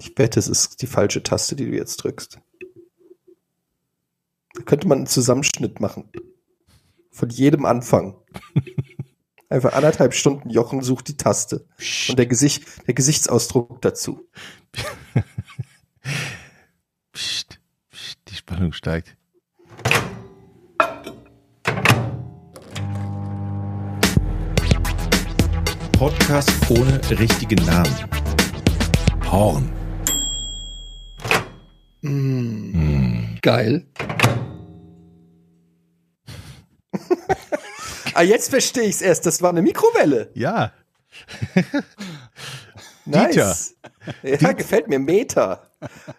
Ich 0.00 0.16
wette, 0.16 0.38
es 0.38 0.48
ist 0.48 0.80
die 0.82 0.86
falsche 0.86 1.22
Taste, 1.22 1.56
die 1.56 1.66
du 1.66 1.76
jetzt 1.76 1.96
drückst. 1.96 2.40
Da 4.54 4.62
könnte 4.62 4.88
man 4.88 4.98
einen 4.98 5.06
Zusammenschnitt 5.06 5.80
machen. 5.80 6.10
Von 7.10 7.30
jedem 7.30 7.64
Anfang. 7.64 8.16
Einfach 9.48 9.72
anderthalb 9.72 10.14
Stunden 10.14 10.50
Jochen 10.50 10.82
sucht 10.82 11.08
die 11.08 11.16
Taste. 11.16 11.66
Psst. 11.78 12.10
Und 12.10 12.18
der, 12.18 12.26
Gesicht, 12.26 12.64
der 12.86 12.94
Gesichtsausdruck 12.94 13.80
dazu. 13.80 14.28
Psst, 17.12 17.60
psst, 17.90 18.18
die 18.28 18.34
Spannung 18.34 18.72
steigt. 18.72 19.16
Podcast 25.92 26.52
ohne 26.68 27.00
richtigen 27.18 27.64
Namen. 27.64 27.96
Horn. 29.30 29.72
Geil. 32.02 33.86
ah, 38.14 38.22
jetzt 38.22 38.50
verstehe 38.50 38.84
ich 38.84 38.96
es 38.96 39.02
erst. 39.02 39.26
Das 39.26 39.42
war 39.42 39.50
eine 39.50 39.62
Mikrowelle. 39.62 40.30
Ja, 40.34 40.72
Nice. 43.04 43.74
Ja, 44.22 44.52
gefällt 44.52 44.88
mir. 44.88 44.98
Meter. 44.98 45.62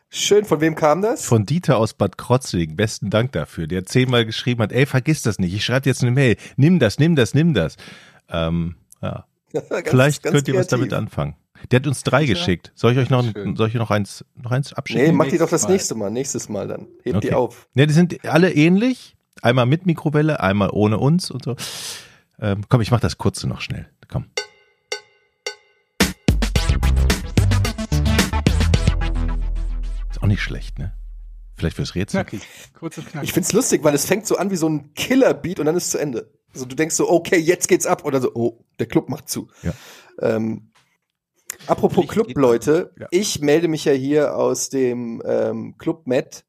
Schön. 0.09 0.43
Von 0.45 0.59
wem 0.61 0.73
kam 0.75 1.01
das? 1.03 1.23
von 1.23 1.45
Dieter 1.45 1.77
aus 1.77 1.93
Bad 1.93 2.17
Krotzlingen. 2.17 2.75
Besten 2.75 3.09
Dank 3.11 3.31
dafür. 3.33 3.67
Der 3.67 3.85
zehnmal 3.85 4.25
geschrieben 4.25 4.63
hat, 4.63 4.71
ey, 4.71 4.85
vergiss 4.87 5.21
das 5.21 5.37
nicht. 5.37 5.53
Ich 5.53 5.63
schreibe 5.63 5.87
jetzt 5.87 6.01
eine 6.01 6.11
Mail. 6.11 6.35
Nimm 6.57 6.79
das, 6.79 6.97
nimm 6.97 7.15
das, 7.15 7.33
nimm 7.35 7.53
das. 7.53 7.77
Ähm, 8.29 8.75
ja. 9.01 9.25
Ganz- 9.53 9.67
Vielleicht 9.89 10.23
ganz 10.23 10.33
könnt 10.35 10.47
ihr 10.47 10.55
was 10.55 10.67
kreativ. 10.67 10.89
damit 10.89 10.93
anfangen. 10.93 11.35
Der 11.71 11.79
hat 11.79 11.87
uns 11.87 12.03
drei 12.03 12.25
geschickt. 12.25 12.71
Soll 12.75 12.93
ich 12.93 12.97
euch 12.97 13.09
noch, 13.09 13.23
Schön. 13.23 13.55
soll 13.55 13.67
ich 13.67 13.73
noch 13.75 13.91
eins, 13.91 14.25
noch 14.35 14.51
eins 14.51 14.73
abschicken? 14.73 15.05
Nee, 15.05 15.11
mach 15.11 15.27
die 15.27 15.37
doch 15.37 15.49
das 15.49 15.63
Mal. 15.63 15.71
nächste 15.71 15.95
Mal. 15.95 16.09
Nächstes 16.09 16.49
Mal 16.49 16.67
dann. 16.67 16.87
Heb 17.03 17.15
Okay. 17.17 17.27
die 17.29 17.33
auf. 17.33 17.67
Ne, 17.73 17.85
die 17.87 17.93
sind 17.93 18.25
alle 18.25 18.51
ähnlich. 18.53 19.15
Einmal 19.41 19.65
mit 19.65 19.85
Mikrowelle, 19.85 20.39
einmal 20.41 20.69
ohne 20.71 20.97
uns 20.97 21.31
und 21.31 21.43
so. 21.45 21.55
Ähm, 22.39 22.61
komm, 22.69 22.81
ich 22.81 22.91
mach 22.91 22.99
das 22.99 23.17
kurze 23.17 23.47
noch 23.47 23.61
schnell. 23.61 23.87
Komm. 24.09 24.25
Ist 30.11 30.21
auch 30.21 30.27
nicht 30.27 30.41
schlecht, 30.41 30.79
ne? 30.79 30.93
Vielleicht 31.55 31.75
fürs 31.75 31.95
Rätsel. 31.95 32.21
Knackig. 32.23 32.47
Kurz 32.73 32.97
und 32.97 33.07
knackig. 33.07 33.29
Ich 33.29 33.33
find's 33.33 33.51
lustig, 33.51 33.83
weil 33.83 33.93
es 33.93 34.05
fängt 34.05 34.25
so 34.25 34.37
an 34.37 34.49
wie 34.49 34.55
so 34.55 34.67
ein 34.67 34.93
Killer-Beat 34.93 35.59
und 35.59 35.65
dann 35.65 35.75
ist 35.75 35.85
es 35.85 35.89
zu 35.91 35.97
Ende. 35.97 36.31
Also 36.53 36.65
du 36.65 36.75
denkst 36.75 36.95
so, 36.95 37.09
okay, 37.09 37.37
jetzt 37.37 37.67
geht's 37.67 37.85
ab 37.85 38.05
oder 38.05 38.21
so, 38.21 38.31
oh, 38.33 38.65
der 38.79 38.87
Club 38.87 39.09
macht 39.09 39.29
zu. 39.29 39.49
Ja. 39.61 39.73
Ähm, 40.21 40.68
apropos 41.67 41.97
Licht 42.03 42.11
Club, 42.11 42.27
geht- 42.27 42.37
Leute, 42.37 42.93
Ja. 42.99 43.07
ich 43.11 43.41
melde 43.41 43.67
mich 43.67 43.85
ja 43.85 43.91
hier 43.93 44.35
aus 44.35 44.69
dem 44.69 45.21
ähm, 45.25 45.75
Club 45.77 46.07
Med 46.07 46.43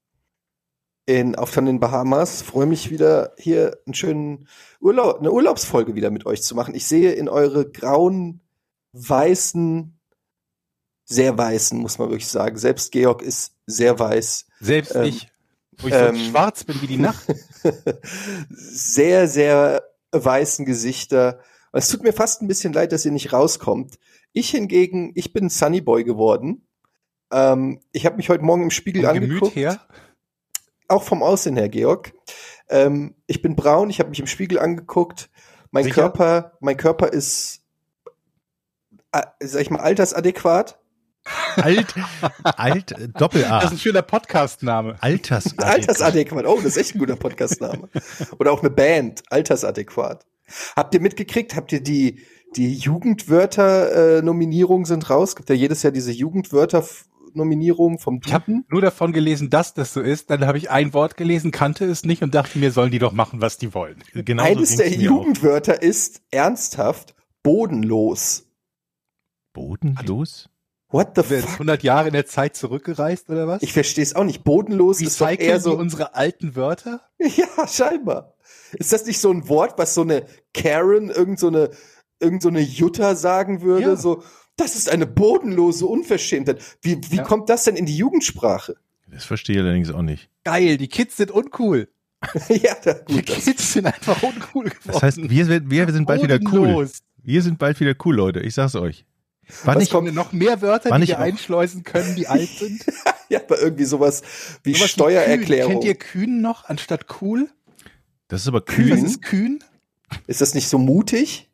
in, 1.06 1.34
auf 1.34 1.50
von 1.50 1.64
den 1.66 1.80
Bahamas. 1.80 2.42
Freue 2.42 2.66
mich 2.66 2.90
wieder 2.90 3.34
hier 3.38 3.78
einen 3.86 3.94
schönen 3.94 4.48
Urlaub, 4.80 5.18
eine 5.18 5.32
Urlaubsfolge 5.32 5.94
wieder 5.94 6.10
mit 6.10 6.26
euch 6.26 6.42
zu 6.42 6.54
machen. 6.54 6.74
Ich 6.74 6.86
sehe 6.86 7.12
in 7.12 7.28
eure 7.28 7.68
grauen, 7.68 8.40
weißen, 8.92 9.98
sehr 11.04 11.36
weißen, 11.36 11.78
muss 11.78 11.98
man 11.98 12.10
wirklich 12.10 12.28
sagen. 12.28 12.56
Selbst 12.58 12.92
Georg 12.92 13.22
ist 13.22 13.54
sehr 13.66 13.98
weiß. 13.98 14.46
Selbst 14.60 14.94
Ähm, 14.94 15.04
ich, 15.04 15.28
wo 15.78 15.88
ich 15.88 15.94
ähm, 15.94 16.14
so 16.16 16.24
schwarz 16.30 16.62
bin 16.64 16.80
wie 16.82 16.86
die 16.86 16.98
Nacht. 16.98 17.24
sehr, 18.48 19.28
sehr 19.28 19.82
weißen 20.12 20.64
Gesichter. 20.64 21.40
Es 21.72 21.88
tut 21.88 22.02
mir 22.02 22.12
fast 22.12 22.42
ein 22.42 22.48
bisschen 22.48 22.72
leid, 22.72 22.92
dass 22.92 23.04
ihr 23.04 23.12
nicht 23.12 23.32
rauskommt. 23.32 23.98
Ich 24.32 24.50
hingegen, 24.50 25.12
ich 25.14 25.32
bin 25.32 25.48
Sunny 25.48 25.80
Boy 25.80 26.04
geworden. 26.04 26.66
Ähm, 27.32 27.80
ich 27.92 28.06
habe 28.06 28.16
mich 28.16 28.28
heute 28.28 28.44
Morgen 28.44 28.64
im 28.64 28.70
Spiegel 28.70 29.02
Vom 29.02 29.10
angeguckt. 29.10 29.54
Gemüt 29.54 29.56
her. 29.56 29.80
Auch 30.88 31.02
vom 31.02 31.22
Aussehen 31.22 31.56
her, 31.56 31.68
Georg. 31.68 32.12
Ähm, 32.68 33.14
ich 33.26 33.42
bin 33.42 33.56
braun, 33.56 33.90
ich 33.90 33.98
habe 33.98 34.10
mich 34.10 34.20
im 34.20 34.26
Spiegel 34.26 34.58
angeguckt. 34.58 35.30
Mein 35.70 35.84
Sicher? 35.84 36.02
Körper, 36.02 36.52
mein 36.60 36.76
Körper 36.76 37.12
ist, 37.12 37.62
äh, 39.12 39.22
sag 39.40 39.62
ich 39.62 39.70
mal, 39.70 39.80
altersadäquat. 39.80 40.78
Alt, 41.56 41.94
alt, 42.42 42.92
äh, 42.92 43.08
Doppel 43.08 43.42
Das 43.42 43.64
ist 43.66 43.70
ein 43.72 43.78
schöner 43.78 44.02
Podcast-Name. 44.02 44.96
Altersadäquat. 45.00 45.66
Altersadäquat. 45.68 46.46
Oh, 46.46 46.56
das 46.56 46.64
ist 46.64 46.76
echt 46.78 46.94
ein 46.94 46.98
guter 46.98 47.16
Podcastname. 47.16 47.88
Oder 48.38 48.52
auch 48.52 48.60
eine 48.60 48.70
Band. 48.70 49.22
Altersadäquat. 49.30 50.26
Habt 50.74 50.94
ihr 50.94 51.00
mitgekriegt? 51.00 51.54
Habt 51.54 51.72
ihr 51.72 51.82
die, 51.82 52.24
die 52.56 52.74
Jugendwörter-Nominierungen 52.74 54.84
sind 54.84 55.08
raus? 55.10 55.36
Gibt 55.36 55.48
ja 55.50 55.54
jedes 55.54 55.82
Jahr 55.82 55.92
diese 55.92 56.12
Jugendwörter-Nominierung 56.12 57.98
vom 57.98 58.20
Ich 58.24 58.32
habe 58.32 58.44
Duden. 58.46 58.64
nur 58.70 58.80
davon 58.80 59.12
gelesen, 59.12 59.50
dass 59.50 59.74
das 59.74 59.92
so 59.92 60.00
ist. 60.00 60.30
Dann 60.30 60.46
habe 60.46 60.58
ich 60.58 60.70
ein 60.70 60.92
Wort 60.94 61.16
gelesen, 61.16 61.50
kannte 61.52 61.84
es 61.84 62.04
nicht 62.04 62.22
und 62.22 62.34
dachte 62.34 62.58
mir, 62.58 62.72
sollen 62.72 62.90
die 62.90 62.98
doch 62.98 63.12
machen, 63.12 63.40
was 63.40 63.58
die 63.58 63.74
wollen. 63.74 64.02
Genau 64.14 64.42
Eines 64.42 64.76
der 64.76 64.88
mir 64.90 64.96
auch. 64.96 65.00
Jugendwörter 65.02 65.82
ist 65.82 66.22
ernsthaft 66.30 67.14
bodenlos. 67.42 68.46
Bodenlos? 69.52 70.48
What 70.92 71.10
the 71.14 71.22
fuck? 71.22 71.48
100 71.52 71.84
Jahre 71.84 72.08
in 72.08 72.14
der 72.14 72.26
Zeit 72.26 72.56
zurückgereist 72.56 73.30
oder 73.30 73.46
was? 73.46 73.62
Ich 73.62 73.72
verstehe 73.72 74.02
es 74.02 74.16
auch 74.16 74.24
nicht. 74.24 74.42
Bodenlos 74.42 75.00
ist 75.00 75.20
doch 75.20 75.28
eher 75.30 75.60
so. 75.60 75.76
unsere 75.76 76.14
alten 76.14 76.56
Wörter? 76.56 77.02
Ja, 77.20 77.68
scheinbar. 77.68 78.34
Ist 78.72 78.92
das 78.92 79.06
nicht 79.06 79.20
so 79.20 79.30
ein 79.30 79.48
Wort, 79.48 79.74
was 79.78 79.94
so 79.94 80.02
eine 80.02 80.24
Karen, 80.52 81.10
irgend 81.10 81.38
so 81.38 81.46
eine, 81.48 81.70
irgend 82.20 82.42
so 82.42 82.48
eine 82.48 82.60
Jutta 82.60 83.14
sagen 83.14 83.62
würde? 83.62 83.82
Ja. 83.90 83.96
So, 83.96 84.22
das 84.56 84.76
ist 84.76 84.88
eine 84.88 85.06
bodenlose 85.06 85.86
Unverschämtheit. 85.86 86.60
Wie, 86.82 86.98
wie 87.10 87.16
Ja. 87.16 87.22
kommt 87.22 87.48
das 87.48 87.64
denn 87.64 87.76
in 87.76 87.86
die 87.86 87.96
Jugendsprache? 87.96 88.76
Das 89.06 89.24
verstehe 89.24 89.56
ich 89.56 89.62
allerdings 89.62 89.90
auch 89.90 90.02
nicht. 90.02 90.28
Geil, 90.44 90.76
die 90.76 90.88
Kids 90.88 91.16
sind 91.16 91.30
uncool. 91.30 91.88
ja, 92.48 92.74
da, 92.84 92.92
Die 92.94 93.14
gut. 93.16 93.28
Das, 93.30 93.44
Kids 93.44 93.72
sind 93.72 93.86
einfach 93.86 94.22
uncool 94.22 94.64
geworden. 94.64 94.80
Das 94.86 95.02
heißt, 95.02 95.30
wir, 95.30 95.44
sind- 95.46 95.70
wir 95.70 95.90
sind 95.92 96.06
bald 96.06 96.22
wieder 96.22 96.38
cool. 96.44 96.50
Bodenlos. 96.60 96.92
Wir 97.22 97.42
sind 97.42 97.58
bald 97.58 97.80
wieder 97.80 97.94
cool, 98.04 98.14
Leute. 98.16 98.40
Ich 98.40 98.54
sag's 98.54 98.74
euch. 98.76 99.04
War 99.64 99.74
Was 99.74 99.92
Haben 99.92 100.06
wir 100.06 100.12
noch 100.12 100.32
mehr 100.32 100.62
Wörter, 100.62 100.90
die 100.92 100.98
nicht 101.00 101.08
wir 101.08 101.18
einschleusen 101.18 101.82
können, 101.82 102.14
die 102.14 102.28
alt 102.28 102.48
sind? 102.48 102.84
ja, 103.28 103.40
aber 103.40 103.60
irgendwie 103.60 103.84
sowas 103.84 104.22
wie 104.62 104.74
Sowas 104.74 104.90
Steuererklärung. 104.90 105.72
Kennt 105.72 105.84
ihr 105.84 105.96
kühn 105.96 106.40
noch 106.40 106.66
anstatt 106.66 107.06
cool? 107.20 107.48
das 108.28 108.42
ist 108.42 108.48
aber 108.48 108.60
Kühn? 108.60 108.90
Was 108.92 109.02
ist 109.02 109.22
kühn? 109.22 109.58
Ist 110.28 110.40
das 110.40 110.54
nicht 110.54 110.68
so 110.68 110.78
mutig? 110.78 111.49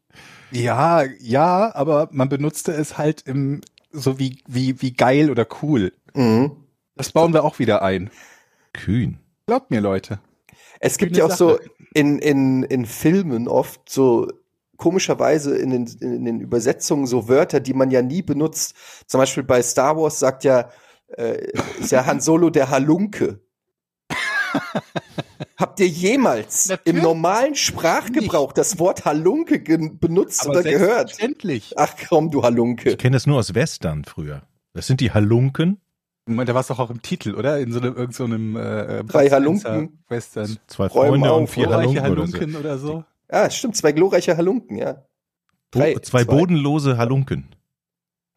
Ja, 0.50 1.04
ja, 1.20 1.74
aber 1.74 2.08
man 2.12 2.28
benutzte 2.28 2.72
es 2.72 2.98
halt 2.98 3.22
im, 3.22 3.60
so 3.90 4.18
wie, 4.18 4.42
wie, 4.46 4.80
wie 4.80 4.92
geil 4.92 5.30
oder 5.30 5.46
cool. 5.62 5.92
Mhm. 6.14 6.52
Das 6.94 7.12
bauen 7.12 7.32
wir 7.32 7.44
auch 7.44 7.58
wieder 7.58 7.82
ein. 7.82 8.10
Kühn. 8.72 9.18
Glaubt 9.46 9.70
mir, 9.70 9.80
Leute. 9.80 10.20
Es 10.80 10.98
gibt 10.98 11.16
ja 11.16 11.26
auch 11.26 11.30
so 11.30 11.56
Sache. 11.56 11.70
in, 11.94 12.18
in, 12.18 12.62
in 12.64 12.86
Filmen 12.86 13.48
oft 13.48 13.88
so 13.88 14.28
komischerweise 14.76 15.56
in 15.56 15.70
den, 15.70 15.86
in 16.00 16.24
den 16.24 16.40
Übersetzungen 16.40 17.06
so 17.06 17.28
Wörter, 17.28 17.60
die 17.60 17.74
man 17.74 17.90
ja 17.90 18.02
nie 18.02 18.22
benutzt. 18.22 18.74
Zum 19.06 19.20
Beispiel 19.20 19.42
bei 19.42 19.62
Star 19.62 19.96
Wars 19.96 20.18
sagt 20.18 20.44
ja, 20.44 20.70
äh, 21.08 21.50
ist 21.78 21.92
ja 21.92 22.04
Han 22.06 22.20
Solo 22.20 22.50
der 22.50 22.70
Halunke. 22.70 23.40
Habt 25.56 25.80
ihr 25.80 25.88
jemals 25.88 26.68
Natürlich 26.68 26.96
im 26.98 27.02
normalen 27.02 27.54
Sprachgebrauch 27.54 28.52
das 28.52 28.78
Wort 28.78 29.04
Halunke 29.04 29.58
benutzt 29.58 30.46
oder 30.46 30.62
gehört? 30.62 31.08
selbstverständlich. 31.08 31.74
Ach 31.76 31.94
komm, 32.08 32.30
du 32.30 32.42
Halunke. 32.42 32.90
Ich 32.90 32.98
kenne 32.98 33.16
das 33.16 33.26
nur 33.26 33.38
aus 33.38 33.54
Western 33.54 34.04
früher. 34.04 34.42
Das 34.74 34.86
sind 34.86 35.00
die 35.00 35.12
Halunken. 35.12 35.80
Moment, 36.26 36.48
da 36.48 36.54
war 36.54 36.60
es 36.60 36.66
doch 36.66 36.78
auch 36.78 36.90
im 36.90 37.00
Titel, 37.02 37.34
oder? 37.34 37.58
In 37.60 37.72
so 37.72 37.80
einem, 37.80 37.94
irgend 37.96 38.14
so 38.14 38.24
einem 38.24 38.56
äh, 38.56 39.04
Drei 39.04 39.24
Bud 39.24 39.32
Halunken. 39.32 39.98
Western. 40.08 40.58
Zwei 40.66 40.88
Freunde 40.88 41.32
und 41.32 41.46
vier 41.48 41.66
Glorreiche 41.66 42.02
Halunken. 42.02 42.10
Oder 42.10 42.26
so. 42.26 42.38
Halunken 42.38 42.56
oder 42.56 42.78
so. 42.78 43.04
Ah, 43.28 43.50
stimmt, 43.50 43.76
zwei 43.76 43.92
glorreiche 43.92 44.36
Halunken, 44.36 44.76
ja. 44.76 45.04
Bo 45.70 45.78
Drei, 45.80 45.94
zwei, 45.94 46.00
zwei. 46.00 46.24
bodenlose 46.24 46.98
Halunken. 46.98 47.48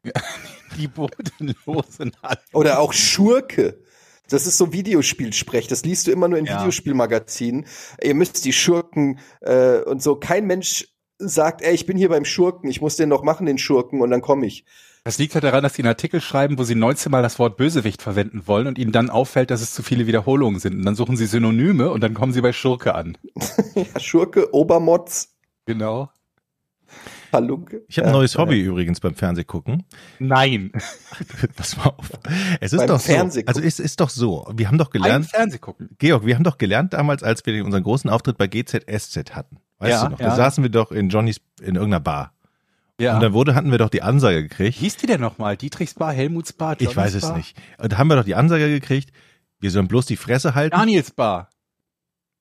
Die 0.78 0.88
bodenlosen 0.88 2.12
Halunken. 2.22 2.54
Oder 2.54 2.80
auch 2.80 2.94
Schurke. 2.94 3.80
Das 4.30 4.48
ist 4.48 4.58
so 4.58 4.72
Videospielsprech. 4.74 5.68
Das 5.68 5.84
liest 5.84 6.08
du 6.08 6.12
immer 6.12 6.28
nur 6.28 6.40
in 6.40 6.46
Ja. 6.46 6.60
Videospielmagazinen. 6.60 7.66
Ihr 8.02 8.16
müsst 8.16 8.46
die 8.46 8.54
Schurken 8.54 9.20
äh, 9.42 9.80
und 9.82 10.02
so. 10.02 10.16
Kein 10.16 10.46
Mensch 10.48 10.88
sagt, 11.18 11.62
ey, 11.62 11.74
ich 11.74 11.86
bin 11.86 11.98
hier 11.98 12.10
beim 12.10 12.26
Schurken, 12.26 12.70
ich 12.70 12.82
muss 12.82 12.96
den 12.96 13.10
noch 13.10 13.24
machen, 13.24 13.46
den 13.46 13.58
Schurken, 13.58 14.02
und 14.02 14.10
dann 14.10 14.22
komme 14.22 14.46
ich. 14.46 14.64
Das 15.04 15.18
liegt 15.18 15.34
halt 15.34 15.44
daran, 15.44 15.64
dass 15.64 15.74
sie 15.74 15.82
einen 15.82 15.90
Artikel 15.90 16.22
schreiben, 16.22 16.58
wo 16.58 16.64
sie 16.64 16.76
19 16.76 17.12
Mal 17.12 17.24
das 17.24 17.40
Wort 17.40 17.58
Bösewicht 17.58 18.02
verwenden 18.02 18.44
wollen 18.48 18.68
und 18.68 18.78
ihnen 18.78 18.92
dann 18.92 19.10
auffällt, 19.10 19.50
dass 19.52 19.62
es 19.62 19.74
zu 19.74 19.82
viele 19.84 20.08
Wiederholungen 20.08 20.60
sind. 20.60 20.76
Und 20.76 20.86
dann 20.86 20.96
suchen 20.96 21.18
sie 21.18 21.26
Synonyme 21.26 21.90
und 21.90 22.02
dann 22.02 22.14
kommen 22.14 22.32
sie 22.32 22.42
bei 22.42 22.54
Schurke 22.54 22.96
an. 22.96 23.18
Ja, 23.76 24.00
Schurke, 24.00 24.54
Obermotz, 24.54 25.36
Genau. 25.66 26.10
Halunke. 27.32 27.84
Ich 27.88 27.98
habe 27.98 28.08
ein 28.08 28.14
Ja, 28.14 28.18
neues 28.20 28.34
ja. 28.34 28.40
Hobby 28.40 28.60
übrigens 28.62 29.00
beim 29.00 29.16
Fernsehgucken. 29.16 29.84
Nein. 30.20 30.72
Pass 31.56 31.78
mal 31.78 31.86
auf. 31.98 32.10
Es 32.60 32.74
ist 32.74 32.80
Beim 32.80 32.88
doch 32.88 33.00
so. 33.00 33.12
Fernsehgucken. 33.14 33.48
Also 33.56 33.62
es 33.68 33.80
ist 33.80 34.00
doch 34.00 34.10
so. 34.10 34.48
Wir 34.56 34.68
haben 34.68 34.78
doch 34.78 34.90
gelernt, 34.90 35.28
Fernseh 35.28 35.58
gucken. 35.60 35.90
Georg, 35.98 36.26
wir 36.26 36.36
haben 36.36 36.44
doch 36.44 36.58
gelernt 36.58 36.94
damals, 36.94 37.24
als 37.24 37.46
wir 37.46 37.64
unseren 37.66 37.84
großen 37.84 38.10
Auftritt 38.10 38.38
bei 38.38 38.48
GZSZ 38.48 39.36
hatten. 39.36 39.58
Weißt 39.80 39.92
Ja, 39.92 40.06
du 40.06 40.12
noch? 40.12 40.18
Da 40.20 40.26
ja. 40.30 40.36
saßen 40.36 40.64
wir 40.64 40.72
doch 40.72 40.92
in 40.92 41.10
Johnnys, 41.10 41.40
in 41.62 41.76
irgendeiner 41.76 42.00
Bar. 42.02 42.34
Ja. 43.00 43.16
Und 43.16 43.22
dann 43.22 43.32
wurde, 43.34 43.56
hatten 43.56 43.72
wir 43.72 43.78
doch 43.78 43.90
die 43.90 44.02
Ansage 44.02 44.44
gekriegt. 44.44 44.78
Hieß 44.78 44.98
die 44.98 45.08
denn 45.08 45.22
nochmal? 45.22 45.56
Dietrichsbar, 45.56 46.12
Helmutsbar, 46.12 46.76
Ich 46.80 46.96
weiß 46.98 47.14
es 47.16 47.22
Johannesbar? 47.24 47.38
nicht. 47.38 47.58
Und 47.78 47.94
da 47.94 47.98
haben 47.98 48.10
wir 48.10 48.18
doch 48.18 48.26
die 48.26 48.36
Ansage 48.36 48.68
gekriegt, 48.70 49.12
wir 49.62 49.72
sollen 49.72 49.88
bloß 49.88 50.06
die 50.06 50.18
Fresse 50.18 50.54
halten. 50.56 50.76
Danielsbar. 50.76 51.50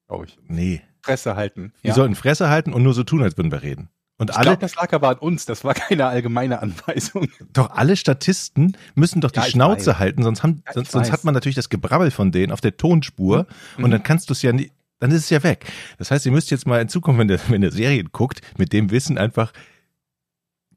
Glaube 0.08 0.26
ich. 0.26 0.38
Nee. 0.48 0.82
Fresse 1.02 1.36
halten. 1.36 1.72
Wir 1.82 1.94
sollten 1.94 2.14
Fresse 2.16 2.48
halten 2.50 2.72
und 2.72 2.82
nur 2.82 2.92
so 2.92 3.04
tun, 3.04 3.22
als 3.22 3.36
würden 3.36 3.52
wir 3.52 3.62
reden. 3.62 3.88
Und 4.20 4.30
Ich 4.30 4.36
alle, 4.36 4.46
glaube, 4.46 4.60
das 4.60 4.74
lag 4.74 4.92
aber 4.92 5.10
an 5.10 5.18
uns. 5.18 5.46
Das 5.46 5.62
war 5.64 5.74
keine 5.74 6.06
allgemeine 6.06 6.60
Anweisung. 6.60 7.28
doch 7.52 7.70
alle 7.70 7.96
Statisten 7.96 8.76
müssen 8.94 9.20
doch 9.20 9.30
die 9.30 9.38
Ja, 9.40 9.46
Schnauze 9.46 9.90
weiß. 9.92 9.98
halten, 10.00 10.22
sonst 10.24 10.42
haben, 10.42 10.62
Ja, 10.66 10.72
sonst, 10.74 10.90
sonst 10.90 11.12
hat 11.12 11.22
man 11.24 11.34
natürlich 11.34 11.54
das 11.56 11.68
Gebrabbel 11.68 12.10
von 12.10 12.32
denen 12.32 12.52
auf 12.52 12.60
der 12.60 12.76
Tonspur 12.76 13.46
Mhm. 13.76 13.84
und 13.84 13.90
dann 13.92 14.02
kannst 14.02 14.28
du 14.28 14.32
es 14.32 14.42
ja 14.42 14.52
nicht, 14.52 14.72
dann 14.98 15.12
ist 15.12 15.22
es 15.24 15.30
ja 15.30 15.42
weg. 15.44 15.66
Das 15.98 16.10
heißt, 16.10 16.26
ihr 16.26 16.32
müsst 16.32 16.50
jetzt 16.50 16.66
mal 16.66 16.80
in 16.82 16.88
Zukunft, 16.88 17.20
wenn 17.20 17.28
ihr, 17.28 17.38
wenn 17.48 17.62
ihr 17.62 17.70
Serien 17.70 18.08
guckt, 18.10 18.40
mit 18.58 18.72
dem 18.72 18.90
Wissen 18.90 19.18
einfach 19.18 19.52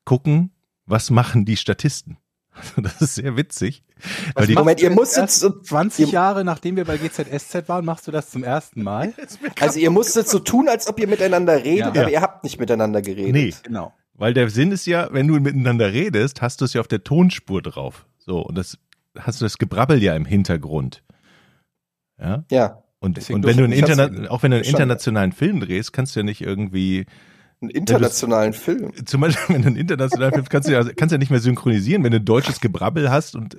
gucken, 0.05 0.51
was 0.85 1.09
machen 1.09 1.45
die 1.45 1.57
Statisten. 1.57 2.17
Also 2.61 2.81
das 2.81 3.01
ist 3.01 3.15
sehr 3.15 3.35
witzig. 3.37 3.83
Weil 4.35 4.47
die, 4.47 4.53
machst 4.53 4.63
Moment, 4.63 4.81
ihr 4.81 4.89
musstet 4.91 5.23
erst 5.23 5.39
so, 5.39 5.49
20 5.61 6.07
Ihr- 6.07 6.13
Jahre 6.13 6.43
nachdem 6.43 6.75
wir 6.75 6.85
bei 6.85 6.97
GZSZ 6.97 7.67
waren, 7.67 7.83
machst 7.85 8.07
du 8.07 8.11
das 8.11 8.29
zum 8.29 8.43
ersten 8.43 8.83
Mal? 8.83 9.13
also 9.59 9.79
ihr 9.79 9.89
musstet 9.91 10.27
so 10.29 10.39
tun, 10.39 10.69
als 10.69 10.87
ob 10.87 10.99
ihr 10.99 11.07
miteinander 11.07 11.63
redet, 11.63 11.95
Ja. 11.95 12.01
aber 12.03 12.11
ihr 12.11 12.21
habt 12.21 12.43
nicht 12.43 12.59
miteinander 12.59 13.01
geredet. 13.01 13.33
nee, 13.33 13.53
Genau. 13.63 13.93
weil 14.13 14.33
der 14.33 14.49
Sinn 14.49 14.71
ist 14.71 14.85
ja, 14.85 15.09
wenn 15.11 15.27
du 15.27 15.39
miteinander 15.39 15.91
redest, 15.91 16.41
hast 16.41 16.61
du 16.61 16.65
es 16.65 16.73
ja 16.73 16.81
auf 16.81 16.87
der 16.87 17.03
Tonspur 17.03 17.61
drauf. 17.61 18.05
So, 18.19 18.39
und 18.39 18.55
das 18.57 18.77
hast 19.19 19.41
du 19.41 19.45
das 19.45 19.57
Gebrabbel 19.57 20.01
ja 20.01 20.15
im 20.15 20.25
Hintergrund. 20.25 21.03
Ja. 22.19 22.43
Ja, 22.51 22.83
Und, 22.99 23.17
und 23.31 23.45
wenn 23.45 23.57
du 23.57 23.63
einen 23.63 23.73
Interna 23.73 24.29
auch 24.29 24.43
wenn 24.43 24.51
du 24.51 24.57
einen 24.57 24.65
internationalen 24.65 25.31
Film 25.31 25.59
drehst, 25.59 25.91
kannst 25.91 26.15
du 26.15 26.19
ja 26.19 26.23
nicht 26.23 26.41
irgendwie, 26.41 27.05
einen 27.61 27.69
internationalen 27.71 28.53
Film. 28.53 28.91
zum 29.05 29.21
Beispiel, 29.21 29.43
wenn 29.55 29.61
du 29.61 29.67
einen 29.67 29.77
internationalen 29.77 30.33
Film, 30.33 30.45
kannst 30.49 30.67
du 30.67 30.73
ja, 30.73 30.83
kannst 30.83 31.11
du 31.11 31.15
ja 31.15 31.19
nicht 31.19 31.31
mehr 31.31 31.39
synchronisieren, 31.39 32.03
wenn 32.03 32.11
du 32.11 32.17
ein 32.17 32.25
deutsches 32.25 32.59
Gebrabbel 32.59 33.09
hast 33.09 33.35
und, 33.35 33.57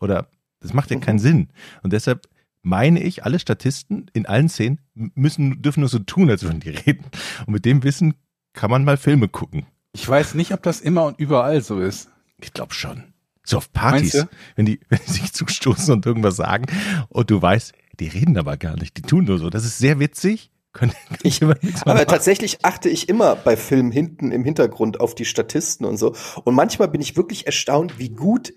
oder, 0.00 0.28
das 0.60 0.72
macht 0.72 0.90
ja 0.90 0.98
keinen 0.98 1.18
Sinn. 1.18 1.48
Und 1.82 1.92
deshalb 1.92 2.28
meine 2.62 3.02
ich, 3.02 3.24
alle 3.24 3.38
Statisten 3.38 4.06
in 4.12 4.26
allen 4.26 4.48
Szenen 4.48 4.78
müssen, 4.94 5.60
dürfen 5.62 5.80
nur 5.80 5.88
so 5.88 5.98
tun, 5.98 6.30
als 6.30 6.44
würden 6.44 6.60
die 6.60 6.70
reden. 6.70 7.04
Und 7.46 7.52
mit 7.52 7.64
dem 7.64 7.82
Wissen 7.82 8.14
kann 8.52 8.70
man 8.70 8.84
mal 8.84 8.96
Filme 8.96 9.28
gucken. 9.28 9.66
Ich 9.92 10.08
weiß 10.08 10.34
nicht, 10.34 10.52
ob 10.52 10.62
das 10.62 10.80
immer 10.80 11.04
und 11.04 11.18
überall 11.18 11.60
so 11.60 11.80
ist. 11.80 12.08
Ich 12.40 12.52
glaube 12.52 12.74
schon. 12.74 13.04
So 13.44 13.56
auf 13.56 13.72
Partys, 13.72 14.26
wenn 14.54 14.66
die, 14.66 14.80
wenn 14.88 15.00
die 15.06 15.12
sich 15.12 15.32
zustoßen 15.32 15.92
und 15.92 16.06
irgendwas 16.06 16.36
sagen 16.36 16.66
und 17.08 17.30
du 17.30 17.42
weißt, 17.42 17.72
die 17.98 18.08
reden 18.08 18.38
aber 18.38 18.56
gar 18.56 18.76
nicht, 18.76 18.96
die 18.96 19.02
tun 19.02 19.24
nur 19.24 19.38
so. 19.38 19.50
Das 19.50 19.64
ist 19.64 19.78
sehr 19.78 19.98
witzig. 19.98 20.51
Können, 20.72 20.92
Ich- 21.22 21.42
Aber 21.42 22.06
tatsächlich 22.06 22.64
achte 22.64 22.88
ich 22.88 23.08
immer 23.08 23.36
bei 23.36 23.56
Filmen 23.56 23.92
hinten 23.92 24.32
im 24.32 24.44
Hintergrund 24.44 25.00
auf 25.00 25.14
die 25.14 25.24
Statisten 25.26 25.84
und 25.84 25.98
so. 25.98 26.14
Und 26.44 26.54
manchmal 26.54 26.88
bin 26.88 27.00
ich 27.00 27.16
wirklich 27.16 27.46
erstaunt, 27.46 27.98
wie 27.98 28.08
gut 28.10 28.54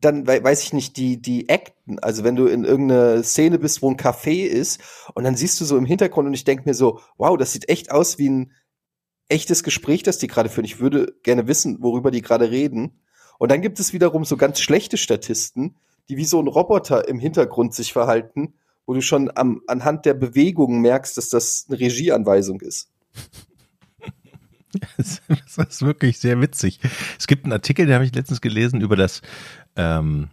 dann, 0.00 0.26
wei- 0.26 0.42
weiß 0.42 0.62
ich 0.62 0.72
nicht, 0.72 0.96
die, 0.96 1.20
die 1.20 1.50
Acten, 1.50 1.98
also 1.98 2.24
wenn 2.24 2.36
du 2.36 2.46
in 2.46 2.64
irgendeiner 2.64 3.22
Szene 3.22 3.58
bist, 3.58 3.82
wo 3.82 3.90
ein 3.90 3.96
Café 3.98 4.44
ist 4.46 4.80
und 5.14 5.24
dann 5.24 5.36
siehst 5.36 5.60
du 5.60 5.64
so 5.64 5.76
im 5.76 5.84
Hintergrund 5.84 6.26
und 6.26 6.34
ich 6.34 6.44
denke 6.44 6.66
mir 6.68 6.74
so, 6.74 7.00
wow, 7.18 7.36
das 7.36 7.52
sieht 7.52 7.68
echt 7.68 7.90
aus 7.90 8.16
wie 8.16 8.30
ein 8.30 8.52
echtes 9.28 9.62
Gespräch, 9.62 10.02
das 10.02 10.18
die 10.18 10.26
gerade 10.26 10.48
führen. 10.48 10.64
Ich 10.64 10.80
würde 10.80 11.14
gerne 11.22 11.46
wissen, 11.48 11.82
worüber 11.82 12.10
die 12.10 12.22
gerade 12.22 12.50
reden. 12.50 13.02
Und 13.38 13.50
dann 13.52 13.60
gibt 13.60 13.78
es 13.78 13.92
wiederum 13.92 14.24
so 14.24 14.36
ganz 14.36 14.60
schlechte 14.60 14.96
Statisten, 14.96 15.76
die 16.08 16.16
wie 16.16 16.24
so 16.24 16.40
ein 16.40 16.48
Roboter 16.48 17.06
im 17.08 17.18
Hintergrund 17.18 17.74
sich 17.74 17.92
verhalten, 17.92 18.54
wo 18.90 18.94
du 18.94 19.02
schon 19.02 19.30
am, 19.36 19.62
anhand 19.68 20.04
der 20.04 20.14
Bewegungen 20.14 20.80
merkst, 20.80 21.16
dass 21.16 21.28
das 21.28 21.66
eine 21.68 21.78
Regieanweisung 21.78 22.60
ist. 22.60 22.90
Das 24.96 25.20
ist 25.68 25.82
wirklich 25.82 26.18
sehr 26.20 26.40
witzig. 26.40 26.78
Es 27.18 27.26
gibt 27.26 27.44
einen 27.44 27.52
Artikel, 27.52 27.86
den 27.86 27.94
habe 27.94 28.04
ich 28.04 28.14
letztens 28.14 28.40
gelesen 28.40 28.80
über 28.80 28.94
das, 28.94 29.20
ähm, 29.74 30.28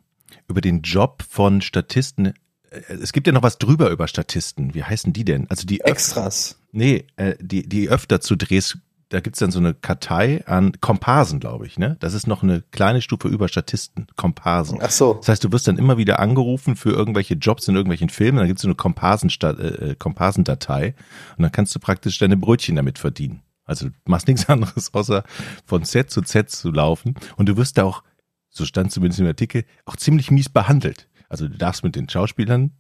über 0.47 0.61
den 0.61 0.83
Job 0.83 1.23
von 1.27 1.61
Statisten. 1.61 2.33
Äh, 2.69 2.93
Es 3.01 3.13
gibt 3.13 3.25
ja 3.25 3.33
noch 3.33 3.41
was 3.41 3.57
drüber 3.57 3.89
über 3.89 4.07
Statisten. 4.07 4.75
Wie 4.75 4.83
heißen 4.83 5.11
die 5.11 5.25
denn? 5.25 5.49
Also 5.49 5.65
die 5.65 5.81
Extras. 5.81 6.59
Nee, 6.71 7.07
äh, 7.15 7.33
die, 7.39 7.67
die 7.67 7.89
öfter 7.89 8.21
zu 8.21 8.35
Drehs, 8.35 8.77
da 9.09 9.21
gibt's 9.21 9.39
dann 9.39 9.51
so 9.51 9.59
eine 9.59 9.73
Kartei 9.73 10.45
an 10.47 10.73
Komparsen, 10.81 11.39
glaube 11.39 11.65
ich, 11.65 11.79
ne? 11.79 11.95
Das 11.99 12.13
ist 12.13 12.27
noch 12.27 12.43
eine 12.43 12.61
kleine 12.71 13.01
Stufe 13.01 13.29
über 13.29 13.47
Statisten, 13.47 14.07
Komparsen. 14.17 14.79
Ach 14.81 14.91
so. 14.91 15.13
Das 15.15 15.29
heißt, 15.29 15.43
du 15.43 15.51
wirst 15.51 15.67
dann 15.67 15.77
immer 15.77 15.97
wieder 15.97 16.19
angerufen 16.19 16.75
für 16.75 16.89
irgendwelche 16.89 17.35
Jobs 17.35 17.67
in 17.67 17.75
irgendwelchen 17.75 18.09
Filmen, 18.09 18.39
dann 18.39 18.47
gibt's 18.47 18.63
so 18.63 18.67
eine 18.67 19.59
äh, 19.59 19.91
äh, 19.91 19.95
Komparsendatei 19.95 20.93
und 21.37 21.43
dann 21.43 21.51
kannst 21.51 21.73
du 21.73 21.79
praktisch 21.79 22.17
deine 22.19 22.35
Brötchen 22.35 22.75
damit 22.75 22.99
verdienen. 22.99 23.41
Also 23.63 23.87
du 23.87 23.93
machst 24.05 24.27
nichts 24.27 24.49
anderes, 24.49 24.93
außer 24.93 25.23
von 25.65 25.85
Set 25.85 26.11
zu 26.11 26.21
Set 26.23 26.49
zu 26.49 26.71
laufen 26.71 27.15
und 27.37 27.47
du 27.47 27.55
wirst 27.55 27.77
da 27.77 27.83
auch, 27.83 28.03
so 28.49 28.65
stand 28.65 28.91
zumindest 28.91 29.19
im 29.21 29.27
Artikel, 29.27 29.63
auch 29.85 29.95
ziemlich 29.95 30.31
mies 30.31 30.49
behandelt. 30.49 31.07
Also 31.29 31.47
du 31.47 31.57
darfst 31.57 31.83
mit 31.83 31.95
den 31.95 32.09
Schauspielern 32.09 32.71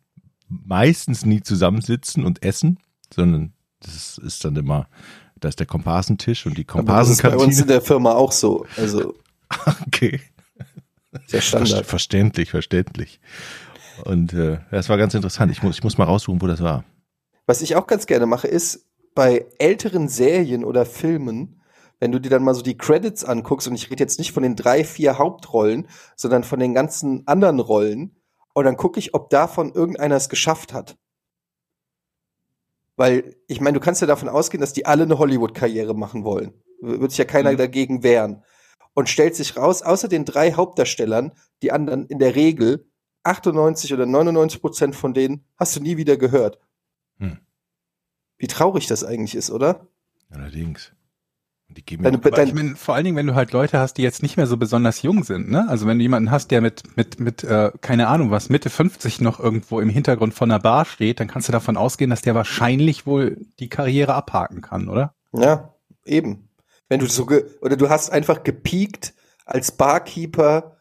meistens 0.49 1.25
nie 1.25 1.41
zusammensitzen 1.41 2.25
und 2.25 2.43
essen, 2.43 2.79
sondern 3.13 3.53
das 3.79 4.17
ist 4.17 4.43
dann 4.43 4.55
immer, 4.55 4.87
da 5.39 5.49
ist 5.49 5.59
der 5.59 5.67
Komparsentisch 5.67 6.45
und 6.45 6.57
die 6.57 6.65
Aber 6.69 6.83
das 6.83 7.09
ist 7.09 7.21
bei 7.21 7.29
uns 7.29 7.33
in 7.33 7.39
Komparsenkantine. 7.39 7.65
der 7.67 7.81
Firma 7.81 8.13
auch 8.13 8.31
so. 8.31 8.65
Also 8.77 9.13
Okay. 9.87 10.21
Ver 11.27 11.41
Standard. 11.41 11.85
verständlich, 11.85 12.51
verständlich. 12.51 13.19
Und 14.03 14.33
äh, 14.33 14.59
das 14.71 14.89
war 14.89 14.97
ganz 14.97 15.13
interessant. 15.13 15.51
Ich 15.51 15.63
muss, 15.63 15.77
ich 15.77 15.83
muss 15.83 15.97
mal 15.97 16.03
raussuchen, 16.03 16.41
wo 16.41 16.47
das 16.47 16.61
war. 16.61 16.83
Was 17.45 17.61
ich 17.61 17.75
auch 17.75 17.87
ganz 17.87 18.05
gerne 18.05 18.25
mache, 18.25 18.47
ist 18.47 18.85
bei 19.15 19.45
älteren 19.57 20.09
Serien 20.09 20.63
oder 20.63 20.85
Filmen, 20.85 21.61
wenn 21.99 22.11
du 22.11 22.19
dir 22.19 22.29
dann 22.29 22.43
mal 22.43 22.53
so 22.53 22.61
die 22.61 22.77
Credits 22.77 23.23
anguckst, 23.23 23.67
und 23.67 23.73
ich 23.73 23.89
rede 23.89 24.03
jetzt 24.03 24.19
nicht 24.19 24.31
von 24.31 24.43
den 24.43 24.55
drei, 24.55 24.83
vier 24.83 25.17
Hauptrollen, 25.17 25.87
sondern 26.15 26.43
von 26.43 26.59
den 26.59 26.75
ganzen 26.75 27.25
anderen 27.25 27.59
Rollen, 27.59 28.15
und 28.53 28.65
dann 28.65 28.77
gucke 28.77 28.99
ich, 28.99 29.13
ob 29.13 29.29
davon 29.29 29.71
irgendeiner 29.73 30.15
es 30.15 30.29
geschafft 30.29 30.73
hat. 30.73 30.97
Weil, 32.97 33.35
ich 33.47 33.61
meine, 33.61 33.75
du 33.75 33.79
kannst 33.79 34.01
ja 34.01 34.07
davon 34.07 34.27
ausgehen, 34.27 34.59
dass 34.59 34.73
die 34.73 34.85
alle 34.85 35.03
eine 35.03 35.17
Hollywood-Karriere 35.17 35.93
machen 35.95 36.23
wollen. 36.23 36.53
Wird 36.81 37.11
sich 37.11 37.19
ja 37.19 37.25
keiner 37.25 37.53
Mhm. 37.53 37.57
dagegen 37.57 38.03
wehren. 38.03 38.43
Und 38.93 39.07
stellt 39.07 39.35
sich 39.35 39.55
raus, 39.55 39.83
außer 39.83 40.07
den 40.07 40.25
drei 40.25 40.53
Hauptdarstellern, 40.53 41.31
die 41.61 41.71
anderen 41.71 42.07
in 42.07 42.17
der 42.19 42.35
Regel 42.35 42.89
98 43.23 43.93
oder 43.93 44.05
99 44.05 44.59
Prozent 44.61 44.95
von 44.95 45.13
denen 45.13 45.45
hast 45.57 45.75
du 45.75 45.79
nie 45.79 45.97
wieder 45.97 46.17
gehört. 46.17 46.59
Hm. 47.19 47.37
Wie 48.37 48.47
traurig 48.47 48.87
das 48.87 49.03
eigentlich 49.03 49.35
ist, 49.35 49.51
oder? 49.51 49.87
Allerdings. 50.29 50.93
Die 51.69 51.85
geben 51.85 52.03
Deine, 52.03 52.17
mir 52.17 52.25
Aber 52.25 52.29
ich 52.29 52.49
dein, 52.49 52.55
meine, 52.55 52.75
vor 52.75 52.95
allen 52.95 53.03
Dingen, 53.03 53.17
wenn 53.17 53.27
du 53.27 53.35
halt 53.35 53.51
Leute 53.51 53.79
hast, 53.79 53.95
die 53.97 54.01
jetzt 54.01 54.23
nicht 54.23 54.37
mehr 54.37 54.47
so 54.47 54.55
besonders 54.55 55.01
jung 55.01 55.23
sind, 55.23 55.49
ne? 55.49 55.67
Also 55.67 55.85
wenn 55.85 55.97
du 55.97 56.03
jemanden 56.03 56.31
hast, 56.31 56.49
der 56.49 56.61
mit, 56.61 56.95
mit, 56.95 57.19
mit, 57.19 57.43
äh, 57.43 57.71
keine 57.81 58.07
Ahnung 58.07 58.31
was, 58.31 58.49
Mitte 58.49 58.69
50 58.69 59.19
noch 59.19 59.39
irgendwo 59.39 59.81
im 59.81 59.89
Hintergrund 59.89 60.33
von 60.33 60.49
einer 60.49 60.61
Bar 60.61 60.85
steht, 60.85 61.19
dann 61.19 61.27
kannst 61.27 61.49
du 61.49 61.51
davon 61.51 61.75
ausgehen, 61.75 62.09
dass 62.09 62.21
der 62.21 62.35
wahrscheinlich 62.35 63.05
wohl 63.05 63.45
die 63.59 63.69
Karriere 63.69 64.13
abhaken 64.13 64.61
kann, 64.61 64.87
oder? 64.87 65.13
ja, 65.33 65.73
eben. 66.05 66.49
Wenn 66.89 66.99
du 66.99 67.05
so 67.07 67.25
ge 67.25 67.45
oder 67.61 67.75
du 67.75 67.89
hast 67.89 68.11
einfach 68.11 68.43
gepiekt 68.43 69.13
als 69.45 69.71
Barkeeper 69.71 70.77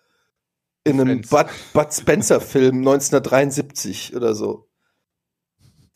in 0.84 1.00
einem 1.00 1.24
Friends. 1.24 1.62
Bud, 1.72 1.82
Bud 1.84 1.92
Spencer 1.92 2.40
Film 2.40 2.78
1973 2.78 4.14
oder 4.14 4.34
so. 4.34 4.68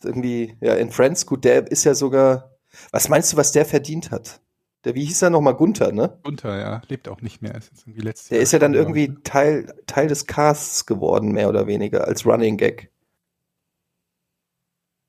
Irgendwie, 0.03 0.57
ja, 0.61 0.73
in 0.75 0.91
Friends, 0.91 1.25
gut, 1.25 1.45
der 1.45 1.71
ist 1.71 1.83
ja 1.83 1.93
sogar, 1.93 2.57
was 2.91 3.07
meinst 3.07 3.31
du, 3.31 3.37
was 3.37 3.51
der 3.51 3.65
verdient 3.65 4.11
hat? 4.11 4.41
Der, 4.83 4.95
wie 4.95 5.05
hieß 5.05 5.21
er 5.21 5.29
nochmal, 5.29 5.55
Gunther, 5.55 5.91
ne? 5.91 6.17
Gunther, 6.23 6.57
ja, 6.59 6.81
lebt 6.87 7.07
auch 7.07 7.21
nicht 7.21 7.41
mehr, 7.41 7.53
ist 7.55 7.69
jetzt 7.71 7.83
irgendwie 7.85 8.01
letztes 8.01 8.29
Der 8.29 8.37
Jahr 8.37 8.43
ist 8.43 8.51
ja 8.51 8.59
dann 8.59 8.73
irgendwie 8.73 9.13
Teil, 9.23 9.73
Teil 9.85 10.07
des 10.07 10.25
Casts 10.25 10.85
geworden, 10.87 11.31
mehr 11.33 11.49
oder 11.49 11.67
weniger, 11.67 12.07
als 12.07 12.25
Running 12.25 12.57
Gag. 12.57 12.89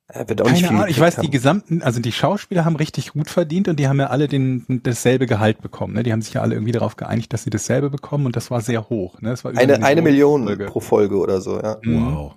Er 0.08 0.28
wird 0.28 0.42
auch 0.42 0.50
nicht 0.50 0.56
Keine 0.56 0.68
viel 0.68 0.76
Ahnung, 0.76 0.90
ich 0.90 1.00
weiß, 1.00 1.14
die 1.16 1.20
haben. 1.22 1.30
gesamten, 1.30 1.82
also 1.82 1.98
die 2.00 2.12
Schauspieler 2.12 2.66
haben 2.66 2.76
richtig 2.76 3.12
gut 3.12 3.30
verdient 3.30 3.68
und 3.68 3.80
die 3.80 3.88
haben 3.88 3.98
ja 3.98 4.08
alle 4.08 4.28
den, 4.28 4.82
dasselbe 4.82 5.26
Gehalt 5.26 5.62
bekommen. 5.62 5.94
Ne? 5.94 6.02
Die 6.02 6.12
haben 6.12 6.20
sich 6.20 6.34
ja 6.34 6.42
alle 6.42 6.54
irgendwie 6.54 6.72
darauf 6.72 6.96
geeinigt, 6.96 7.32
dass 7.32 7.44
sie 7.44 7.50
dasselbe 7.50 7.88
bekommen 7.88 8.26
und 8.26 8.36
das 8.36 8.50
war 8.50 8.60
sehr 8.60 8.90
hoch. 8.90 9.22
Ne? 9.22 9.30
Das 9.30 9.42
war 9.42 9.56
Eine, 9.56 9.82
eine 9.82 10.02
Million 10.02 10.44
Folge. 10.44 10.66
pro 10.66 10.80
Folge 10.80 11.16
oder 11.16 11.40
so, 11.40 11.58
ja. 11.58 11.78
Mhm. 11.82 12.14
Wow. 12.14 12.34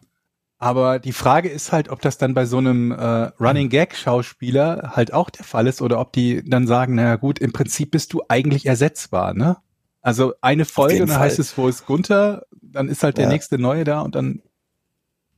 Aber 0.58 1.00
die 1.00 1.12
Frage 1.12 1.50
ist 1.50 1.72
halt, 1.72 1.90
ob 1.90 2.02
das 2.02 2.18
dann 2.18 2.34
bei 2.34 2.46
so 2.46 2.58
einem 2.58 2.92
äh, 2.92 2.96
Running 3.40 3.70
Gag 3.70 3.96
Schauspieler 3.96 4.94
halt 4.96 5.14
auch 5.14 5.30
der 5.30 5.44
Fall 5.44 5.68
ist 5.68 5.82
oder 5.82 6.00
ob 6.00 6.14
die 6.14 6.44
dann 6.50 6.66
sagen, 6.66 6.96
naja 6.96 7.18
gut, 7.18 7.40
im 7.40 7.52
Prinzip 7.52 7.92
bist 7.92 8.14
du 8.14 8.22
eigentlich 8.30 8.66
ersetzbar, 8.66 9.34
ne? 9.34 9.58
Also 10.02 10.34
eine 10.42 10.66
Folge, 10.66 11.02
und 11.02 11.10
dann 11.10 11.18
Fall. 11.18 11.26
heißt 11.28 11.40
es, 11.40 11.58
wo 11.58 11.68
ist 11.68 11.86
Gunther, 11.86 12.44
dann 12.62 12.88
ist 12.88 13.04
halt 13.04 13.18
der 13.18 13.26
Ja. 13.26 13.32
nächste 13.32 13.58
neue 13.58 13.84
da 13.84 14.02
und 14.02 14.16
dann 14.16 14.42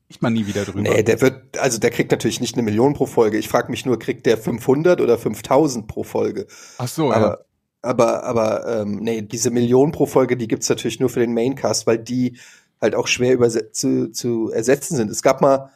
spricht 0.03 0.21
man 0.21 0.33
nie 0.33 0.45
wieder 0.45 0.65
drüber. 0.65 0.81
Nee, 0.81 1.03
der 1.03 1.19
wird, 1.21 1.57
also 1.57 1.79
der 1.79 1.89
kriegt 1.89 2.11
natürlich 2.11 2.39
nicht 2.39 2.55
eine 2.55 2.63
Million 2.63 2.93
pro 2.93 3.05
Folge. 3.05 3.37
Ich 3.37 3.47
frage 3.49 3.71
mich 3.71 3.85
nur, 3.85 3.97
kriegt 3.97 4.25
der 4.25 4.37
500 4.37 5.01
oder 5.01 5.17
5000 5.17 5.87
pro 5.87 6.03
Folge? 6.03 6.47
Ach 6.77 6.87
so, 6.87 7.09
ja. 7.11 7.15
Aber, 7.17 7.45
aber, 7.81 8.23
aber, 8.23 8.81
ähm, 8.81 8.97
nee, 9.01 9.21
diese 9.21 9.51
Million 9.51 9.91
pro 9.91 10.05
Folge, 10.05 10.37
die 10.37 10.47
gibt's 10.47 10.69
natürlich 10.69 10.99
nur 10.99 11.09
für 11.09 11.19
den 11.21 11.33
Maincast, 11.33 11.87
weil 11.87 11.97
die 11.97 12.37
halt 12.81 12.95
auch 12.95 13.07
schwer 13.07 13.37
zu, 13.71 14.11
zu 14.11 14.51
ersetzen 14.51 14.95
sind. 14.95 15.09
Es 15.09 15.21
gab 15.21 15.41
mal 15.41 15.71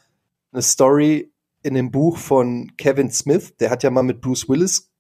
eine 0.51 0.61
Story 0.61 1.31
in 1.63 1.73
dem 1.73 1.91
Buch 1.91 2.17
von 2.17 2.75
Kevin 2.77 3.11
Smith, 3.11 3.55
der 3.57 3.69
hat 3.69 3.83
ja 3.83 3.89
mal 3.89 4.03
mit 4.03 4.21
Bruce 4.21 4.49
Willis 4.49 4.91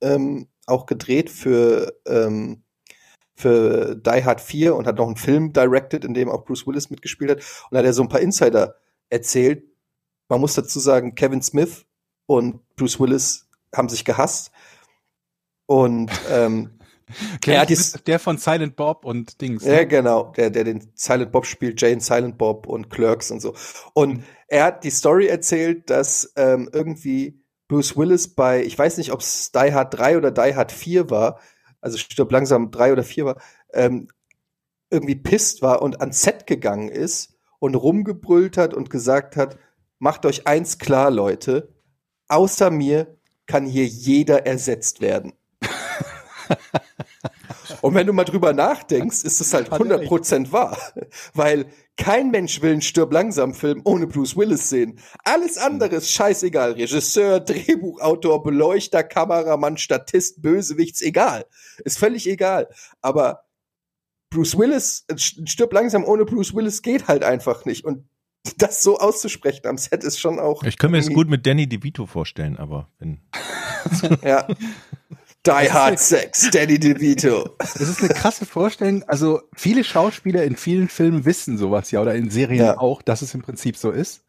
ähm, 0.00 0.48
auch 0.66 0.86
gedreht 0.86 1.30
für, 1.30 1.94
ähm, 2.06 2.62
für 3.34 3.96
Die 3.96 4.24
Hard 4.24 4.40
4 4.40 4.74
und 4.74 4.86
hat 4.86 4.96
noch 4.96 5.06
einen 5.06 5.16
Film 5.16 5.52
directed, 5.52 6.04
in 6.04 6.14
dem 6.14 6.28
auch 6.28 6.44
Bruce 6.44 6.66
Willis 6.66 6.90
mitgespielt 6.90 7.30
hat. 7.30 7.38
Und 7.38 7.72
da 7.72 7.78
hat 7.78 7.86
er 7.86 7.92
so 7.92 8.02
ein 8.02 8.08
paar 8.08 8.20
Insider 8.20 8.76
erzählt. 9.08 9.64
Man 10.28 10.40
muss 10.40 10.54
dazu 10.54 10.78
sagen, 10.78 11.14
Kevin 11.14 11.42
Smith 11.42 11.86
und 12.26 12.60
Bruce 12.76 13.00
Willis 13.00 13.48
haben 13.74 13.88
sich 13.88 14.04
gehasst. 14.04 14.50
Und 15.66 16.10
ähm, 16.30 16.78
er 17.46 17.60
hat 17.60 17.70
dies, 17.70 17.92
der 18.06 18.18
von 18.18 18.38
Silent 18.38 18.76
Bob 18.76 19.04
und 19.04 19.40
Dings. 19.40 19.64
Ne? 19.64 19.72
Ja, 19.72 19.84
genau, 19.84 20.32
der, 20.36 20.50
der 20.50 20.64
den 20.64 20.90
Silent 20.94 21.32
Bob 21.32 21.46
spielt, 21.46 21.80
Jane 21.80 22.00
Silent 22.00 22.38
Bob 22.38 22.66
und 22.66 22.90
Clerks 22.90 23.30
und 23.30 23.40
so. 23.40 23.54
Und 23.92 24.18
mhm. 24.18 24.24
er 24.48 24.64
hat 24.64 24.84
die 24.84 24.90
Story 24.90 25.26
erzählt, 25.26 25.90
dass 25.90 26.32
ähm, 26.36 26.68
irgendwie 26.72 27.42
Bruce 27.68 27.96
Willis 27.96 28.34
bei, 28.34 28.62
ich 28.62 28.78
weiß 28.78 28.98
nicht, 28.98 29.12
ob 29.12 29.20
es 29.20 29.52
Die 29.52 29.72
Hard 29.72 29.98
3 29.98 30.18
oder 30.18 30.30
Die 30.30 30.54
Hard 30.54 30.72
4 30.72 31.10
war, 31.10 31.40
also 31.80 31.98
stirb 31.98 32.30
langsam 32.32 32.70
3 32.70 32.92
oder 32.92 33.02
4 33.02 33.24
war, 33.24 33.42
ähm, 33.72 34.08
irgendwie 34.90 35.16
pisst 35.16 35.62
war 35.62 35.82
und 35.82 36.00
ans 36.00 36.22
Set 36.22 36.46
gegangen 36.46 36.88
ist 36.88 37.36
und 37.58 37.74
rumgebrüllt 37.74 38.56
hat 38.56 38.74
und 38.74 38.90
gesagt 38.90 39.36
hat, 39.36 39.58
macht 39.98 40.26
euch 40.26 40.46
eins 40.46 40.78
klar, 40.78 41.10
Leute, 41.10 41.74
außer 42.28 42.70
mir 42.70 43.16
kann 43.46 43.66
hier 43.66 43.86
jeder 43.86 44.46
ersetzt 44.46 45.00
werden. 45.00 45.32
Und 47.80 47.94
wenn 47.94 48.06
du 48.06 48.12
mal 48.12 48.24
drüber 48.24 48.52
nachdenkst, 48.52 49.24
ist 49.24 49.40
es 49.40 49.52
halt 49.52 49.70
100% 49.70 50.52
wahr. 50.52 50.78
Weil 51.34 51.66
kein 51.96 52.30
Mensch 52.30 52.62
will 52.62 52.72
einen 52.72 52.82
Stirb 52.82 53.12
langsam 53.12 53.54
Film 53.54 53.82
ohne 53.84 54.06
Bruce 54.06 54.36
Willis 54.36 54.68
sehen. 54.68 54.98
Alles 55.24 55.58
andere 55.58 55.96
ist 55.96 56.10
scheißegal. 56.10 56.72
Regisseur, 56.72 57.40
Drehbuchautor, 57.40 58.42
Beleuchter, 58.42 59.02
Kameramann, 59.02 59.76
Statist, 59.76 60.42
Bösewichts, 60.42 61.02
egal. 61.02 61.46
Ist 61.84 61.98
völlig 61.98 62.28
egal. 62.28 62.68
Aber 63.00 63.44
Bruce 64.30 64.58
Willis, 64.58 65.06
Stirb 65.16 65.72
langsam 65.72 66.04
ohne 66.04 66.24
Bruce 66.24 66.54
Willis 66.54 66.82
geht 66.82 67.06
halt 67.06 67.22
einfach 67.22 67.64
nicht. 67.64 67.84
Und 67.84 68.04
das 68.58 68.82
so 68.82 68.98
auszusprechen 68.98 69.66
am 69.66 69.78
Set 69.78 70.04
ist 70.04 70.18
schon 70.20 70.38
auch. 70.38 70.62
Ich 70.64 70.76
könnte 70.76 70.92
mir 70.92 70.98
das 70.98 71.12
gut 71.12 71.28
mit 71.28 71.46
Danny 71.46 71.66
DeVito 71.66 72.06
vorstellen, 72.06 72.56
aber 72.58 72.90
wenn. 72.98 73.20
ja. 74.22 74.46
Die 75.46 75.50
Hard 75.50 75.98
Sex, 75.98 76.50
Danny 76.50 76.78
DeVito. 76.78 77.50
Das 77.58 77.80
ist 77.80 78.02
eine 78.02 78.14
krasse 78.14 78.46
Vorstellung. 78.46 79.02
Also 79.04 79.42
viele 79.54 79.84
Schauspieler 79.84 80.44
in 80.44 80.56
vielen 80.56 80.88
Filmen 80.88 81.24
wissen 81.24 81.58
sowas 81.58 81.90
ja 81.90 82.00
oder 82.00 82.14
in 82.14 82.30
Serien 82.30 82.64
ja. 82.64 82.78
auch, 82.78 83.02
dass 83.02 83.20
es 83.20 83.34
im 83.34 83.42
Prinzip 83.42 83.76
so 83.76 83.90
ist. 83.90 84.22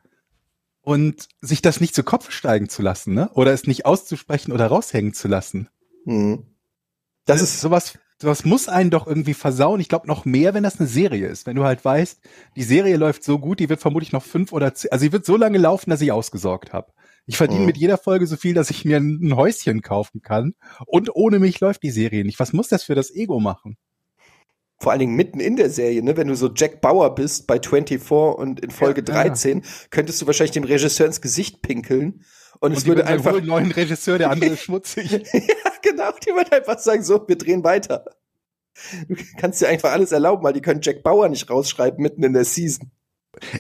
Und 0.82 1.30
sich 1.42 1.62
das 1.62 1.82
nicht 1.82 1.96
zu 1.96 2.04
Kopf 2.04 2.32
steigen 2.32 2.70
zu 2.70 2.82
lassen, 2.82 3.16
ne? 3.16 3.32
Oder 3.34 3.54
es 3.54 3.66
nicht 3.66 3.86
auszusprechen 3.86 4.52
oder 4.52 4.68
raushängen 4.68 5.14
zu 5.14 5.28
lassen. 5.28 5.70
Mhm. 6.06 6.46
Das, 7.26 7.40
das 7.40 7.50
ist 7.50 7.62
sowas, 7.62 7.98
sowas 8.22 8.46
muss 8.46 8.68
einen 8.68 8.92
doch 8.92 9.08
irgendwie 9.08 9.34
versauen. 9.34 9.80
Ich 9.80 9.90
glaube 9.90 10.08
noch 10.08 10.26
mehr, 10.26 10.54
wenn 10.54 10.64
das 10.64 10.80
eine 10.80 10.88
Serie 10.88 11.28
ist. 11.28 11.48
Wenn 11.48 11.56
du 11.56 11.64
halt 11.64 11.84
weißt, 11.84 12.20
die 12.56 12.64
Serie 12.64 12.98
läuft 12.98 13.24
so 13.24 13.40
gut, 13.40 13.60
die 13.60 13.70
wird 13.70 13.82
vermutlich 13.82 14.12
noch 14.12 14.24
fünf 14.24 14.52
oder 14.52 14.76
zehn, 14.76 14.92
also 14.92 15.04
sie 15.04 15.12
wird 15.12 15.26
so 15.26 15.38
lange 15.38 15.58
laufen, 15.58 15.90
dass 15.90 16.02
ich 16.02 16.12
ausgesorgt 16.12 16.72
habe. 16.72 16.92
Ich 17.28 17.38
verdiene 17.38 17.62
mhm. 17.62 17.66
mit 17.66 17.78
jeder 17.78 17.98
Folge 17.98 18.28
so 18.28 18.36
viel, 18.36 18.54
dass 18.54 18.70
ich 18.70 18.86
mir 18.86 18.98
ein 18.98 19.36
Häuschen 19.36 19.82
kaufen 19.82 20.22
kann. 20.22 20.54
Und 20.86 21.16
ohne 21.16 21.40
mich 21.40 21.60
läuft 21.60 21.84
die 21.84 21.92
Serie 21.92 22.24
nicht. 22.24 22.40
Was 22.40 22.54
muss 22.54 22.68
das 22.68 22.84
für 22.84 22.96
das 22.96 23.14
Ego 23.14 23.40
machen? 23.40 23.78
Vor 24.78 24.92
allen 24.92 25.00
Dingen 25.00 25.16
mitten 25.16 25.40
in 25.40 25.56
der 25.56 25.70
Serie, 25.70 26.04
ne? 26.04 26.18
wenn 26.18 26.28
du 26.28 26.36
so 26.36 26.52
Jack 26.54 26.82
Bauer 26.82 27.16
bist 27.16 27.48
bei 27.48 27.60
24 27.60 28.12
und 28.12 28.60
in 28.60 28.72
Folge 28.72 29.02
ja, 29.08 29.24
13, 29.24 29.60
ja. 29.60 29.64
könntest 29.90 30.22
du 30.22 30.28
wahrscheinlich 30.28 30.52
dem 30.52 30.66
Regisseur 30.66 31.08
ins 31.08 31.22
Gesicht 31.22 31.62
pinkeln. 31.62 32.26
Und, 32.60 32.72
und 32.72 32.78
es 32.78 32.86
würde 32.86 33.08
einfach. 33.08 33.34
Wohl 33.34 33.42
neuen 33.42 33.72
Regisseur, 33.72 34.18
der 34.18 34.32
andere 34.32 34.52
ist 34.52 34.62
schmutzig. 34.64 35.12
ja, 35.12 35.20
genau. 35.82 36.12
Die 36.26 36.32
würden 36.32 36.52
einfach 36.52 36.80
sagen, 36.80 37.04
so, 37.04 37.26
wir 37.28 37.38
drehen 37.38 37.64
weiter. 37.64 38.06
Du 39.08 39.16
kannst 39.38 39.62
dir 39.62 39.70
einfach 39.70 39.92
alles 39.92 40.12
erlauben, 40.12 40.44
weil 40.44 40.54
die 40.54 40.62
können 40.62 40.82
Jack 40.84 41.04
Bauer 41.04 41.30
nicht 41.30 41.50
rausschreiben 41.50 42.02
mitten 42.02 42.24
in 42.24 42.34
der 42.34 42.46
Season. 42.46 42.92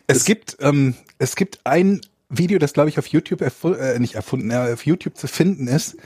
Es 0.08 0.20
das 0.20 0.26
gibt, 0.26 0.58
ähm, 0.60 0.96
es 1.18 1.36
gibt 1.36 1.60
ein, 1.64 2.02
Video, 2.30 2.60
das 2.60 2.74
glaube 2.74 2.90
ich 2.90 3.00
auf 3.00 3.08
YouTube 3.08 3.42
erfu 3.42 3.74
äh, 3.74 4.00
nicht 4.00 4.16
erfunden, 4.16 4.52
äh, 4.52 4.74
auf 4.74 4.86
YouTube 4.86 5.18
zu 5.18 5.28
finden 5.28 5.68
ist. 5.68 5.98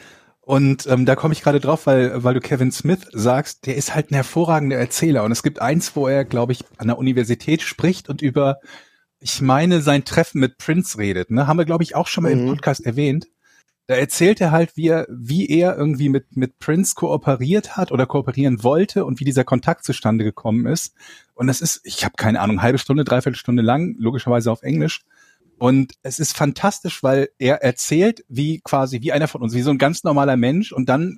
Und 0.50 0.88
ähm, 0.88 1.06
da 1.06 1.16
komme 1.16 1.34
ich 1.34 1.44
gerade 1.44 1.60
drauf, 1.60 1.86
weil, 1.86 2.24
weil 2.24 2.34
du 2.34 2.40
Kevin 2.40 2.72
Smith 2.72 3.08
sagst, 3.12 3.68
der 3.68 3.76
ist 3.76 3.94
halt 3.94 4.10
ein 4.10 4.16
hervorragender 4.16 4.78
Erzähler. 4.78 5.24
Und 5.24 5.32
es 5.32 5.44
gibt 5.44 5.62
eins, 5.62 5.96
wo 5.96 6.08
er, 6.08 6.26
glaube 6.26 6.54
ich, 6.54 6.66
an 6.78 6.88
der 6.88 6.98
Universität 6.98 7.62
spricht 7.62 8.10
und 8.10 8.24
über, 8.24 8.58
ich 9.20 9.42
meine, 9.42 9.82
sein 9.82 10.06
Treffen 10.06 10.40
mit 10.40 10.58
Prince 10.58 10.98
redet. 10.98 11.30
Ne? 11.30 11.46
Haben 11.46 11.60
wir, 11.60 11.66
glaube 11.66 11.84
ich, 11.84 11.96
auch 11.96 12.08
schon 12.08 12.24
mal 12.24 12.34
mhm. 12.34 12.42
im 12.42 12.48
Podcast 12.48 12.84
erwähnt. 12.84 13.28
Da 13.86 13.94
erzählt 13.94 14.42
er 14.42 14.50
halt, 14.50 14.76
wie 14.76 14.88
er, 14.88 15.06
wie 15.10 15.48
er 15.48 15.78
irgendwie 15.78 16.10
mit, 16.10 16.36
mit 16.36 16.58
Prince 16.58 16.96
kooperiert 16.96 17.78
hat 17.78 17.92
oder 17.92 18.08
kooperieren 18.08 18.64
wollte 18.64 19.06
und 19.06 19.20
wie 19.20 19.26
dieser 19.26 19.44
Kontakt 19.44 19.84
zustande 19.84 20.24
gekommen 20.24 20.66
ist. 20.66 20.96
Und 21.36 21.46
das 21.46 21.62
ist, 21.62 21.82
ich 21.84 22.06
habe 22.06 22.16
keine 22.18 22.40
Ahnung, 22.40 22.64
halbe 22.64 22.80
Stunde, 22.80 23.04
dreiviertel 23.04 23.38
Stunde 23.38 23.62
lang, 23.62 23.96
logischerweise 24.00 24.52
auf 24.52 24.64
Englisch. 24.64 25.06
Und 25.60 25.94
es 26.04 26.20
ist 26.20 26.36
fantastisch, 26.36 27.04
weil 27.04 27.30
er 27.38 27.62
erzählt, 27.64 28.24
wie 28.28 28.62
quasi, 28.62 29.02
wie 29.02 29.12
einer 29.12 29.28
von 29.28 29.42
uns, 29.42 29.54
wie 29.54 29.62
so 29.62 29.72
ein 29.72 29.78
ganz 29.78 30.04
normaler 30.04 30.38
Mensch 30.38 30.72
und 30.72 30.88
dann 30.88 31.18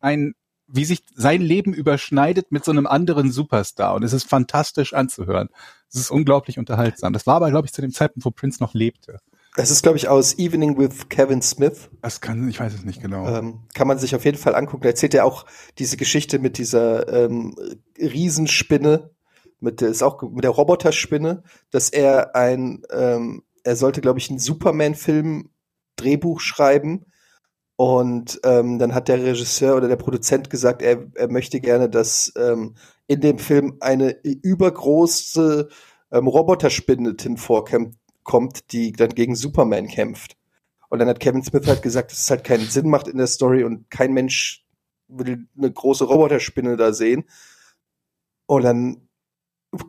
ein, 0.00 0.34
wie 0.66 0.84
sich 0.84 1.04
sein 1.14 1.40
Leben 1.40 1.72
überschneidet 1.72 2.52
mit 2.52 2.64
so 2.64 2.72
einem 2.72 2.86
anderen 2.86 3.30
Superstar. 3.30 3.94
Und 3.94 4.02
es 4.02 4.12
ist 4.12 4.28
fantastisch 4.28 4.94
anzuhören. 4.94 5.48
Es 5.88 5.98
ist 5.98 6.10
unglaublich 6.10 6.58
unterhaltsam. 6.58 7.12
Das 7.12 7.26
war 7.26 7.36
aber, 7.36 7.50
glaube 7.50 7.66
ich, 7.66 7.72
zu 7.72 7.80
dem 7.80 7.92
Zeitpunkt, 7.92 8.24
wo 8.26 8.30
Prince 8.30 8.62
noch 8.62 8.74
lebte. 8.74 9.20
Das 9.56 9.70
ist, 9.70 9.82
glaube 9.82 9.96
ich, 9.96 10.08
aus 10.08 10.38
Evening 10.38 10.78
with 10.78 11.08
Kevin 11.08 11.42
Smith. 11.42 11.88
Das 12.02 12.20
kann, 12.20 12.48
ich 12.48 12.60
weiß 12.60 12.74
es 12.74 12.84
nicht 12.84 13.02
genau. 13.02 13.26
Ähm, 13.26 13.60
kann 13.74 13.88
man 13.88 13.98
sich 13.98 14.14
auf 14.14 14.24
jeden 14.24 14.38
Fall 14.38 14.54
angucken. 14.54 14.82
Da 14.82 14.90
erzählt 14.90 15.14
er 15.14 15.24
auch 15.24 15.46
diese 15.78 15.96
Geschichte 15.96 16.38
mit 16.38 16.58
dieser 16.58 17.08
ähm, 17.12 17.56
Riesenspinne, 17.98 19.10
mit 19.60 19.80
der 19.80 19.88
ist 19.88 20.02
auch 20.02 20.22
mit 20.22 20.44
der 20.44 20.52
Roboterspinne, 20.52 21.42
dass 21.70 21.88
er 21.90 22.36
ein 22.36 22.82
ähm, 22.92 23.42
er 23.68 23.76
sollte, 23.76 24.00
glaube 24.00 24.18
ich, 24.18 24.30
einen 24.30 24.38
Superman-Film 24.38 25.50
Drehbuch 25.96 26.40
schreiben. 26.40 27.04
Und 27.76 28.40
ähm, 28.42 28.78
dann 28.78 28.94
hat 28.94 29.08
der 29.08 29.22
Regisseur 29.22 29.76
oder 29.76 29.88
der 29.88 29.96
Produzent 29.96 30.48
gesagt, 30.48 30.80
er, 30.80 31.06
er 31.14 31.28
möchte 31.28 31.60
gerne, 31.60 31.90
dass 31.90 32.32
ähm, 32.36 32.76
in 33.06 33.20
dem 33.20 33.38
Film 33.38 33.76
eine 33.80 34.16
übergroße 34.22 35.68
ähm, 36.10 36.26
Roboterspinne 36.26 37.14
vorkommt, 37.36 38.72
die 38.72 38.92
dann 38.92 39.10
gegen 39.10 39.36
Superman 39.36 39.86
kämpft. 39.86 40.38
Und 40.88 41.00
dann 41.00 41.08
hat 41.08 41.20
Kevin 41.20 41.44
Smith 41.44 41.66
halt 41.66 41.82
gesagt, 41.82 42.10
dass 42.10 42.20
es 42.20 42.30
halt 42.30 42.44
keinen 42.44 42.66
Sinn 42.66 42.88
macht 42.88 43.06
in 43.06 43.18
der 43.18 43.26
Story 43.26 43.64
und 43.64 43.90
kein 43.90 44.14
Mensch 44.14 44.64
will 45.08 45.46
eine 45.58 45.70
große 45.70 46.04
Roboterspinne 46.04 46.78
da 46.78 46.94
sehen. 46.94 47.24
Und 48.46 48.62
dann 48.62 49.08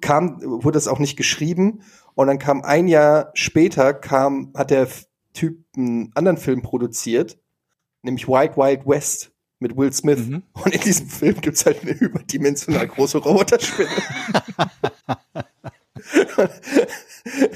kam, 0.02 0.42
wurde 0.42 0.76
das 0.76 0.90
auch 0.90 1.00
nicht 1.00 1.16
geschrieben 1.16 1.82
und 2.16 2.28
dann 2.28 2.40
kam 2.40 2.62
ein 2.62 2.88
Jahr 2.88 3.32
später, 3.34 3.94
kam, 3.94 4.52
hat 4.56 4.72
der 4.72 4.88
Typ 5.34 5.64
einen 5.76 6.12
anderen 6.16 6.38
Film 6.38 6.62
produziert, 6.62 7.38
nämlich 8.02 8.28
Wild 8.28 8.58
Wild 8.58 8.86
West 8.86 9.32
mit 9.60 9.76
Will 9.78 9.92
Smith. 9.94 10.28
Mhm. 10.28 10.44
Und 10.54 10.74
in 10.74 10.82
diesem 10.82 11.08
Film 11.08 11.40
gibt's 11.42 11.66
halt 11.66 11.82
eine 11.82 11.92
überdimensional 11.92 12.88
große 12.88 13.18
Roboterspinne. 13.20 13.90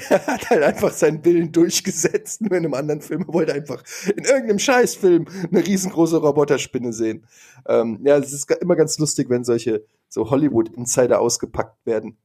er 0.08 0.26
hat 0.26 0.50
halt 0.50 0.62
einfach 0.62 0.92
seinen 0.92 1.24
Willen 1.24 1.50
durchgesetzt, 1.52 2.42
nur 2.42 2.52
in 2.52 2.64
einem 2.64 2.74
anderen 2.74 3.00
Film. 3.00 3.24
Er 3.26 3.34
wollte 3.34 3.54
einfach 3.54 3.82
in 4.16 4.24
irgendeinem 4.24 4.58
Scheißfilm 4.58 5.26
eine 5.50 5.66
riesengroße 5.66 6.18
Roboterspinne 6.18 6.92
sehen. 6.92 7.26
Ähm, 7.66 8.00
ja, 8.04 8.18
es 8.18 8.32
ist 8.32 8.50
immer 8.50 8.76
ganz 8.76 8.98
lustig, 8.98 9.30
wenn 9.30 9.44
solche 9.44 9.84
so 10.08 10.30
Hollywood-Insider 10.30 11.20
ausgepackt 11.20 11.84
werden. 11.86 12.18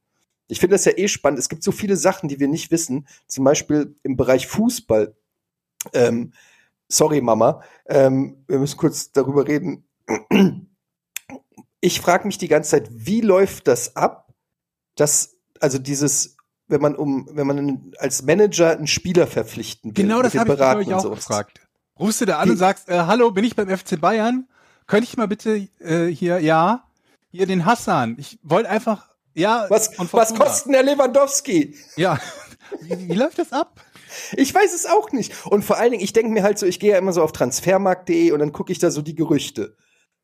Ich 0.50 0.60
finde 0.60 0.74
das 0.74 0.84
ja 0.84 0.92
eh 0.96 1.08
spannend. 1.08 1.38
Es 1.38 1.48
gibt 1.48 1.62
so 1.62 1.72
viele 1.72 1.96
Sachen, 1.96 2.28
die 2.28 2.40
wir 2.40 2.48
nicht 2.48 2.70
wissen. 2.70 3.06
Zum 3.26 3.44
Beispiel 3.44 3.96
im 4.02 4.16
Bereich 4.16 4.46
Fußball. 4.46 5.14
Ähm, 5.92 6.32
sorry, 6.88 7.20
Mama. 7.20 7.62
Ähm, 7.86 8.44
wir 8.48 8.58
müssen 8.58 8.76
kurz 8.76 9.12
darüber 9.12 9.46
reden. 9.46 9.88
Ich 11.80 12.00
frage 12.00 12.26
mich 12.26 12.36
die 12.36 12.48
ganze 12.48 12.70
Zeit, 12.72 12.88
wie 12.92 13.22
läuft 13.22 13.66
das 13.66 13.96
ab, 13.96 14.34
dass, 14.96 15.36
also 15.60 15.78
dieses, 15.78 16.36
wenn 16.68 16.82
man 16.82 16.94
um, 16.94 17.28
wenn 17.32 17.46
man 17.46 17.92
als 17.98 18.22
Manager 18.22 18.72
einen 18.72 18.86
Spieler 18.86 19.26
verpflichten 19.26 19.96
will. 19.96 20.04
Genau 20.04 20.20
das 20.20 20.34
habe 20.34 20.54
ich 20.54 20.60
euch 20.60 20.94
auch 20.94 21.10
gefragt. 21.10 21.60
Rufst 21.98 22.20
du 22.20 22.26
da 22.26 22.38
an 22.38 22.46
die, 22.46 22.50
und 22.52 22.56
sagst, 22.58 22.88
äh, 22.88 22.98
hallo, 22.98 23.30
bin 23.30 23.44
ich 23.44 23.56
beim 23.56 23.68
FC 23.68 24.00
Bayern? 24.00 24.48
Könnte 24.86 25.04
ich 25.04 25.16
mal 25.16 25.28
bitte 25.28 25.68
äh, 25.78 26.06
hier, 26.08 26.40
ja, 26.40 26.84
hier 27.30 27.46
den 27.46 27.64
Hassan. 27.64 28.16
Ich 28.18 28.38
wollte 28.42 28.68
einfach 28.68 29.09
ja, 29.34 29.66
was, 29.68 29.90
was 30.12 30.34
kostet 30.34 30.72
der 30.72 30.82
Lewandowski? 30.82 31.76
Ja, 31.96 32.18
wie, 32.80 33.08
wie 33.08 33.14
läuft 33.14 33.38
das 33.38 33.52
ab? 33.52 33.80
Ich 34.36 34.54
weiß 34.54 34.74
es 34.74 34.86
auch 34.86 35.12
nicht. 35.12 35.46
Und 35.46 35.64
vor 35.64 35.78
allen 35.78 35.92
Dingen, 35.92 36.02
ich 36.02 36.12
denke 36.12 36.32
mir 36.32 36.42
halt 36.42 36.58
so, 36.58 36.66
ich 36.66 36.80
gehe 36.80 36.92
ja 36.92 36.98
immer 36.98 37.12
so 37.12 37.22
auf 37.22 37.32
transfermarkt.de 37.32 38.32
und 38.32 38.40
dann 38.40 38.52
gucke 38.52 38.72
ich 38.72 38.78
da 38.78 38.90
so 38.90 39.02
die 39.02 39.14
Gerüchte. 39.14 39.76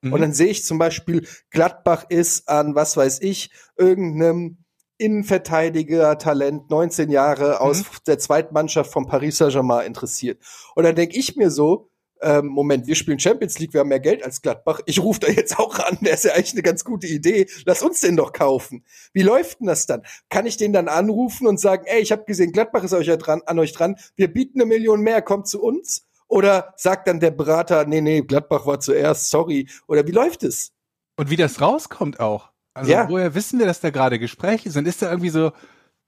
Mhm. 0.02 0.12
Und 0.12 0.20
dann 0.20 0.32
sehe 0.32 0.48
ich 0.48 0.64
zum 0.64 0.78
Beispiel, 0.78 1.26
Gladbach 1.50 2.06
ist 2.08 2.48
an, 2.48 2.74
was 2.74 2.96
weiß 2.96 3.20
ich, 3.22 3.50
irgendeinem 3.76 4.58
Innenverteidiger, 4.98 6.18
Talent, 6.18 6.70
19 6.70 7.10
Jahre 7.10 7.60
aus 7.60 7.80
mhm. 7.80 7.84
der 8.06 8.18
Zweitmannschaft 8.18 8.92
von 8.92 9.06
Paris 9.06 9.38
Saint-Germain 9.38 9.86
interessiert. 9.86 10.42
Und 10.74 10.84
dann 10.84 10.96
denke 10.96 11.16
ich 11.18 11.36
mir 11.36 11.50
so, 11.50 11.90
ähm, 12.22 12.46
Moment, 12.46 12.86
wir 12.86 12.94
spielen 12.94 13.18
Champions 13.18 13.58
League, 13.58 13.72
wir 13.72 13.80
haben 13.80 13.88
mehr 13.88 14.00
Geld 14.00 14.24
als 14.24 14.42
Gladbach. 14.42 14.80
Ich 14.86 15.00
rufe 15.02 15.20
da 15.20 15.28
jetzt 15.28 15.58
auch 15.58 15.78
an, 15.78 15.98
der 16.00 16.14
ist 16.14 16.24
ja 16.24 16.32
eigentlich 16.32 16.52
eine 16.52 16.62
ganz 16.62 16.84
gute 16.84 17.06
Idee. 17.06 17.46
Lass 17.64 17.82
uns 17.82 18.00
den 18.00 18.16
doch 18.16 18.32
kaufen. 18.32 18.84
Wie 19.12 19.22
läuft 19.22 19.60
denn 19.60 19.66
das 19.66 19.86
dann? 19.86 20.02
Kann 20.28 20.46
ich 20.46 20.56
den 20.56 20.72
dann 20.72 20.88
anrufen 20.88 21.46
und 21.46 21.60
sagen, 21.60 21.84
ey, 21.86 22.00
ich 22.00 22.12
habe 22.12 22.24
gesehen, 22.24 22.52
Gladbach 22.52 22.84
ist 22.84 22.92
euch 22.94 23.06
ja 23.06 23.16
dran, 23.16 23.42
an 23.46 23.58
euch 23.58 23.72
dran, 23.72 23.96
wir 24.16 24.32
bieten 24.32 24.60
eine 24.60 24.66
Million 24.66 25.00
mehr, 25.00 25.22
kommt 25.22 25.46
zu 25.48 25.62
uns? 25.62 26.06
Oder 26.28 26.74
sagt 26.76 27.06
dann 27.06 27.20
der 27.20 27.30
Berater, 27.30 27.86
nee, 27.86 28.00
nee, 28.00 28.22
Gladbach 28.22 28.66
war 28.66 28.80
zuerst, 28.80 29.30
sorry. 29.30 29.68
Oder 29.86 30.06
wie 30.06 30.12
läuft 30.12 30.42
es? 30.42 30.72
Und 31.16 31.30
wie 31.30 31.36
das 31.36 31.60
rauskommt 31.60 32.18
auch. 32.20 32.50
Also 32.74 32.90
Ja. 32.90 33.08
woher 33.08 33.34
wissen 33.34 33.58
wir, 33.58 33.66
dass 33.66 33.80
da 33.80 33.90
gerade 33.90 34.18
Gespräche 34.18 34.70
sind? 34.70 34.86
Ist 34.88 35.02
da 35.02 35.10
irgendwie 35.10 35.30
so, 35.30 35.52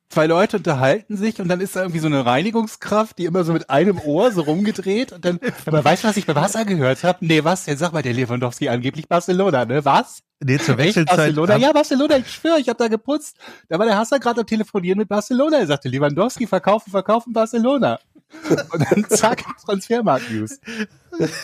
zwei 0.09 0.27
Leute 0.27 0.59
unterhalten 0.59 1.17
sich 1.17 1.41
und 1.41 1.49
dann 1.49 1.61
ist 1.61 1.77
da 1.77 1.81
irgendwie 1.81 2.01
so 2.01 2.07
eine 2.07 2.25
Reinigungskraft, 2.25 3.19
die 3.19 3.25
immer 3.25 3.45
so 3.45 3.53
mit 3.53 3.71
einem 3.71 3.99
Ohr 3.99 4.33
so 4.33 4.43
rumgedreht 4.43 5.13
und 5.13 5.25
dann, 5.25 5.41
aber 5.67 5.85
weißt 5.85 6.05
du, 6.05 6.09
was 6.09 6.17
ich 6.17 6.27
bei 6.27 6.35
Wasser 6.35 6.65
gehört 6.65 7.05
habe? 7.05 7.25
Nee, 7.27 7.45
was? 7.45 7.67
Jetzt 7.67 7.81
sag 7.81 7.93
mal, 7.93 8.03
der 8.03 8.15
Lewandowski 8.15 8.69
angeblich 8.69 9.09
Barcelona, 9.09 9.65
ne? 9.65 9.85
Was? 9.85 10.23
Nee, 10.41 10.59
zur 10.59 10.79
Echt? 10.79 10.97
Wechselzeit. 10.97 11.17
Barcelona? 11.17 11.57
Ja, 11.57 11.73
Barcelona, 11.73 12.19
ich 12.19 12.31
schwöre, 12.33 12.61
ich 12.61 12.69
habe 12.69 12.79
da 12.79 12.89
geputzt. 12.89 13.37
Da 13.69 13.79
war 13.79 13.87
der 13.87 13.97
Hasser 13.99 14.21
gerade 14.21 14.41
am 14.41 14.47
Telefonieren 14.47 14.99
mit 14.99 15.09
Barcelona. 15.09 15.59
Er 15.59 15.67
sagte, 15.67 15.89
Lewandowski, 15.89 16.47
verkaufen, 16.47 16.91
verkaufen, 16.91 17.33
Barcelona. 17.33 17.99
Und 18.71 18.85
dann 18.91 19.05
zack, 19.09 19.45
Transfermarkt-News. 19.65 20.61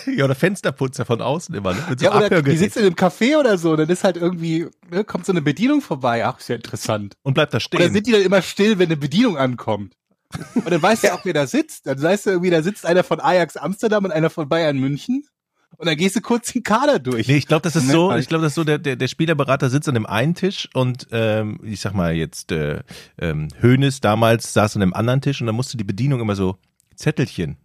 Ja, 0.06 0.24
oder 0.26 0.34
Fensterputzer 0.34 1.04
von 1.04 1.20
außen 1.20 1.54
immer, 1.54 1.72
ne? 1.72 1.82
Mit 1.88 2.00
so 2.00 2.06
Ja, 2.06 2.16
oder 2.16 2.42
die 2.42 2.56
sitzen 2.56 2.80
in 2.80 2.86
einem 2.86 2.94
Café 2.94 3.38
oder 3.38 3.58
so, 3.58 3.74
dann 3.74 3.88
ist 3.88 4.04
halt 4.04 4.16
irgendwie, 4.16 4.68
ne, 4.90 5.02
kommt 5.02 5.26
so 5.26 5.32
eine 5.32 5.42
Bedienung 5.42 5.80
vorbei. 5.80 6.24
Ach, 6.26 6.38
ist 6.38 6.48
ja 6.48 6.56
interessant. 6.56 7.16
Und 7.22 7.34
bleibt 7.34 7.52
da 7.52 7.56
Oder 7.56 7.60
stehen. 7.62 7.92
sind 7.92 8.06
die 8.06 8.12
dann 8.12 8.22
immer 8.22 8.42
still, 8.42 8.78
wenn 8.78 8.86
eine 8.86 8.96
Bedienung 8.96 9.36
ankommt? 9.38 9.94
Und 10.54 10.70
dann 10.70 10.82
weißt 10.82 11.04
du 11.04 11.14
auch, 11.14 11.24
wer 11.24 11.32
da 11.32 11.46
sitzt. 11.46 11.86
Dann 11.86 12.00
weißt 12.00 12.26
du 12.26 12.30
irgendwie, 12.30 12.50
da 12.50 12.62
sitzt 12.62 12.86
einer 12.86 13.02
von 13.04 13.20
Ajax 13.20 13.56
Amsterdam 13.56 14.04
und 14.04 14.12
einer 14.12 14.30
von 14.30 14.48
Bayern 14.48 14.78
München. 14.78 15.24
Und 15.76 15.86
dann 15.86 15.96
gehst 15.96 16.16
du 16.16 16.20
kurz 16.20 16.52
den 16.52 16.62
Kader 16.62 16.98
durch. 16.98 17.28
Nee, 17.28 17.36
ich 17.36 17.46
glaube, 17.46 17.62
das 17.62 17.76
ist 17.76 17.86
Moment 17.86 18.12
so, 18.12 18.16
ich 18.16 18.28
glaube, 18.28 18.42
das 18.42 18.52
ist 18.52 18.56
so, 18.56 18.64
der, 18.64 18.78
der, 18.78 18.96
der 18.96 19.08
Spielerberater 19.08 19.70
sitzt 19.70 19.88
an 19.88 19.94
dem 19.94 20.06
einen 20.06 20.34
Tisch 20.34 20.68
und 20.74 21.08
ähm, 21.12 21.60
ich 21.64 21.80
sag 21.80 21.94
mal 21.94 22.14
jetzt 22.14 22.52
äh, 22.52 22.80
ähm, 23.18 23.48
Hönes 23.60 24.00
damals 24.00 24.52
saß 24.52 24.76
an 24.76 24.80
dem 24.80 24.94
anderen 24.94 25.20
Tisch 25.20 25.40
und 25.40 25.46
dann 25.46 25.56
musste 25.56 25.76
die 25.76 25.84
Bedienung 25.84 26.20
immer 26.20 26.36
so 26.36 26.58
Zettelchen. 26.96 27.56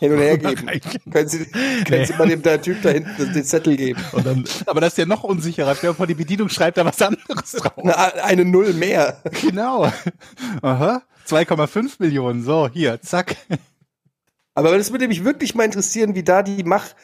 Hin 0.00 0.12
und 0.12 0.18
her 0.18 0.38
geben. 0.38 0.66
Können 1.10 1.28
Sie, 1.28 1.46
können 1.84 2.06
Sie 2.06 2.14
mal 2.14 2.28
dem 2.28 2.42
der 2.42 2.60
Typ 2.60 2.82
da 2.82 2.90
hinten 2.90 3.32
den 3.32 3.44
Zettel 3.44 3.76
geben? 3.76 4.00
Und 4.12 4.26
dann, 4.26 4.44
Aber 4.66 4.80
das 4.80 4.94
ist 4.94 4.98
ja 4.98 5.06
noch 5.06 5.22
unsicherer. 5.22 5.74
Stell 5.76 5.90
dir 5.90 5.94
vor, 5.96 6.06
die 6.06 6.14
Bedienung 6.14 6.48
schreibt 6.48 6.78
da 6.78 6.84
was 6.84 7.00
anderes 7.00 7.52
drauf. 7.52 7.78
Eine, 7.78 8.24
eine 8.24 8.44
Null 8.44 8.72
mehr. 8.72 9.22
Genau. 9.40 9.90
Aha. 10.62 11.02
2,5 11.28 11.96
Millionen. 11.98 12.42
So, 12.42 12.68
hier, 12.72 13.00
zack. 13.02 13.36
Aber 14.58 14.76
das 14.76 14.90
würde 14.90 15.06
mich 15.06 15.22
wirklich 15.22 15.54
mal 15.54 15.62
interessieren, 15.62 16.16
wie 16.16 16.24
da 16.24 16.42
die 16.42 16.64
Mach 16.64 16.96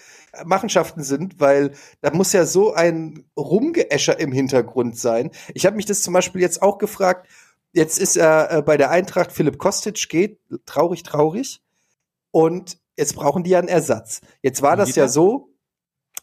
Machenschaften 0.44 1.04
sind, 1.04 1.38
weil 1.38 1.70
da 2.00 2.10
muss 2.10 2.32
ja 2.32 2.46
so 2.46 2.74
ein 2.74 3.26
Rumgeäscher 3.36 4.18
im 4.18 4.32
Hintergrund 4.32 4.98
sein. 4.98 5.30
Ich 5.54 5.64
habe 5.64 5.76
mich 5.76 5.86
das 5.86 6.02
zum 6.02 6.12
Beispiel 6.14 6.40
jetzt 6.40 6.62
auch 6.62 6.78
gefragt. 6.78 7.28
Jetzt 7.72 8.00
ist 8.00 8.16
er 8.16 8.50
äh, 8.50 8.62
bei 8.62 8.76
der 8.76 8.90
Eintracht 8.90 9.30
Philipp 9.30 9.58
Kostic 9.58 10.08
geht, 10.08 10.40
traurig, 10.66 11.04
traurig. 11.04 11.62
Und 12.32 12.76
jetzt 12.96 13.14
brauchen 13.14 13.44
die 13.44 13.50
ja 13.50 13.60
einen 13.60 13.68
Ersatz. 13.68 14.20
Jetzt 14.42 14.60
war 14.60 14.74
das 14.74 14.96
ja 14.96 15.06
so 15.06 15.54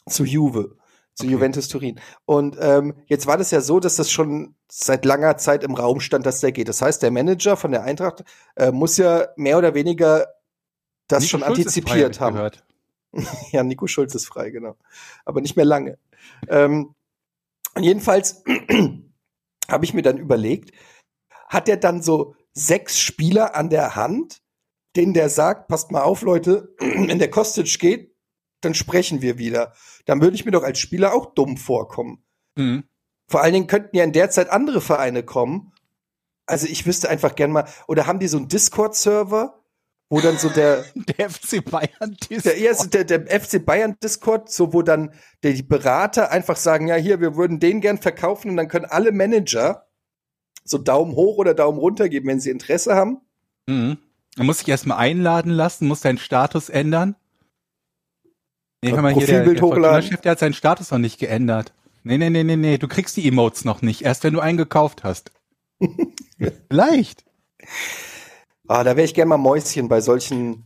zu 0.10 0.26
Juve, 0.26 0.76
zu 1.14 1.24
Okay. 1.24 1.32
Juventus 1.32 1.70
Turin. 1.70 2.02
Und 2.26 2.58
ähm, 2.60 2.96
jetzt 3.06 3.26
war 3.26 3.38
das 3.38 3.52
ja 3.52 3.62
so, 3.62 3.80
dass 3.80 3.96
das 3.96 4.12
schon 4.12 4.56
seit 4.70 5.06
langer 5.06 5.38
Zeit 5.38 5.64
im 5.64 5.76
Raum 5.76 6.02
stand, 6.02 6.26
dass 6.26 6.42
der 6.42 6.52
geht. 6.52 6.68
Das 6.68 6.82
heißt, 6.82 7.02
der 7.02 7.12
Manager 7.12 7.56
von 7.56 7.72
der 7.72 7.84
Eintracht 7.84 8.26
äh, 8.58 8.72
muss 8.72 8.98
ja 8.98 9.30
mehr 9.38 9.58
oder 9.58 9.74
weniger 9.74 10.28
das 11.12 11.24
Nico 11.24 11.30
schon 11.32 11.39
Schulz 11.41 11.56
frei, 11.56 11.62
antizipiert 11.63 12.15
ich 12.15 12.22
haben. 12.22 12.36
gehört. 12.36 12.63
Ja, 13.51 13.63
Nico 13.63 13.88
Schulz 13.88 14.15
ist 14.15 14.25
frei, 14.27 14.51
genau. 14.51 14.77
Aber 15.25 15.41
nicht 15.41 15.58
mehr 15.58 15.65
lange. 15.65 15.98
Ähm, 16.48 16.96
und 17.75 17.84
jedenfalls 17.84 18.44
habe 19.70 19.86
ich 19.86 19.94
mir 19.94 20.01
dann 20.01 20.18
überlegt, 20.18 20.72
hat 21.50 21.68
er 21.68 21.77
dann 21.77 22.01
so 22.01 22.36
sechs 22.53 23.00
Spieler 23.00 23.56
an 23.56 23.70
der 23.70 23.96
Hand, 23.96 24.41
denen 24.96 25.13
der 25.13 25.30
sagt, 25.30 25.67
passt 25.67 25.91
mal 25.91 26.02
auf, 26.02 26.21
Leute, 26.21 26.74
wenn 26.80 27.19
der 27.19 27.30
Kostic 27.30 27.80
geht, 27.80 28.15
dann 28.62 28.74
sprechen 28.74 29.21
wir 29.21 29.38
wieder. 29.38 29.74
Dann 30.06 30.21
würde 30.21 30.36
ich 30.36 30.45
mir 30.45 30.52
doch 30.52 30.63
als 30.63 30.80
Spieler 30.80 31.13
auch 31.13 31.34
dumm 31.34 31.58
vorkommen. 31.58 32.24
Mhm. 32.56 32.84
Vor 33.28 33.41
allen 33.41 33.54
Dingen 33.54 33.67
könnten 33.67 33.95
ja 33.95 34.04
in 34.04 34.13
der 34.13 34.30
Zeit 34.30 34.50
andere 34.50 34.82
Vereine 34.82 35.24
kommen. 35.24 35.74
Also 36.45 36.67
ich 36.67 36.86
wüsste 36.86 37.10
einfach 37.10 37.36
gern 37.36 37.52
mal, 37.52 37.67
oder 37.88 38.08
haben 38.08 38.19
die 38.19 38.28
so 38.28 38.38
einen 38.38 38.50
Discord-Server, 38.50 39.61
wo 40.12 40.19
dann 40.19 40.38
so 40.38 40.50
der, 40.50 40.84
Der 41.17 41.30
FC 41.30 41.63
Bayern 41.63 42.17
ist. 42.28 42.45
der, 42.45 42.58
erste, 42.58 42.89
der, 43.06 43.19
der 43.19 43.41
FC 43.41 43.65
Bayern 43.65 43.95
Discord, 44.04 44.52
so 44.52 44.74
wo 44.74 44.82
dann 44.82 45.13
der, 45.41 45.54
die 45.54 45.63
Berater 45.63 46.32
einfach 46.32 46.58
sagen, 46.58 46.89
ja 46.89 46.95
hier, 46.95 47.21
wir 47.21 47.38
würden 47.38 47.62
den 47.62 47.80
gern 47.80 47.97
verkaufen 47.97 48.52
und 48.52 48.58
dann 48.58 48.67
können 48.67 48.86
alle 48.86 49.13
Manager 49.13 49.88
so 50.65 50.78
Daumen 50.78 51.15
hoch 51.15 51.38
oder 51.38 51.54
Daumen 51.54 51.80
runter 51.80 52.10
geben, 52.10 52.28
wenn 52.28 52.41
sie 52.41 52.50
Interesse 52.50 52.93
haben. 52.93 53.21
Mhm. 53.67 53.97
Man 54.36 54.45
muss 54.45 54.60
sich 54.60 54.67
erstmal 54.67 54.97
einladen 54.97 55.52
lassen, 55.52 55.88
muss 55.88 56.02
seinen 56.02 56.17
Status 56.17 56.67
ändern. 56.67 57.15
Nee, 58.84 58.91
Ja, 58.91 59.02
mal 59.02 59.13
hier, 59.13 59.26
der, 59.26 59.34
Profilbild 59.34 59.58
der 59.58 59.63
hochladen. 59.63 59.84
Fortuna-Chef, 59.84 60.21
der 60.21 60.32
hat 60.34 60.39
seinen 60.39 60.54
Status 60.54 60.91
noch 60.91 60.97
nicht 61.00 61.19
geändert. 61.19 61.74
Nee, 62.04 62.17
nee, 62.17 62.30
nee, 62.30 62.43
nee, 62.43 62.58
nee, 62.58 62.78
du 62.78 62.89
kriegst 62.89 63.15
die 63.15 63.26
Emotes 63.28 63.63
noch 63.63 63.82
nicht, 63.82 64.02
erst 64.02 64.26
wenn 64.26 64.34
du 64.34 64.41
einen 64.41 64.58
gekauft 64.58 65.06
hast. 65.06 65.32
Vielleicht. 66.69 67.24
Ah, 68.73 68.86
da 68.86 68.95
wäre 68.95 69.03
ich 69.03 69.13
gern 69.13 69.27
mal 69.27 69.36
Mäuschen 69.36 69.89
bei 69.89 69.99
solchen. 69.99 70.63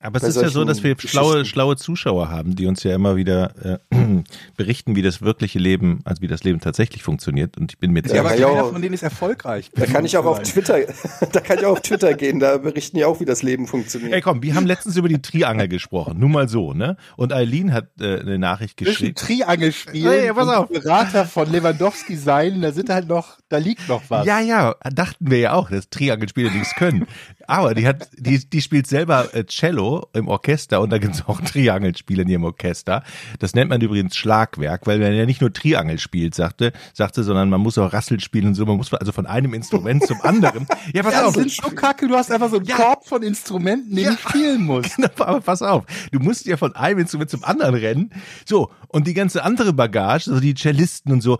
Aber 0.00 0.16
es 0.18 0.22
ist 0.22 0.40
ja 0.40 0.48
so, 0.48 0.64
dass 0.64 0.82
wir 0.84 0.94
schlaue, 0.98 1.44
schlaue 1.44 1.76
Zuschauer 1.76 2.30
haben, 2.30 2.54
die 2.54 2.66
uns 2.66 2.82
ja 2.84 2.94
immer 2.94 3.16
wieder 3.16 3.80
äh, 3.90 3.96
berichten, 4.56 4.94
wie 4.96 5.02
das 5.02 5.22
wirkliche 5.22 5.58
Leben, 5.58 6.00
also 6.04 6.22
wie 6.22 6.28
das 6.28 6.44
Leben 6.44 6.60
tatsächlich 6.60 7.02
funktioniert. 7.02 7.56
Und 7.58 7.72
ich 7.72 7.78
bin 7.78 7.92
mir 7.92 8.02
Ja, 8.06 8.14
Ja, 8.14 8.20
aber 8.20 8.34
ja, 8.36 8.48
keiner 8.48 8.64
auch- 8.64 8.72
von 8.72 8.80
denen 8.82 8.94
ist 8.94 9.02
erfolgreich. 9.02 9.70
Da 9.74 9.86
kann 9.86 10.04
ich 10.04 10.16
auch 10.16 10.24
auf 10.24 10.40
Twitter, 10.42 10.78
da 11.32 11.40
kann 11.40 11.58
ich 11.58 11.66
auch 11.66 11.72
auf 11.72 11.80
Twitter 11.82 12.14
gehen, 12.14 12.38
da 12.38 12.58
berichten 12.58 12.96
die 12.96 13.04
auch, 13.04 13.18
wie 13.20 13.24
das 13.24 13.42
Leben 13.42 13.66
funktioniert. 13.66 14.12
Ey, 14.12 14.20
komm, 14.20 14.42
wir 14.42 14.54
haben 14.54 14.66
letztens 14.66 14.96
über 14.96 15.08
die 15.08 15.20
Triangel 15.20 15.68
gesprochen, 15.68 16.18
nur 16.18 16.28
mal 16.28 16.48
so, 16.48 16.72
ne? 16.74 16.96
Und 17.16 17.32
Eileen 17.32 17.72
hat 17.72 17.88
äh, 18.00 18.20
eine 18.20 18.38
Nachricht 18.38 18.78
Zwischen 18.78 18.90
geschrieben. 18.92 19.14
Triangelspielen 19.16 20.10
Hey, 20.12 20.32
pass 20.32 20.48
auf. 20.48 20.68
Berater 20.68 21.24
von 21.26 21.50
Lewandowski 21.50 22.16
sein, 22.16 22.60
da 22.62 22.72
sind 22.72 22.88
halt 22.88 23.08
noch, 23.08 23.38
da 23.48 23.58
liegt 23.58 23.88
noch 23.88 24.02
was. 24.08 24.26
Ja, 24.26 24.40
ja, 24.40 24.74
dachten 24.94 25.30
wir 25.30 25.38
ja 25.38 25.52
auch, 25.54 25.70
dass 25.70 25.88
Triangelspieler 25.90 26.50
nichts 26.50 26.74
können. 26.76 27.06
Aber 27.48 27.74
die 27.74 27.86
hat, 27.86 28.10
die, 28.16 28.38
die 28.48 28.60
spielt 28.60 28.86
selber 28.86 29.34
äh, 29.34 29.44
Cello 29.46 30.06
im 30.12 30.28
Orchester 30.28 30.82
und 30.82 30.90
da 30.90 30.98
gibt's 30.98 31.24
auch 31.26 31.40
Triangelspiele 31.40 32.22
in 32.22 32.28
ihrem 32.28 32.44
Orchester. 32.44 33.02
Das 33.38 33.54
nennt 33.54 33.70
man 33.70 33.80
übrigens 33.80 34.16
Schlagwerk, 34.16 34.86
weil 34.86 34.98
man 34.98 35.14
ja 35.14 35.24
nicht 35.24 35.40
nur 35.40 35.50
Triangel 35.50 35.98
spielt, 35.98 36.34
sagte, 36.34 36.72
sagte, 36.92 37.24
sondern 37.24 37.48
man 37.48 37.62
muss 37.62 37.78
auch 37.78 37.90
Rassel 37.92 38.20
spielen 38.20 38.48
und 38.48 38.54
so. 38.54 38.66
Man 38.66 38.76
muss 38.76 38.92
also 38.92 39.12
von 39.12 39.24
einem 39.26 39.54
Instrument 39.54 40.06
zum 40.06 40.20
anderen. 40.22 40.66
Ja, 40.92 41.02
pass 41.02 41.14
Das 41.14 41.24
auf. 41.24 41.34
sind 41.34 41.50
so 41.50 41.70
kacke, 41.70 42.06
du 42.06 42.14
hast 42.16 42.30
einfach 42.30 42.50
so 42.50 42.56
einen 42.56 42.66
Ja. 42.66 42.76
Korb 42.76 43.06
von 43.06 43.22
Instrumenten, 43.22 43.96
den 43.96 44.04
Ja. 44.04 44.10
du 44.12 44.16
spielen 44.28 44.62
musst. 44.62 44.90
Genau, 44.96 45.08
aber 45.16 45.40
pass 45.40 45.62
auf, 45.62 45.84
du 46.12 46.18
musst 46.20 46.44
ja 46.46 46.56
von 46.58 46.76
einem 46.76 46.98
Instrument 47.00 47.30
zum 47.30 47.44
anderen 47.44 47.74
rennen. 47.74 48.10
So, 48.46 48.70
und 48.88 49.06
die 49.06 49.14
ganze 49.14 49.42
andere 49.42 49.72
Bagage, 49.72 50.28
also 50.30 50.40
die 50.40 50.54
Cellisten 50.54 51.12
und 51.12 51.22
so, 51.22 51.38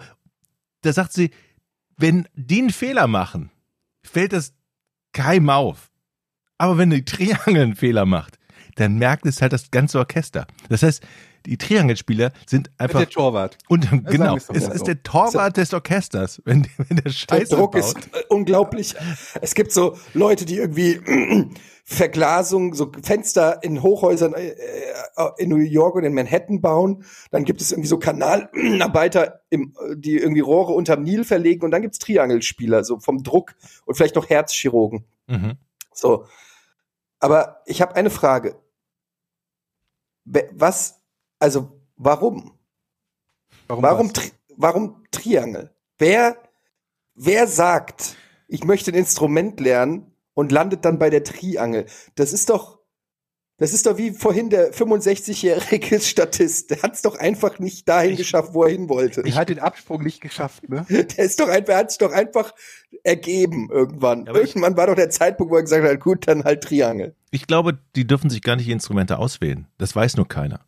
da 0.82 0.92
sagt 0.92 1.12
sie, 1.12 1.30
wenn 1.98 2.26
die 2.34 2.60
einen 2.60 2.70
Fehler 2.70 3.06
machen, 3.08 3.50
fällt 4.02 4.32
das 4.32 4.54
keinem 5.12 5.50
auf. 5.50 5.87
Aber 6.58 6.76
wenn 6.78 6.90
die 6.90 7.04
Triangel 7.04 7.62
einen 7.62 7.76
Fehler 7.76 8.04
macht, 8.04 8.38
dann 8.76 8.96
merkt 8.98 9.26
es 9.26 9.42
halt 9.42 9.52
das 9.52 9.70
ganze 9.70 9.98
Orchester. 9.98 10.46
Das 10.68 10.82
heißt, 10.82 11.02
die 11.46 11.56
Triangelspieler 11.56 12.32
sind 12.46 12.70
einfach 12.78 12.98
Der 12.98 13.08
Torwart. 13.08 13.56
und 13.68 13.88
genau, 14.06 14.34
wir's 14.34 14.46
doch 14.48 14.54
es 14.54 14.68
ist 14.68 14.78
so. 14.80 14.84
der 14.84 15.02
Torwart 15.02 15.56
des 15.56 15.72
Orchesters, 15.72 16.42
wenn, 16.44 16.66
wenn 16.76 16.96
der 16.96 17.04
Der 17.04 17.10
Scheiße 17.10 17.56
Druck 17.56 17.72
baut. 17.72 17.80
ist 17.80 17.96
äh, 18.12 18.22
unglaublich. 18.28 18.94
Es 19.40 19.54
gibt 19.54 19.72
so 19.72 19.96
Leute, 20.14 20.44
die 20.44 20.56
irgendwie 20.56 21.00
Verglasung, 21.84 22.74
so 22.74 22.92
Fenster 23.02 23.62
in 23.62 23.82
Hochhäusern 23.82 24.34
äh, 24.34 24.48
äh, 24.48 24.54
in 25.38 25.48
New 25.48 25.56
York 25.56 25.94
und 25.94 26.04
in 26.04 26.12
Manhattan 26.12 26.60
bauen. 26.60 27.04
Dann 27.30 27.44
gibt 27.44 27.60
es 27.62 27.72
irgendwie 27.72 27.88
so 27.88 27.98
Kanalarbeiter, 27.98 29.40
im, 29.48 29.74
die 29.94 30.18
irgendwie 30.18 30.40
Rohre 30.40 30.72
unterm 30.72 31.02
Nil 31.02 31.24
verlegen. 31.24 31.64
Und 31.64 31.70
dann 31.70 31.82
gibt's 31.82 31.98
Triangelspieler, 31.98 32.84
so 32.84 32.98
vom 33.00 33.22
Druck 33.22 33.54
und 33.86 33.94
vielleicht 33.94 34.16
noch 34.16 34.28
Herzchirurgen. 34.28 35.04
Mhm. 35.28 35.52
So. 35.94 36.26
Aber 37.20 37.62
ich 37.66 37.80
habe 37.82 37.96
eine 37.96 38.10
Frage. 38.10 38.60
Was, 40.24 41.00
also 41.38 41.80
warum? 41.96 42.58
Warum? 43.66 43.82
Warum? 43.82 44.12
Tri 44.12 44.32
warum 44.56 45.04
Triangel? 45.10 45.74
Wer, 45.98 46.36
wer 47.14 47.46
sagt, 47.46 48.16
ich 48.46 48.64
möchte 48.64 48.90
ein 48.90 48.96
Instrument 48.96 49.60
lernen 49.60 50.12
und 50.34 50.52
landet 50.52 50.84
dann 50.84 50.98
bei 50.98 51.10
der 51.10 51.24
Triangel? 51.24 51.86
Das 52.14 52.32
ist 52.32 52.50
doch, 52.50 52.77
Das 53.60 53.72
ist 53.72 53.86
doch 53.86 53.98
wie 53.98 54.12
vorhin 54.12 54.50
der 54.50 54.72
65-jährige 54.72 56.00
Statist. 56.00 56.70
Der 56.70 56.82
hat 56.82 56.94
es 56.94 57.02
doch 57.02 57.16
einfach 57.18 57.58
nicht 57.58 57.88
dahin 57.88 58.12
Ich- 58.12 58.18
geschafft, 58.18 58.50
wo 58.54 58.62
er 58.62 58.70
hin 58.70 58.88
wollte. 58.88 59.22
Ich 59.26 59.36
hat 59.36 59.48
den 59.48 59.58
Absprung 59.58 60.02
nicht 60.04 60.20
geschafft, 60.20 60.68
ne? 60.68 60.86
Der 60.88 61.18
ist 61.24 61.40
doch 61.40 61.48
einfach, 61.48 61.74
hat 61.74 61.90
es 61.90 61.98
doch 61.98 62.12
einfach 62.12 62.54
ergeben 63.02 63.68
irgendwann. 63.70 64.24
Ja, 64.24 64.30
aber 64.30 64.42
ich- 64.42 64.50
irgendwann 64.50 64.76
war 64.76 64.86
doch 64.86 64.94
der 64.94 65.10
Zeitpunkt, 65.10 65.52
wo 65.52 65.56
er 65.56 65.62
gesagt 65.62 65.84
hat, 65.84 66.00
gut, 66.00 66.28
dann 66.28 66.44
halt 66.44 66.62
Triangel. 66.62 67.14
Ich 67.30 67.46
glaube, 67.46 67.78
die 67.96 68.06
dürfen 68.06 68.30
sich 68.30 68.42
gar 68.42 68.56
nicht 68.56 68.66
die 68.68 68.72
Instrumente 68.72 69.18
auswählen. 69.18 69.66
Das 69.76 69.94
weiß 69.94 70.16
nur 70.16 70.28
keiner. 70.28 70.60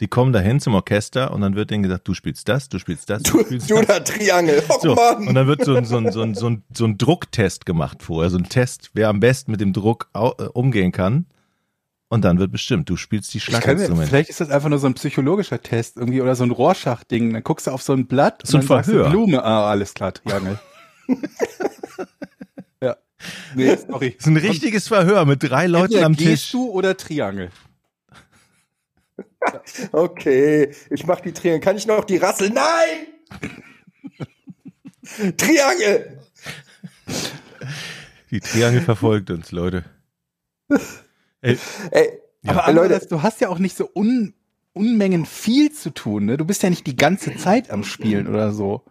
Die 0.00 0.08
kommen 0.08 0.32
dahin 0.32 0.60
zum 0.60 0.74
Orchester 0.74 1.30
und 1.32 1.42
dann 1.42 1.54
wird 1.56 1.70
denen 1.70 1.82
gesagt, 1.82 2.08
du 2.08 2.14
spielst 2.14 2.48
das, 2.48 2.68
du 2.70 2.78
spielst 2.78 3.08
das, 3.10 3.22
du, 3.22 3.38
Du, 3.38 3.44
spielst 3.44 3.70
du 3.70 3.76
das. 3.76 3.86
da 3.86 4.00
Triangel. 4.00 4.62
Oh 4.68 4.78
So, 4.80 4.94
Mann. 4.94 5.28
und 5.28 5.34
dann 5.34 5.46
wird 5.46 5.64
so 5.64 5.74
ein, 5.76 5.84
so, 5.84 5.98
ein, 5.98 6.10
so, 6.10 6.22
ein, 6.22 6.34
so, 6.34 6.48
ein, 6.48 6.62
so 6.74 6.86
ein 6.86 6.96
Drucktest 6.98 7.66
gemacht 7.66 8.02
vorher, 8.02 8.30
so 8.30 8.38
ein 8.38 8.48
Test, 8.48 8.90
wer 8.94 9.08
am 9.10 9.20
besten 9.20 9.50
mit 9.52 9.60
dem 9.60 9.72
Druck 9.74 10.08
äh, 10.14 10.18
umgehen 10.18 10.90
kann. 10.92 11.26
Und 12.12 12.22
dann 12.24 12.40
wird 12.40 12.50
bestimmt, 12.50 12.88
du 12.90 12.96
spielst 12.96 13.32
die 13.34 13.38
Schlaginstrumente. 13.40 14.08
vielleicht 14.08 14.30
ist 14.30 14.40
das 14.40 14.50
einfach 14.50 14.68
nur 14.68 14.80
so 14.80 14.88
ein 14.88 14.94
psychologischer 14.94 15.62
Test 15.62 15.96
irgendwie 15.96 16.20
oder 16.20 16.34
so 16.34 16.42
ein 16.42 16.50
Rorschach-Ding. 16.50 17.32
Dann 17.32 17.44
guckst 17.44 17.68
du 17.68 17.70
auf 17.70 17.82
so 17.82 17.92
ein 17.92 18.08
Blatt 18.08 18.42
So 18.44 18.56
ein 18.56 18.62
und 18.62 18.68
dann 18.68 18.78
sagst 18.78 18.88
du 18.88 18.92
Verhör. 18.94 19.10
Blume. 19.10 19.44
Ah, 19.44 19.70
alles 19.70 19.94
klar, 19.94 20.12
Triangel. 20.12 20.58
ja. 22.82 22.96
Nee, 23.54 23.76
sorry. 23.76 24.10
Das 24.16 24.26
ist 24.26 24.26
ein 24.26 24.36
richtiges 24.36 24.88
Verhör 24.88 25.24
mit 25.24 25.40
drei 25.40 25.68
Leuten 25.68 25.84
Entweder 25.92 26.06
am 26.06 26.16
gehst 26.16 26.42
Tisch. 26.44 26.50
du 26.52 26.68
oder 26.70 26.96
Triangel. 26.96 27.50
Okay, 29.92 30.74
ich 30.90 31.06
mach 31.06 31.20
die 31.20 31.32
Triangel. 31.32 31.60
Kann 31.60 31.76
ich 31.76 31.86
noch 31.86 32.04
die 32.04 32.18
Rassel? 32.18 32.50
Nein! 32.50 33.06
Triangel! 35.38 36.18
Die 38.30 38.40
Triangel 38.40 38.82
verfolgt 38.82 39.30
uns, 39.30 39.50
Leute. 39.50 39.84
Ey, 41.42 41.58
Ey, 41.90 42.18
Ja. 42.42 42.52
Aber 42.52 42.72
Leute- 42.72 43.06
du 43.08 43.22
hast 43.22 43.40
ja 43.40 43.48
auch 43.48 43.58
nicht 43.58 43.76
so 43.76 43.88
un, 43.94 44.34
Unmengen 44.72 45.26
viel 45.26 45.72
zu 45.72 45.90
tun. 45.90 46.26
Ne? 46.26 46.36
Du 46.36 46.44
bist 46.44 46.62
ja 46.62 46.70
nicht 46.70 46.86
die 46.86 46.96
ganze 46.96 47.36
Zeit 47.36 47.70
am 47.70 47.82
Spielen 47.84 48.26
oder 48.28 48.52
so. 48.52 48.82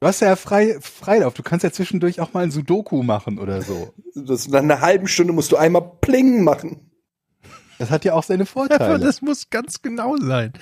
Du 0.00 0.06
hast 0.06 0.20
ja 0.20 0.34
frei, 0.36 0.78
Freilauf. 0.80 1.34
Du 1.34 1.42
kannst 1.42 1.64
ja 1.64 1.70
zwischendurch 1.72 2.20
auch 2.20 2.32
mal 2.32 2.44
ein 2.44 2.50
Sudoku 2.50 3.02
machen 3.02 3.38
oder 3.38 3.60
so. 3.62 3.92
das, 4.14 4.48
nach 4.48 4.60
einer 4.62 4.80
halben 4.80 5.08
Stunde 5.08 5.32
musst 5.34 5.52
du 5.52 5.56
einmal 5.56 5.82
Pling 6.00 6.42
machen. 6.44 6.89
Das 7.80 7.90
hat 7.90 8.04
ja 8.04 8.12
auch 8.12 8.22
seine 8.22 8.42
aber 8.42 8.50
Vorteile. 8.50 8.98
das 8.98 9.22
muss 9.22 9.48
ganz 9.48 9.80
genau 9.80 10.16
sein. 10.18 10.52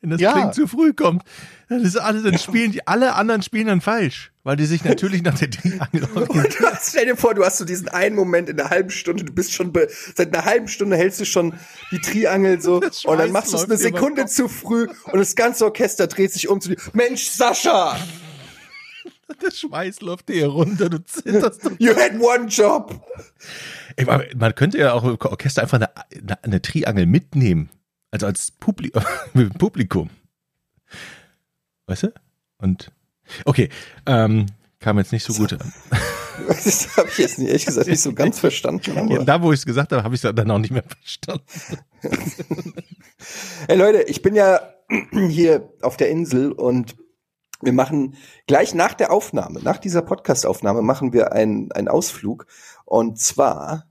Wenn 0.00 0.10
das 0.10 0.20
Ja. 0.20 0.32
Ding 0.34 0.52
zu 0.52 0.68
früh 0.68 0.92
kommt, 0.92 1.24
dann 1.68 1.80
ist 1.82 1.96
alles, 1.96 2.22
dann 2.22 2.38
spielen 2.38 2.70
die, 2.70 2.86
alle 2.86 3.14
anderen 3.16 3.42
spielen 3.42 3.66
dann 3.66 3.80
falsch. 3.80 4.30
Weil 4.44 4.54
die 4.56 4.64
sich 4.64 4.84
natürlich 4.84 5.22
nach 5.22 5.36
der 5.36 5.50
Triangel 5.50 6.04
orientieren. 6.14 6.44
Und 6.44 6.60
du 6.60 6.64
hast, 6.66 6.88
stell 6.90 7.06
dir 7.06 7.16
vor, 7.16 7.34
du 7.34 7.44
hast 7.44 7.58
so 7.58 7.64
diesen 7.64 7.88
einen 7.88 8.14
Moment 8.14 8.48
in 8.48 8.60
einer 8.60 8.70
halben 8.70 8.90
Stunde, 8.90 9.24
du 9.24 9.32
bist 9.32 9.52
schon, 9.52 9.72
be, 9.72 9.88
seit 10.14 10.32
einer 10.34 10.44
halben 10.44 10.68
Stunde 10.68 10.96
hältst 10.96 11.18
du 11.20 11.24
schon 11.26 11.52
die 11.90 11.98
Triangel 12.00 12.60
so 12.60 12.76
und 12.76 13.18
dann 13.18 13.32
machst 13.32 13.52
du 13.52 13.56
es 13.56 13.64
eine 13.64 13.76
Sekunde 13.76 14.26
zu 14.26 14.48
früh 14.48 14.86
und 15.06 15.18
das 15.18 15.34
ganze 15.34 15.64
Orchester 15.64 16.06
dreht 16.06 16.32
sich 16.32 16.48
um 16.48 16.60
zu 16.60 16.68
dir. 16.70 16.76
Mensch, 16.92 17.28
Sascha, 17.28 17.98
Der 19.44 19.50
Schweiß 19.50 20.00
läuft 20.00 20.28
dir 20.30 20.46
runter, 20.46 20.88
du 20.88 21.04
zitterst. 21.04 21.70
you 21.78 21.94
had 21.94 22.12
one 22.20 22.46
job. 22.46 23.04
Man 24.06 24.54
könnte 24.54 24.78
ja 24.78 24.92
auch 24.92 25.04
im 25.04 25.18
Orchester 25.20 25.62
einfach 25.62 25.78
eine, 25.78 25.96
eine, 25.96 26.44
eine 26.44 26.62
Triangel 26.62 27.06
mitnehmen. 27.06 27.70
Also 28.10 28.26
als 28.26 28.50
Publi 28.52 28.90
Publikum. 29.58 30.10
Weißt 31.86 32.04
du? 32.04 32.12
Und 32.58 32.92
okay, 33.44 33.68
ähm, 34.06 34.46
kam 34.80 34.98
jetzt 34.98 35.12
nicht 35.12 35.24
so 35.24 35.34
gut 35.34 35.52
an. 35.52 35.72
Das 36.46 36.96
habe 36.96 37.08
ich 37.08 37.18
jetzt 37.18 37.38
nicht, 37.40 37.48
ehrlich 37.48 37.66
gesagt 37.66 37.88
nicht 37.88 38.00
so 38.00 38.12
ganz 38.12 38.38
verstanden. 38.40 39.10
Ja, 39.10 39.24
da, 39.24 39.42
wo 39.42 39.52
ich 39.52 39.58
es 39.58 39.66
gesagt 39.66 39.90
habe, 39.90 40.04
habe 40.04 40.14
ich 40.14 40.22
es 40.22 40.34
dann 40.34 40.50
auch 40.52 40.58
nicht 40.58 40.70
mehr 40.70 40.84
verstanden. 40.84 41.44
Hey 43.66 43.76
Leute, 43.76 44.02
ich 44.02 44.22
bin 44.22 44.36
ja 44.36 44.60
hier 45.28 45.68
auf 45.82 45.96
der 45.96 46.10
Insel 46.10 46.52
und 46.52 46.94
wir 47.60 47.72
machen 47.72 48.16
gleich 48.46 48.72
nach 48.74 48.94
der 48.94 49.10
Aufnahme, 49.10 49.60
nach 49.60 49.78
dieser 49.78 50.02
Podcast-Aufnahme 50.02 50.80
machen 50.80 51.12
wir 51.12 51.32
einen, 51.32 51.72
einen 51.72 51.88
Ausflug 51.88 52.46
und 52.88 53.18
zwar 53.18 53.84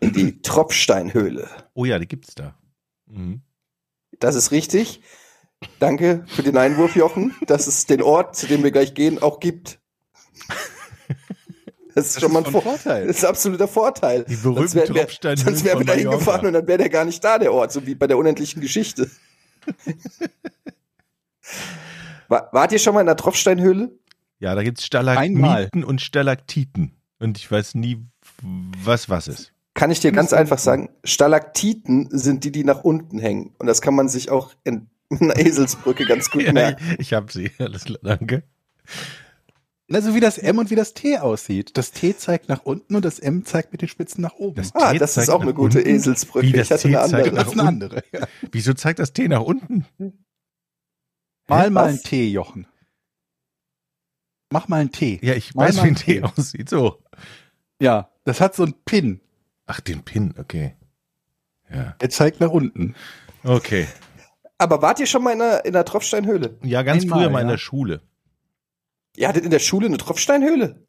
die 0.00 0.40
Tropfsteinhöhle. 0.42 1.48
Oh 1.74 1.84
ja, 1.84 1.98
die 1.98 2.06
gibt's 2.06 2.36
da. 2.36 2.54
Mhm. 3.06 3.42
Das 4.20 4.36
ist 4.36 4.52
richtig. 4.52 5.00
Danke 5.80 6.24
für 6.28 6.42
den 6.42 6.56
Einwurf, 6.56 6.94
Jochen, 6.94 7.34
dass 7.46 7.66
es 7.66 7.86
den 7.86 8.00
Ort, 8.00 8.36
zu 8.36 8.46
dem 8.46 8.62
wir 8.62 8.70
gleich 8.70 8.94
gehen, 8.94 9.20
auch 9.20 9.40
gibt. 9.40 9.80
Das 11.94 12.06
ist 12.06 12.20
schon 12.20 12.32
mal 12.32 12.44
ein 12.44 12.50
Vor 12.50 12.62
Vorteil. 12.62 13.06
Das 13.06 13.18
ist 13.18 13.24
absoluter 13.24 13.68
Vorteil. 13.68 14.24
Die 14.24 14.36
berühmten 14.36 14.60
sonst 14.60 14.74
wären 14.74 14.94
wir, 14.94 15.02
Tropfsteinhöhlen 15.02 15.44
sonst 15.44 15.64
wären 15.64 15.78
wir 15.80 15.86
da 15.86 15.92
hingefahren 15.92 16.46
und 16.46 16.52
dann 16.54 16.66
wäre 16.66 16.78
der 16.78 16.88
gar 16.88 17.04
nicht 17.04 17.22
da, 17.22 17.38
der 17.38 17.52
Ort, 17.52 17.70
so 17.72 17.86
wie 17.86 17.94
bei 17.94 18.06
der 18.06 18.16
unendlichen 18.16 18.62
Geschichte. 18.62 19.10
War, 22.28 22.48
wart 22.52 22.72
ihr 22.72 22.78
schon 22.78 22.94
mal 22.94 23.00
in 23.00 23.06
der 23.06 23.16
Tropfsteinhöhle? 23.16 23.90
Ja, 24.38 24.54
da 24.54 24.62
gibt's 24.62 24.88
Einmal. 24.90 25.18
Stalagmiten 25.26 25.84
und 25.84 26.00
Stalaktiten. 26.00 26.92
Und 27.18 27.36
ich 27.36 27.50
weiß 27.50 27.74
nie, 27.74 28.06
was 28.42 29.08
was 29.08 29.28
ist. 29.28 29.52
Kann 29.74 29.90
ich 29.90 30.00
dir 30.00 30.12
ganz 30.12 30.32
einfach 30.34 30.58
sagen, 30.58 30.90
Stalaktiten 31.02 32.08
sind 32.10 32.44
die, 32.44 32.52
die 32.52 32.64
nach 32.64 32.84
unten 32.84 33.18
hängen. 33.18 33.54
Und 33.58 33.66
das 33.66 33.80
kann 33.80 33.94
man 33.94 34.08
sich 34.08 34.30
auch 34.30 34.52
in 34.64 34.88
einer 35.10 35.36
Eselsbrücke 35.38 36.04
ganz 36.06 36.30
gut 36.30 36.42
Ja, 36.46 36.52
merken. 36.52 36.84
ich 36.94 37.00
ich 37.00 37.12
hab 37.14 37.32
sie. 37.32 37.50
Alles 37.58 37.84
klar, 37.84 37.98
danke. 38.02 38.42
Na, 39.88 40.00
so 40.00 40.14
wie 40.14 40.20
das 40.20 40.38
M 40.38 40.58
und 40.58 40.70
wie 40.70 40.74
das 40.74 40.94
T 40.94 41.18
aussieht. 41.18 41.76
Das 41.76 41.90
T 41.92 42.16
zeigt 42.16 42.48
nach 42.48 42.62
unten 42.64 42.94
und 42.94 43.04
das 43.04 43.18
M 43.18 43.44
zeigt 43.44 43.72
mit 43.72 43.82
den 43.82 43.88
Spitzen 43.88 44.22
nach 44.22 44.34
oben. 44.34 44.56
Das 44.56 44.74
Ah, 44.74 44.92
T 44.92 44.98
das 44.98 45.10
ist 45.10 45.14
zeigt 45.26 45.30
auch 45.30 45.40
eine 45.42 45.50
nach 45.50 45.56
gute 45.56 45.78
unten. 45.78 45.90
Eselsbrücke. 45.90 46.46
Wie 46.46 46.52
das 46.52 46.66
ich 46.66 46.70
hatte 46.72 46.88
T 46.88 46.96
eine 46.96 47.08
zeigt 47.08 47.28
andere. 47.28 47.34
das 47.36 47.46
ist 47.48 47.58
eine 47.60 47.68
andere. 47.68 48.04
Ja. 48.12 48.26
Wieso 48.52 48.74
zeigt 48.74 48.98
das 49.00 49.12
T 49.12 49.28
nach 49.28 49.42
unten? 49.42 49.86
Mal 51.48 51.70
mal 51.70 51.86
was? 51.86 51.92
ein 51.94 52.02
T, 52.02 52.28
Jochen. 52.28 52.66
Mach 54.50 54.68
mal 54.68 54.80
ein 54.82 54.92
T. 54.92 55.18
Ja, 55.22 55.34
ich 55.34 55.54
Mal 55.54 55.68
weiß, 55.68 55.76
mal 55.76 55.84
wie 55.84 55.88
ein 55.88 55.94
T. 55.96 56.22
aussieht. 56.22 56.68
So. 56.68 57.02
Ja, 57.80 58.08
das 58.24 58.40
hat 58.40 58.54
so 58.54 58.64
einen 58.64 58.74
Pin. 58.84 59.20
Ach, 59.66 59.80
den 59.80 60.02
Pin, 60.02 60.34
okay. 60.38 60.76
Ja. 61.72 61.94
Der 62.00 62.10
zeigt 62.10 62.40
nach 62.40 62.50
unten. 62.50 62.94
Okay. 63.44 63.86
Aber 64.58 64.82
wart 64.82 65.00
ihr 65.00 65.06
schon 65.06 65.22
mal 65.22 65.32
in 65.32 65.38
der, 65.38 65.64
in 65.64 65.72
der 65.72 65.84
Tropfsteinhöhle? 65.84 66.58
Ja, 66.62 66.82
ganz 66.82 67.02
Einmal, 67.02 67.18
früher 67.18 67.30
mal 67.30 67.40
in 67.40 67.46
ja. 67.48 67.52
der 67.52 67.58
Schule. 67.58 68.02
Ihr 69.16 69.28
hattet 69.28 69.44
in 69.44 69.50
der 69.50 69.58
Schule 69.58 69.86
eine 69.86 69.98
Tropfsteinhöhle? 69.98 70.86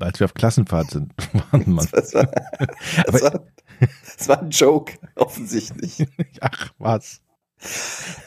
Als 0.00 0.18
wir 0.18 0.24
auf 0.24 0.34
Klassenfahrt 0.34 0.90
sind. 0.90 1.12
Mann, 1.52 1.64
Mann. 1.66 1.88
Das 1.92 2.14
war, 2.14 2.26
das 3.06 3.22
war, 3.22 3.44
das 4.16 4.28
war 4.28 4.42
ein 4.42 4.50
Joke, 4.50 4.94
offensichtlich. 5.14 6.06
Ach, 6.40 6.72
was. 6.78 7.20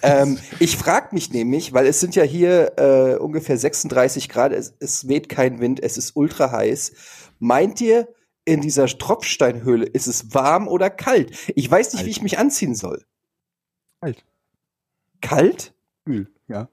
ähm, 0.02 0.39
ich 0.60 0.78
frage 0.78 1.10
mich 1.13 1.32
nämlich, 1.32 1.74
weil 1.74 1.86
es 1.86 2.00
sind 2.00 2.15
ja 2.15 2.24
hier 2.24 2.74
äh, 2.78 3.15
ungefähr 3.18 3.58
36 3.58 4.30
Grad, 4.30 4.54
es, 4.54 4.74
es 4.80 5.08
weht 5.08 5.30
kein 5.30 5.60
Wind, 5.60 5.82
es 5.84 5.98
ist 5.98 6.15
ultra 6.15 6.52
heiß. 6.52 6.94
Meint 7.39 7.82
ihr, 7.82 8.08
in 8.45 8.62
dieser 8.62 8.88
Tropfsteinhöhle 8.88 9.86
ist 9.86 10.08
es 10.08 10.34
warm 10.34 10.67
oder 10.67 10.89
kalt? 10.89 11.36
Ich 11.56 11.69
weiß 11.69 11.93
nicht, 11.93 11.99
Kalt. 11.99 12.06
wie 12.08 12.12
ich 12.12 12.21
mich 12.21 12.39
anziehen 12.39 12.75
soll. 12.75 13.06
Kalt. 14.02 14.25
Kalt? 15.21 15.73
Kühl, 16.06 16.32
ja. 16.47 16.69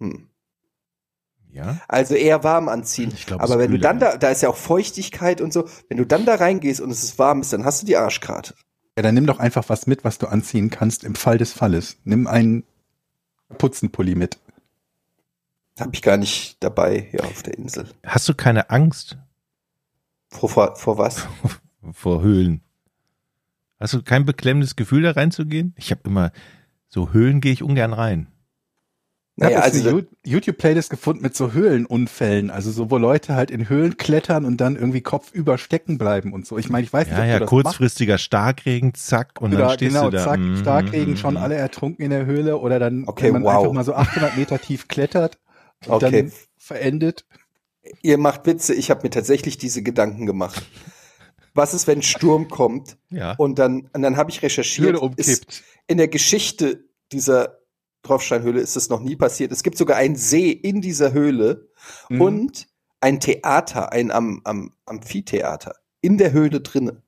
Hm. 0.00 0.28
Ja? 1.50 1.80
Also 1.86 2.14
eher 2.14 2.44
warm 2.44 2.68
anziehen. 2.68 3.12
Ich 3.14 3.26
glaub, 3.26 3.40
Aber 3.42 3.58
wenn 3.58 3.70
du 3.70 3.76
kühler 3.76 3.88
dann 3.88 3.98
da, 3.98 4.16
da 4.16 4.30
ist 4.30 4.42
ja 4.42 4.48
auch 4.48 4.56
Feuchtigkeit 4.56 5.40
und 5.40 5.52
so, 5.52 5.68
wenn 5.88 5.98
du 5.98 6.06
dann 6.06 6.24
da 6.24 6.36
reingehst 6.36 6.80
und 6.80 6.90
es 6.90 7.02
ist 7.02 7.18
warm 7.18 7.40
ist, 7.42 7.52
dann 7.52 7.64
hast 7.64 7.82
du 7.82 7.86
die 7.86 7.96
Arschkarte. 7.96 8.54
Ja, 8.96 9.02
dann 9.02 9.14
nimm 9.14 9.26
doch 9.26 9.38
einfach 9.38 9.68
was 9.68 9.86
mit, 9.86 10.04
was 10.04 10.18
du 10.18 10.26
anziehen 10.26 10.70
kannst 10.70 11.04
im 11.04 11.14
Fall 11.14 11.38
des 11.38 11.52
Falles. 11.52 11.96
Nimm 12.04 12.26
einen 12.26 12.64
Putzenpulli 13.58 14.14
mit. 14.14 14.38
Hab 15.78 15.94
ich 15.94 16.02
gar 16.02 16.18
nicht 16.18 16.62
dabei 16.62 17.08
hier 17.10 17.24
auf 17.24 17.42
der 17.42 17.56
Insel. 17.56 17.88
Hast 18.04 18.28
du 18.28 18.34
keine 18.34 18.70
Angst 18.70 19.16
Vor, 20.32 20.48
vor, 20.48 20.74
vor 20.76 20.98
was? 20.98 21.28
vor 21.92 22.22
Höhlen? 22.22 22.62
Hast 23.78 23.92
du 23.92 24.02
kein 24.02 24.24
beklemmendes 24.24 24.76
Gefühl, 24.76 25.02
da 25.02 25.10
reinzugehen? 25.10 25.74
Ich 25.76 25.90
habe 25.90 26.00
immer, 26.04 26.32
so 26.88 27.12
Höhlen 27.12 27.40
gehe 27.42 27.52
ich 27.52 27.62
ungern 27.62 27.92
rein. 27.92 28.28
Ich 29.38 29.44
habe 29.44 29.56
Naja, 29.56 29.58
jetzt 29.58 29.72
also 29.72 29.88
eine 29.88 30.06
YouTube-Playlist 30.24 30.88
gefunden 30.90 31.22
mit 31.22 31.34
so 31.36 31.52
Höhlenunfällen, 31.52 32.50
also 32.50 32.70
so, 32.70 32.90
wo 32.90 32.96
Leute 32.98 33.34
halt 33.34 33.50
in 33.50 33.68
Höhlen 33.68 33.96
klettern 33.96 34.44
und 34.44 34.58
dann 34.60 34.76
irgendwie 34.76 35.00
kopfüber 35.02 35.58
stecken 35.58 35.98
bleiben 35.98 36.32
und 36.32 36.46
so. 36.46 36.58
Ich 36.58 36.68
meine, 36.70 36.84
ich 36.84 36.92
weiß 36.92 37.10
nicht, 37.10 37.18
Ja, 37.18 37.20
ob 37.20 37.28
ja, 37.28 37.32
du 37.32 37.38
das 37.38 37.50
kurzfristiger 37.50 38.18
Starkregen, 38.18 38.94
zack, 38.94 39.40
und 39.40 39.50
machst. 39.50 39.60
dann 39.60 39.68
Oder 39.68 39.70
stehst 39.70 40.00
genau, 40.00 40.02
du 40.02 40.10
da. 40.10 40.28
zack, 40.28 40.40
Mhm, 40.40 40.56
Starkregen, 40.56 41.16
schon 41.16 41.36
alle 41.36 41.54
ertrunken 41.56 42.04
in 42.04 42.10
der 42.10 42.26
Höhle 42.26 42.58
oder 42.58 42.78
dann, 42.78 43.08
Okay, 43.08 43.24
wenn 43.24 43.32
man 43.32 43.44
wow. 43.44 43.46
einfach 43.46 43.70
mal 43.72 43.84
so 43.84 43.94
800 43.94 44.34
Meter 44.34 44.60
tief 44.60 44.88
klettert 44.88 45.38
und 45.84 45.90
Okay. 45.94 46.02
dann 46.02 46.32
verendet. 46.56 47.26
Ihr 48.02 48.18
macht 48.18 48.46
Witze, 48.46 48.74
ich 48.74 48.90
habe 48.90 49.02
mir 49.02 49.10
tatsächlich 49.10 49.58
diese 49.58 49.82
Gedanken 49.82 50.26
gemacht. 50.26 50.62
Was 51.54 51.74
ist, 51.74 51.86
wenn 51.86 51.98
ein 51.98 52.02
Sturm 52.02 52.48
kommt 52.48 52.96
Ja. 53.10 53.32
und 53.34 53.58
dann, 53.58 53.88
und 53.92 54.02
dann 54.02 54.16
habe 54.16 54.30
ich 54.30 54.42
recherchiert, 54.42 54.88
Höhle 54.88 55.00
umkippt. 55.00 55.62
in 55.86 55.98
der 55.98 56.08
Geschichte 56.08 56.84
dieser 57.12 57.58
Tropfsteinhöhle 58.02 58.60
ist 58.60 58.74
das 58.74 58.88
noch 58.88 59.00
nie 59.00 59.16
passiert. 59.16 59.52
Es 59.52 59.62
gibt 59.62 59.76
sogar 59.76 59.96
einen 59.96 60.16
See 60.16 60.50
in 60.50 60.80
dieser 60.80 61.12
Höhle 61.12 61.68
Mhm. 62.08 62.20
und 62.20 62.66
ein 63.00 63.20
Theater, 63.20 63.92
ein 63.92 64.10
am, 64.10 64.40
am 64.44 64.72
Amphitheater 64.86 65.74
in 66.00 66.18
der 66.18 66.32
Höhle 66.32 66.60
drinne. 66.60 67.02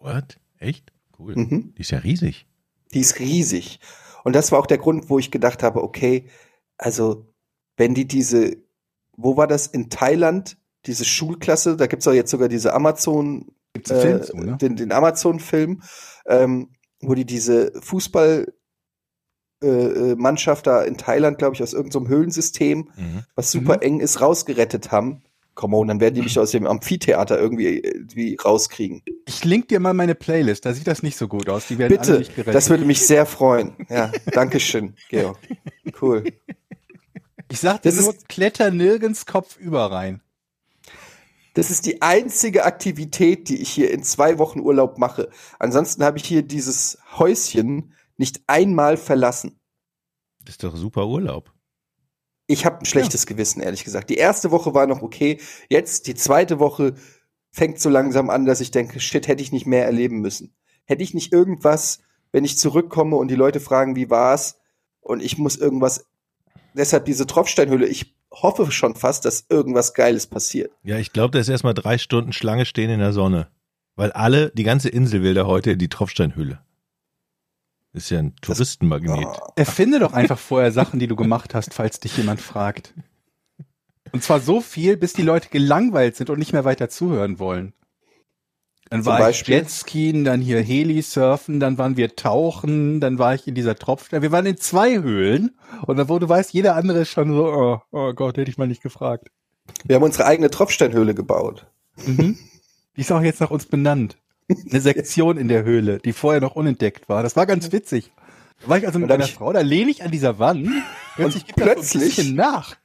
What? 0.00 0.38
Echt? 0.58 0.92
Cool. 1.18 1.34
Mhm. 1.36 1.74
Die 1.76 1.80
ist 1.80 1.90
ja 1.90 1.98
riesig. 1.98 2.46
Die 2.92 3.00
ist 3.00 3.18
riesig. 3.18 3.80
Und 4.22 4.34
das 4.34 4.52
war 4.52 4.58
auch 4.58 4.66
der 4.66 4.78
Grund, 4.78 5.08
wo 5.08 5.18
ich 5.18 5.30
gedacht 5.30 5.62
habe, 5.62 5.82
okay, 5.82 6.28
also 6.76 7.26
wenn 7.76 7.94
die 7.94 8.06
diese, 8.06 8.56
wo 9.16 9.36
war 9.36 9.46
das 9.46 9.66
in 9.66 9.90
Thailand, 9.90 10.56
diese 10.86 11.04
Schulklasse, 11.04 11.76
da 11.76 11.86
gibt's 11.86 12.06
auch 12.06 12.12
jetzt 12.12 12.30
sogar 12.30 12.48
diese 12.48 12.72
Amazon, 12.74 13.46
Gibt's 13.72 13.90
einen 13.90 14.00
Film 14.00 14.16
äh, 14.16 14.22
zu, 14.22 14.36
ne? 14.36 14.56
den, 14.58 14.76
den 14.76 14.92
Amazon-Film, 14.92 15.82
ähm, 16.26 16.70
wo 17.00 17.14
die 17.14 17.24
diese 17.26 17.72
Fußball 17.82 18.52
äh, 19.62 19.66
äh, 19.68 20.14
Mannschaft 20.16 20.66
da 20.66 20.82
in 20.82 20.96
Thailand, 20.98 21.38
glaube 21.38 21.54
ich, 21.54 21.62
aus 21.62 21.72
irgendeinem 21.72 22.08
Höhlensystem, 22.08 22.90
Mhm. 22.96 23.22
was 23.34 23.50
super 23.50 23.76
Mhm. 23.76 23.82
eng 23.82 24.00
ist, 24.00 24.20
rausgerettet 24.20 24.92
haben. 24.92 25.22
Come 25.54 25.74
on, 25.78 25.88
dann 25.88 26.00
werden 26.00 26.14
die 26.14 26.20
mich 26.20 26.38
aus 26.38 26.50
dem 26.50 26.66
Amphitheater 26.66 27.38
irgendwie, 27.40 27.78
irgendwie 27.78 28.36
rauskriegen. 28.36 29.02
Ich 29.26 29.42
link 29.42 29.68
dir 29.68 29.80
mal 29.80 29.94
meine 29.94 30.14
Playlist, 30.14 30.66
da 30.66 30.74
sieht 30.74 30.86
das 30.86 31.02
nicht 31.02 31.16
so 31.16 31.28
gut 31.28 31.48
aus. 31.48 31.66
Die 31.68 31.78
werden 31.78 31.96
Bitte, 31.96 32.18
nicht 32.18 32.34
gerettet. 32.34 32.54
das 32.54 32.68
würde 32.68 32.84
mich 32.84 33.06
sehr 33.06 33.24
freuen. 33.24 33.72
Ja, 33.88 34.12
danke 34.32 34.60
schön, 34.60 34.94
Georg. 35.08 35.38
Cool. 36.00 36.24
Ich 37.50 37.60
sag 37.60 37.82
dir 37.82 37.90
das 37.90 38.00
nur, 38.00 38.14
kletter 38.28 38.70
nirgends 38.70 39.26
Kopf 39.26 39.56
über 39.56 39.90
rein. 39.90 40.22
Das 41.54 41.70
ist 41.70 41.86
die 41.86 42.02
einzige 42.02 42.64
Aktivität, 42.64 43.48
die 43.48 43.62
ich 43.62 43.70
hier 43.70 43.90
in 43.90 44.02
zwei 44.02 44.38
Wochen 44.38 44.60
Urlaub 44.60 44.98
mache. 44.98 45.30
Ansonsten 45.58 46.04
habe 46.04 46.18
ich 46.18 46.24
hier 46.24 46.42
dieses 46.42 46.98
Häuschen 47.16 47.94
nicht 48.18 48.42
einmal 48.46 48.96
verlassen. 48.96 49.58
Das 50.44 50.54
ist 50.54 50.64
doch 50.64 50.76
super 50.76 51.06
Urlaub. 51.06 51.52
Ich 52.46 52.64
habe 52.64 52.78
ein 52.78 52.84
schlechtes 52.84 53.26
Gewissen, 53.26 53.60
ehrlich 53.60 53.84
gesagt. 53.84 54.10
Die 54.10 54.16
erste 54.16 54.50
Woche 54.50 54.74
war 54.74 54.86
noch 54.86 55.02
okay. 55.02 55.40
Jetzt, 55.68 56.06
die 56.06 56.14
zweite 56.14 56.58
Woche, 56.58 56.94
fängt 57.50 57.80
so 57.80 57.88
langsam 57.88 58.28
an, 58.28 58.44
dass 58.44 58.60
ich 58.60 58.70
denke, 58.70 59.00
shit, 59.00 59.26
hätte 59.26 59.42
ich 59.42 59.50
nicht 59.50 59.66
mehr 59.66 59.86
erleben 59.86 60.20
müssen. 60.20 60.54
Hätte 60.84 61.02
ich 61.02 61.14
nicht 61.14 61.32
irgendwas, 61.32 62.00
wenn 62.32 62.44
ich 62.44 62.58
zurückkomme 62.58 63.16
und 63.16 63.28
die 63.28 63.34
Leute 63.34 63.60
fragen, 63.60 63.96
wie 63.96 64.10
war's, 64.10 64.58
und 65.00 65.22
ich 65.22 65.38
muss 65.38 65.56
irgendwas, 65.56 66.04
deshalb 66.76 67.04
diese 67.04 67.26
Tropfsteinhöhle, 67.26 67.86
ich 67.86 68.14
hoffe 68.30 68.70
schon 68.70 68.94
fast, 68.94 69.24
dass 69.24 69.46
irgendwas 69.48 69.94
Geiles 69.94 70.26
passiert. 70.26 70.70
Ja, 70.82 70.98
ich 70.98 71.12
glaube, 71.12 71.32
da 71.32 71.38
ist 71.38 71.48
erstmal 71.48 71.74
drei 71.74 71.98
Stunden 71.98 72.32
Schlange 72.32 72.66
stehen 72.66 72.90
in 72.90 73.00
der 73.00 73.12
Sonne. 73.12 73.48
Weil 73.94 74.12
alle, 74.12 74.50
die 74.50 74.62
ganze 74.62 74.90
Insel 74.90 75.22
will 75.22 75.34
da 75.34 75.46
heute 75.46 75.72
in 75.72 75.78
die 75.78 75.88
Tropfsteinhöhle. 75.88 76.60
Ist 77.94 78.10
ja 78.10 78.18
ein 78.18 78.36
Touristenmagnet. 78.42 79.24
Oh. 79.26 79.52
Erfinde 79.56 79.98
doch 79.98 80.12
einfach 80.12 80.38
vorher 80.38 80.70
Sachen, 80.70 81.00
die 81.00 81.06
du 81.06 81.16
gemacht 81.16 81.54
hast, 81.54 81.72
falls 81.72 81.98
dich 81.98 82.14
jemand 82.18 82.42
fragt. 82.42 82.92
Und 84.12 84.22
zwar 84.22 84.40
so 84.40 84.60
viel, 84.60 84.98
bis 84.98 85.14
die 85.14 85.22
Leute 85.22 85.48
gelangweilt 85.48 86.14
sind 86.14 86.28
und 86.28 86.38
nicht 86.38 86.52
mehr 86.52 86.66
weiter 86.66 86.90
zuhören 86.90 87.38
wollen. 87.38 87.72
Dann 88.90 89.02
Zum 89.02 89.12
war 89.12 89.18
Beispiel? 89.18 89.54
ich 89.56 89.60
Jetskiing, 89.62 90.24
dann 90.24 90.40
hier 90.40 90.60
Heli-Surfen, 90.60 91.58
dann 91.58 91.76
waren 91.76 91.96
wir 91.96 92.14
tauchen, 92.14 93.00
dann 93.00 93.18
war 93.18 93.34
ich 93.34 93.48
in 93.48 93.54
dieser 93.56 93.74
Tropfstein. 93.74 94.22
Wir 94.22 94.30
waren 94.30 94.46
in 94.46 94.56
zwei 94.58 95.00
Höhlen 95.02 95.56
und 95.86 95.96
dann, 95.96 96.08
wo 96.08 96.18
du 96.20 96.28
weißt, 96.28 96.52
jeder 96.52 96.76
andere 96.76 97.00
ist 97.00 97.08
schon 97.10 97.32
so, 97.32 97.46
oh, 97.46 97.80
oh 97.90 98.12
Gott, 98.12 98.36
hätte 98.36 98.50
ich 98.50 98.58
mal 98.58 98.68
nicht 98.68 98.82
gefragt. 98.82 99.28
Wir 99.84 99.96
haben 99.96 100.04
unsere 100.04 100.26
eigene 100.26 100.50
Tropfsteinhöhle 100.50 101.14
gebaut. 101.14 101.66
Mhm. 102.06 102.38
Die 102.96 103.00
ist 103.00 103.10
auch 103.10 103.22
jetzt 103.22 103.40
nach 103.40 103.50
uns 103.50 103.66
benannt. 103.66 104.16
Eine 104.48 104.80
Sektion 104.80 105.36
in 105.36 105.48
der 105.48 105.64
Höhle, 105.64 105.98
die 105.98 106.12
vorher 106.12 106.40
noch 106.40 106.54
unentdeckt 106.54 107.08
war. 107.08 107.24
Das 107.24 107.34
war 107.34 107.46
ganz 107.46 107.72
witzig. 107.72 108.12
Da 108.62 108.68
war 108.68 108.78
ich 108.78 108.86
also 108.86 109.00
mit 109.00 109.10
Und 109.10 109.18
meiner 109.18 109.28
Frau, 109.28 109.52
da 109.52 109.60
lehne 109.60 109.90
ich 109.90 110.04
an 110.04 110.12
dieser 110.12 110.38
Wand. 110.38 110.68
Plötzlich 111.16 111.42
so 111.42 111.48
ein 111.48 111.54
plötzlich- 111.56 112.16
bisschen 112.16 112.36
nach. 112.36 112.76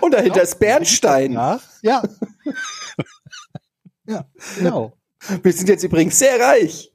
Und 0.00 0.12
dahinter 0.14 0.42
ist 0.42 0.58
Bernstein. 0.58 1.32
Nach? 1.34 1.62
Ja. 1.82 2.02
ja, 4.06 4.24
genau. 4.58 4.92
Wir 5.42 5.52
sind 5.52 5.68
jetzt 5.68 5.84
übrigens 5.84 6.18
sehr 6.18 6.38
reich. 6.40 6.90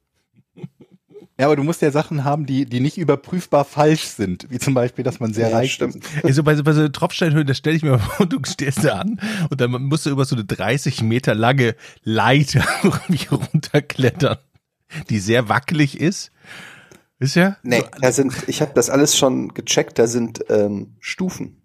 Ja, 1.38 1.46
aber 1.46 1.56
du 1.56 1.62
musst 1.62 1.80
ja 1.80 1.90
Sachen 1.90 2.24
haben, 2.24 2.44
die, 2.44 2.66
die 2.66 2.80
nicht 2.80 2.98
überprüfbar 2.98 3.64
falsch 3.64 4.04
sind. 4.04 4.46
Wie 4.50 4.58
zum 4.58 4.74
Beispiel, 4.74 5.04
dass 5.04 5.20
man 5.20 5.32
sehr 5.32 5.48
Ja, 5.48 5.56
reich 5.56 5.72
stimmt. 5.72 5.96
ist. 5.96 6.24
Also 6.24 6.42
bei, 6.42 6.54
so- 6.54 6.62
bei 6.62 6.72
so 6.74 6.86
Tropfsteinhöhlen, 6.88 7.46
da 7.46 7.54
stelle 7.54 7.76
ich 7.76 7.82
mir 7.82 7.92
mal 7.92 7.98
vor, 7.98 8.26
du 8.26 8.38
stehst 8.46 8.84
da 8.84 8.98
an 9.00 9.18
und 9.48 9.58
dann 9.60 9.70
musst 9.70 10.04
du 10.04 10.10
über 10.10 10.26
so 10.26 10.36
eine 10.36 10.44
30 10.44 11.02
Meter 11.02 11.34
lange 11.34 11.76
Leiter 12.02 12.62
irgendwie 12.82 13.26
runterklettern, 13.30 14.36
die 15.08 15.18
sehr 15.18 15.48
wackelig 15.48 15.98
ist. 15.98 16.30
Ist 17.18 17.36
ja? 17.36 17.56
Nee, 17.62 17.80
So, 17.80 17.86
da 18.02 18.12
sind, 18.12 18.34
ich 18.46 18.60
habe 18.60 18.72
das 18.74 18.90
alles 18.90 19.16
schon 19.16 19.54
gecheckt, 19.54 19.98
da 19.98 20.06
sind 20.06 20.44
ähm, 20.50 20.96
Stufen. 21.00 21.62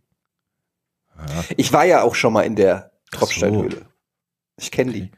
Ja. 1.17 1.43
Ich 1.57 1.73
war 1.73 1.85
ja 1.85 2.01
auch 2.01 2.15
schon 2.15 2.31
mal 2.33 2.41
in 2.43 2.55
der 2.55 2.91
Tropfsteinhöhle. 3.11 3.85
Ich 4.57 4.71
kenne 4.71 4.93
die. 4.93 5.11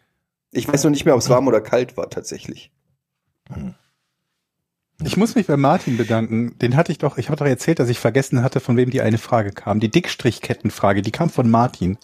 Ich 0.57 0.67
weiß 0.67 0.83
nur 0.83 0.91
nicht 0.91 1.05
mehr, 1.05 1.13
ob 1.13 1.21
es 1.21 1.29
warm 1.29 1.47
oder 1.47 1.61
kalt 1.61 1.97
war 1.97 2.09
tatsächlich. 2.09 2.71
Ich 5.03 5.15
muss 5.15 5.35
mich 5.35 5.45
bei 5.45 5.55
Martin 5.57 5.97
bedanken. 5.97 6.57
Den 6.59 6.75
hatte 6.75 6.91
ich 6.91 6.97
doch, 6.97 7.17
ich 7.17 7.29
habe 7.29 7.37
doch 7.37 7.45
erzählt, 7.45 7.79
dass 7.79 7.89
ich 7.89 7.99
vergessen 7.99 8.41
hatte, 8.41 8.59
von 8.59 8.75
wem 8.75 8.89
die 8.89 9.01
eine 9.01 9.19
Frage 9.19 9.51
kam. 9.51 9.79
Die 9.79 9.89
Dickstrichkettenfrage, 9.89 11.03
die 11.03 11.11
kam 11.11 11.29
von 11.29 11.49
Martin. 11.49 11.97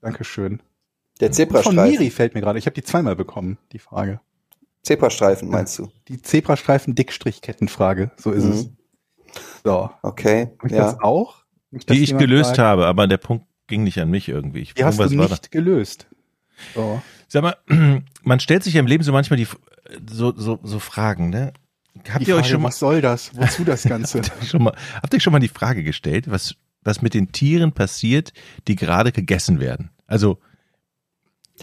Dankeschön. 0.00 0.60
Der 1.20 1.28
Von 1.28 1.34
Zebrastreifen. 1.34 1.90
Miri 1.90 2.10
fällt 2.10 2.34
mir 2.34 2.40
gerade. 2.40 2.58
Ich 2.58 2.64
habe 2.66 2.74
die 2.74 2.82
zweimal 2.82 3.14
bekommen, 3.14 3.58
die 3.72 3.78
Frage. 3.78 4.20
Zebrastreifen 4.82 5.50
meinst 5.50 5.78
du? 5.78 5.90
Die 6.08 6.20
Zebrastreifen 6.22 6.94
Dickstrichkettenfrage, 6.94 8.10
so 8.16 8.32
ist 8.32 8.44
Mhm. 8.44 8.50
es. 8.52 8.70
So. 9.62 9.90
Okay. 10.02 10.50
Hab 10.58 10.66
ich 10.66 10.72
Ja. 10.72 10.84
das 10.84 11.00
auch? 11.00 11.44
Nicht, 11.70 11.88
Die 11.90 12.02
ich 12.02 12.16
gelöst 12.16 12.48
fragt, 12.56 12.58
habe, 12.58 12.86
aber 12.86 13.06
der 13.06 13.18
Punkt 13.18 13.46
ging 13.66 13.84
nicht 13.84 14.00
an 14.00 14.10
mich 14.10 14.28
irgendwie. 14.28 14.60
Ich, 14.60 14.74
Die 14.74 14.84
hast 14.84 14.98
du 14.98 15.04
nicht 15.06 15.50
gelöst. 15.52 16.08
So. 16.74 17.02
Sag 17.28 17.42
mal, 17.42 17.56
man 18.22 18.40
stellt 18.40 18.62
sich 18.64 18.74
ja 18.74 18.80
im 18.80 18.86
Leben 18.86 19.04
so 19.04 19.12
manchmal 19.12 19.36
die 19.38 19.46
so 20.10 20.32
so 20.36 20.58
so 20.62 20.78
Fragen, 20.78 21.30
ne? 21.30 21.52
Habt 22.08 22.24
Die 22.26 22.30
ihr 22.30 22.36
euch 22.36 22.42
Frage, 22.42 22.52
schon 22.52 22.62
mal 22.62 22.68
was 22.68 22.78
soll 22.78 23.00
das? 23.00 23.34
Wozu 23.36 23.64
das 23.66 23.82
Ganze? 23.84 24.18
habt 24.22 24.40
ihr 24.42 24.46
schon 24.48 24.62
mal 24.62 24.74
habt 24.94 25.12
ihr 25.14 25.20
schon 25.20 25.32
mal 25.32 25.38
die 25.40 25.48
Frage 25.48 25.82
gestellt, 25.82 26.30
was 26.30 26.54
was 26.82 27.00
mit 27.02 27.14
den 27.14 27.32
Tieren 27.32 27.72
passiert, 27.72 28.32
die 28.68 28.76
gerade 28.76 29.12
gegessen 29.12 29.60
werden? 29.60 29.90
Also 30.06 30.38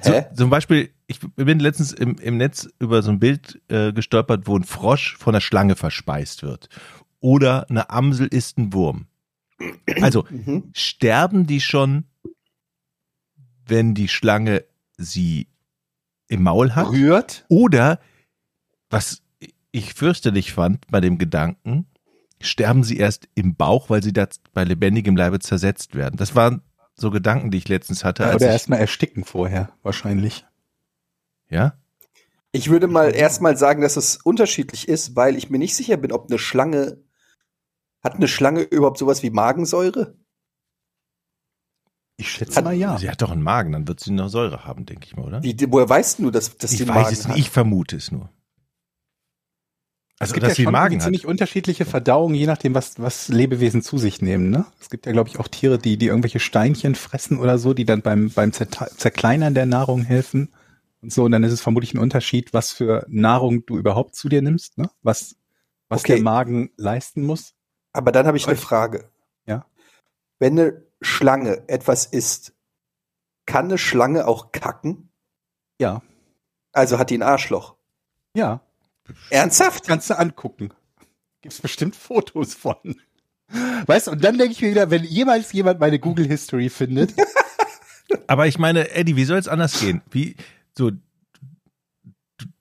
so, 0.01 0.13
zum 0.35 0.49
Beispiel, 0.49 0.91
ich 1.07 1.19
bin 1.35 1.59
letztens 1.59 1.91
im, 1.91 2.15
im 2.19 2.37
Netz 2.37 2.69
über 2.79 3.01
so 3.01 3.11
ein 3.11 3.19
Bild 3.19 3.59
äh, 3.69 3.91
gestolpert, 3.91 4.47
wo 4.47 4.55
ein 4.55 4.63
Frosch 4.63 5.17
von 5.17 5.33
einer 5.35 5.41
Schlange 5.41 5.75
verspeist 5.75 6.41
wird. 6.43 6.69
Oder 7.19 7.69
eine 7.69 7.89
Amsel 7.89 8.27
isst 8.27 8.57
einen 8.57 8.71
Wurm. 8.71 9.07
Also 10.01 10.25
Mhm. 10.29 10.69
sterben 10.73 11.47
die 11.47 11.59
schon, 11.59 12.05
wenn 13.65 13.93
die 13.93 14.07
Schlange 14.07 14.63
sie 14.99 15.47
im 16.27 16.43
Maul 16.43 16.75
hat? 16.75 16.89
Rührt? 16.89 17.45
Oder, 17.47 17.99
was 18.89 19.21
ich 19.71 19.93
fürchterlich 19.93 20.53
fand 20.53 20.87
bei 20.87 21.01
dem 21.01 21.17
Gedanken, 21.17 21.87
sterben 22.41 22.83
sie 22.83 22.97
erst 22.97 23.27
im 23.35 23.55
Bauch, 23.55 23.89
weil 23.89 24.03
sie 24.03 24.13
da 24.13 24.27
bei 24.53 24.63
lebendigem 24.63 25.15
Leibe 25.15 25.39
zersetzt 25.39 25.95
werden. 25.95 26.17
Das 26.17 26.35
waren 26.35 26.61
so 26.95 27.11
Gedanken, 27.11 27.51
die 27.51 27.57
ich 27.57 27.67
letztens 27.67 28.03
hatte. 28.03 28.25
Als 28.25 28.35
Oder 28.35 28.47
ich, 28.47 28.51
erstmal 28.51 28.79
ersticken 28.79 29.23
vorher, 29.23 29.71
wahrscheinlich. 29.83 30.45
ja? 31.49 31.73
Ich 32.51 32.69
würde 32.69 32.87
mal 32.87 33.13
erstmal 33.13 33.57
sagen, 33.57 33.81
dass 33.81 33.95
es 33.95 34.17
unterschiedlich 34.17 34.87
ist, 34.87 35.15
weil 35.15 35.35
ich 35.35 35.49
mir 35.49 35.59
nicht 35.59 35.75
sicher 35.75 35.97
bin, 35.97 36.11
ob 36.11 36.29
eine 36.29 36.39
Schlange 36.39 37.03
hat 38.01 38.15
eine 38.15 38.27
Schlange 38.27 38.61
überhaupt 38.61 38.97
sowas 38.97 39.23
wie 39.23 39.29
Magensäure? 39.29 40.15
Ich 42.19 42.29
schätze 42.31 42.57
Hat- 42.57 42.65
mal 42.65 42.73
ja. 42.73 42.97
Sie 42.97 43.09
hat 43.09 43.21
doch 43.21 43.31
einen 43.31 43.41
Magen, 43.41 43.71
dann 43.71 43.87
wird 43.87 44.01
sie 44.01 44.11
noch 44.11 44.27
Säure 44.27 44.65
haben, 44.65 44.85
denke 44.85 45.05
ich 45.05 45.15
mal, 45.15 45.25
oder? 45.25 45.41
Wie, 45.41 45.55
woher 45.69 45.87
weißt 45.87 46.19
du, 46.19 46.31
dass, 46.31 46.57
dass 46.57 46.73
ich 46.73 46.79
die 46.79 46.83
einen 46.83 46.89
weiß 46.95 47.03
Magen 47.05 47.13
es 47.13 47.27
hat? 47.29 47.37
ich 47.37 47.49
vermute 47.49 47.95
es 47.95 48.11
nur. 48.11 48.29
Also, 50.19 50.31
es 50.31 50.33
gibt 50.33 50.43
dass 50.43 50.49
ja 50.51 50.55
sie 50.55 50.63
schon 50.63 50.73
Magen 50.73 50.99
ziemlich 50.99 51.25
unterschiedliche 51.25 51.85
Verdauungen, 51.85 52.35
je 52.35 52.45
nachdem, 52.45 52.75
was, 52.75 52.99
was 52.99 53.29
Lebewesen 53.29 53.81
zu 53.81 53.97
sich 53.97 54.21
nehmen. 54.21 54.49
Ne? 54.49 54.65
Es 54.81 54.89
gibt 54.89 55.05
ja, 55.05 55.13
glaube 55.13 55.29
ich, 55.29 55.39
auch 55.39 55.47
Tiere, 55.47 55.77
die, 55.79 55.95
die 55.95 56.07
irgendwelche 56.07 56.41
Steinchen 56.41 56.95
fressen 56.95 57.39
oder 57.39 57.57
so, 57.57 57.73
die 57.73 57.85
dann 57.85 58.01
beim, 58.01 58.29
beim 58.29 58.51
Zerkleinern 58.51 59.53
der 59.53 59.65
Nahrung 59.65 60.01
helfen. 60.03 60.49
Und 61.01 61.13
so, 61.13 61.23
und 61.23 61.31
dann 61.31 61.45
ist 61.45 61.53
es 61.53 61.61
vermutlich 61.61 61.93
ein 61.93 61.99
Unterschied, 61.99 62.53
was 62.53 62.73
für 62.73 63.05
Nahrung 63.07 63.65
du 63.65 63.77
überhaupt 63.77 64.13
zu 64.15 64.27
dir 64.27 64.41
nimmst, 64.41 64.77
ne? 64.77 64.89
was, 65.03 65.37
was 65.87 66.01
Okay. 66.01 66.15
der 66.15 66.23
Magen 66.23 66.71
leisten 66.75 67.23
muss. 67.23 67.53
Aber 67.93 68.11
dann 68.11 68.27
habe 68.27 68.35
ich 68.35 68.45
eine 68.45 68.57
Frage. 68.57 69.09
Ja. 69.45 69.65
Wenn 70.37 70.59
eine 70.59 70.83
Schlange 71.01 71.63
etwas 71.67 72.05
isst, 72.05 72.53
kann 73.45 73.65
eine 73.65 73.77
Schlange 73.77 74.27
auch 74.27 74.51
kacken? 74.51 75.09
Ja, 75.79 76.01
Also 76.73 76.99
hat 76.99 77.09
die 77.09 77.17
ein 77.17 77.23
Arschloch. 77.23 77.75
ja, 78.35 78.61
Ernsthaft? 79.31 79.87
kannst 79.87 80.09
du 80.09 80.17
angucken. 80.19 80.69
Gibt's 81.41 81.61
bestimmt 81.61 81.95
Fotos 81.95 82.53
von. 82.53 82.75
Weißt 83.87 84.07
du, 84.07 84.11
und 84.11 84.23
dann 84.23 84.37
denke 84.37 84.51
ich 84.53 84.61
mir 84.61 84.69
wieder, 84.71 84.91
wenn 84.91 85.03
jemals 85.03 85.51
jemand 85.53 85.79
meine 85.79 85.99
Google 85.99 86.27
History 86.27 86.69
findet, 86.69 87.13
Aber 88.27 88.45
ich 88.47 88.57
meine, 88.59 88.89
Eddie, 88.91 89.15
wie 89.15 89.25
soll 89.25 89.37
es 89.37 89.47
anders 89.47 89.79
gehen? 89.79 90.01
Wie, 90.11 90.35
so, 90.77 90.91
du- 90.91 90.99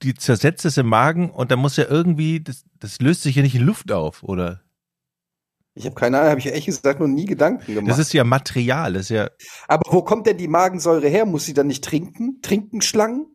die 0.02 0.14
zersetzt 0.14 0.64
es 0.64 0.76
im 0.76 0.86
Magen 0.86 1.30
und 1.30 1.50
dann 1.50 1.58
muss 1.58 1.76
ja 1.76 1.84
irgendwie, 1.88 2.40
das, 2.40 2.64
das 2.78 3.00
löst 3.00 3.22
sich 3.22 3.36
ja 3.36 3.42
nicht 3.42 3.54
in 3.54 3.62
Luft 3.62 3.90
auf, 3.92 4.22
oder? 4.22 4.62
Ich 5.78 5.84
habe 5.84 5.94
keine 5.94 6.18
Ahnung, 6.18 6.30
habe 6.30 6.40
ich 6.40 6.46
ehrlich 6.46 6.66
gesagt 6.66 6.98
noch 6.98 7.06
nie 7.06 7.24
Gedanken 7.24 7.72
gemacht. 7.72 7.88
Das 7.88 8.00
ist 8.00 8.12
ja 8.12 8.24
Material, 8.24 8.94
das 8.94 9.02
ist 9.02 9.10
ja, 9.10 9.30
Aber 9.68 9.82
wo 9.92 10.02
kommt 10.02 10.26
denn 10.26 10.36
die 10.36 10.48
Magensäure 10.48 11.06
her? 11.08 11.24
Muss 11.24 11.44
sie 11.46 11.54
dann 11.54 11.68
nicht 11.68 11.84
trinken? 11.84 12.40
Trinken 12.42 12.82
Schlangen? 12.82 13.26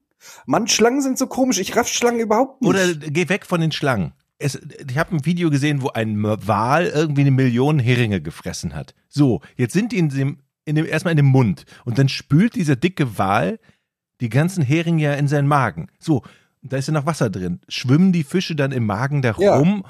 Mann, 0.45 0.67
Schlangen 0.67 1.01
sind 1.01 1.17
so 1.17 1.27
komisch. 1.27 1.57
Ich 1.59 1.75
raff 1.75 1.87
Schlangen 1.87 2.19
überhaupt 2.19 2.61
nicht. 2.61 2.69
Oder 2.69 2.93
geh 2.93 3.29
weg 3.29 3.45
von 3.45 3.61
den 3.61 3.71
Schlangen. 3.71 4.13
Es, 4.39 4.59
ich 4.89 4.97
habe 4.97 5.15
ein 5.15 5.25
Video 5.25 5.49
gesehen, 5.49 5.81
wo 5.81 5.89
ein 5.89 6.21
Wal 6.21 6.87
irgendwie 6.87 7.21
eine 7.21 7.31
Million 7.31 7.79
Heringe 7.79 8.19
gefressen 8.19 8.75
hat. 8.75 8.93
So, 9.07 9.39
jetzt 9.55 9.71
sind 9.71 9.93
die 9.93 9.97
in 9.97 10.09
dem, 10.09 10.39
in 10.65 10.75
dem 10.75 10.85
erstmal 10.85 11.13
in 11.13 11.17
dem 11.17 11.27
Mund 11.27 11.65
und 11.85 11.97
dann 11.97 12.09
spült 12.09 12.55
dieser 12.55 12.75
dicke 12.75 13.17
Wal 13.17 13.57
die 14.19 14.29
ganzen 14.29 14.63
Heringe 14.63 15.01
ja 15.01 15.13
in 15.13 15.29
seinen 15.29 15.47
Magen. 15.47 15.87
So, 15.97 16.23
da 16.61 16.75
ist 16.75 16.87
ja 16.87 16.93
noch 16.93 17.05
Wasser 17.05 17.29
drin. 17.29 17.61
Schwimmen 17.69 18.11
die 18.11 18.23
Fische 18.25 18.55
dann 18.55 18.73
im 18.73 18.85
Magen 18.85 19.21
da 19.21 19.33
Ja. 19.37 19.55
rum 19.57 19.85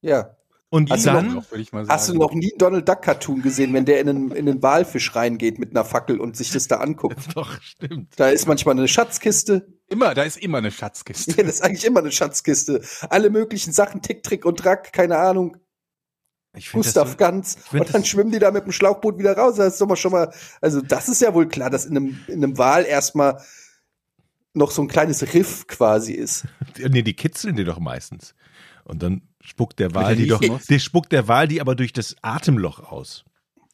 ja. 0.00 0.30
Und 0.70 0.88
Hast 0.88 1.04
du 1.04 1.10
dann 1.10 1.34
Doch, 1.34 1.50
würde 1.50 1.62
ich 1.62 1.72
mal 1.72 1.86
Hast 1.88 2.08
du 2.08 2.14
noch 2.14 2.32
nie 2.32 2.52
einen 2.52 2.58
Donald 2.58 2.88
Duck 2.88 3.02
Cartoon 3.02 3.42
gesehen, 3.42 3.74
wenn 3.74 3.84
der 3.84 4.00
in 4.00 4.08
einen, 4.08 4.30
in 4.30 4.48
einen 4.48 4.62
Walfisch 4.62 5.14
reingeht 5.16 5.58
mit 5.58 5.70
einer 5.72 5.84
Fackel 5.84 6.20
und 6.20 6.36
sich 6.36 6.52
das 6.52 6.68
da 6.68 6.76
anguckt? 6.76 7.16
doch 7.34 7.60
stimmt. 7.60 8.12
Da 8.16 8.28
ist 8.28 8.46
manchmal 8.46 8.78
eine 8.78 8.86
Schatzkiste. 8.86 9.66
Immer, 9.88 10.14
da 10.14 10.22
ist 10.22 10.38
immer 10.38 10.58
eine 10.58 10.70
Schatzkiste. 10.70 11.32
Ja, 11.36 11.42
das 11.42 11.56
ist 11.56 11.62
eigentlich 11.62 11.84
immer 11.84 11.98
eine 12.00 12.12
Schatzkiste. 12.12 12.82
Alle 13.08 13.30
möglichen 13.30 13.72
Sachen, 13.72 14.00
Tick, 14.00 14.22
Trick 14.22 14.44
und 14.44 14.60
Track, 14.60 14.92
keine 14.92 15.18
Ahnung, 15.18 15.56
Ich 16.56 16.70
Gustav 16.70 17.10
so- 17.10 17.16
Ganz. 17.16 17.56
Und 17.72 17.92
dann 17.92 18.04
schwimmen 18.04 18.30
die 18.30 18.38
da 18.38 18.52
mit 18.52 18.64
dem 18.64 18.72
Schlauchboot 18.72 19.18
wieder 19.18 19.36
raus. 19.36 19.56
Das 19.56 19.72
ist 19.72 19.80
doch 19.80 19.88
mal 19.88 19.96
schon 19.96 20.12
mal, 20.12 20.32
also 20.60 20.80
das 20.80 21.08
ist 21.08 21.20
ja 21.20 21.34
wohl 21.34 21.48
klar, 21.48 21.70
dass 21.70 21.84
in 21.84 21.96
einem, 21.96 22.20
in 22.28 22.44
einem 22.44 22.56
Wal 22.58 22.84
erstmal 22.84 23.42
noch 24.54 24.70
so 24.70 24.82
ein 24.82 24.88
kleines 24.88 25.34
Riff 25.34 25.66
quasi 25.66 26.12
ist. 26.12 26.44
Nee, 26.78 27.02
die 27.02 27.14
kitzeln 27.14 27.56
die 27.56 27.64
doch 27.64 27.80
meistens. 27.80 28.34
Und 28.90 29.02
dann 29.02 29.22
spuckt 29.40 29.78
der 29.78 29.94
Wal 29.94 30.16
die 30.16 30.26
doch, 30.26 30.40
muss. 30.42 30.66
der 30.66 30.80
spuckt 30.80 31.12
der 31.12 31.28
Wal 31.28 31.46
die 31.46 31.60
aber 31.60 31.76
durch 31.76 31.92
das 31.92 32.16
Atemloch 32.22 32.80
aus. 32.90 33.24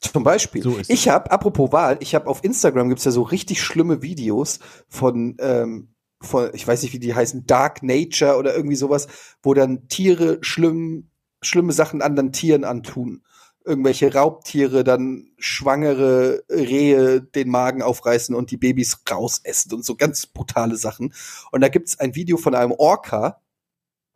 Zum 0.01 0.25
Beispiel. 0.25 0.63
So 0.63 0.79
ich 0.89 1.09
habe, 1.09 1.31
apropos 1.31 1.73
Wahl, 1.73 1.97
ich 2.01 2.15
habe 2.15 2.27
auf 2.27 2.45
Instagram 2.45 2.91
gibt's 2.91 3.05
ja 3.05 3.11
so 3.11 3.23
richtig 3.23 3.63
schlimme 3.63 4.03
Videos 4.03 4.61
von, 4.89 5.37
ähm, 5.41 5.95
von, 6.21 6.51
ich 6.53 6.67
weiß 6.67 6.83
nicht, 6.83 6.93
wie 6.93 6.99
die 6.99 7.15
heißen, 7.15 7.47
Dark 7.47 7.83
Nature 7.83 8.37
oder 8.37 8.55
irgendwie 8.55 8.77
sowas, 8.77 9.09
wo 9.43 9.55
dann 9.55 9.89
Tiere 9.89 10.39
schlimm, 10.43 11.11
schlimme 11.41 11.73
Sachen 11.73 12.03
anderen 12.03 12.33
Tieren 12.33 12.65
antun. 12.65 13.23
Irgendwelche 13.65 14.13
Raubtiere, 14.13 14.85
dann 14.85 15.31
schwangere 15.39 16.45
Rehe 16.49 17.23
den 17.23 17.49
Magen 17.49 17.83
aufreißen 17.83 18.35
und 18.35 18.51
die 18.51 18.59
Babys 18.59 19.03
rausessen 19.11 19.73
und 19.73 19.85
so 19.85 19.97
ganz 19.97 20.27
brutale 20.27 20.77
Sachen. 20.77 21.15
Und 21.51 21.63
da 21.63 21.69
gibt's 21.69 21.99
ein 21.99 22.15
Video 22.15 22.37
von 22.37 22.55
einem 22.55 22.73
Orca 22.73 23.41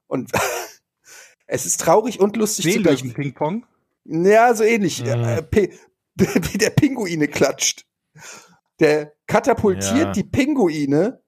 und 0.07 0.31
es 1.51 1.67
ist 1.67 1.81
traurig 1.81 2.21
und 2.21 2.37
lustig 2.37 2.73
zugleich. 2.75 3.01
Seelöwen-Ping-Pong? 3.01 3.65
Ja, 4.05 4.55
so 4.55 4.65
ähnlich. 4.65 5.03
Mhm. 5.03 5.09
Äh, 5.09 5.43
Wie 6.15 6.59
der 6.59 6.71
Pinguine 6.71 7.29
klatscht. 7.29 7.87
Der 8.81 9.13
katapultiert 9.27 9.95
Ja. 9.99 10.13
die 10.13 10.25
Pinguine 10.25 11.23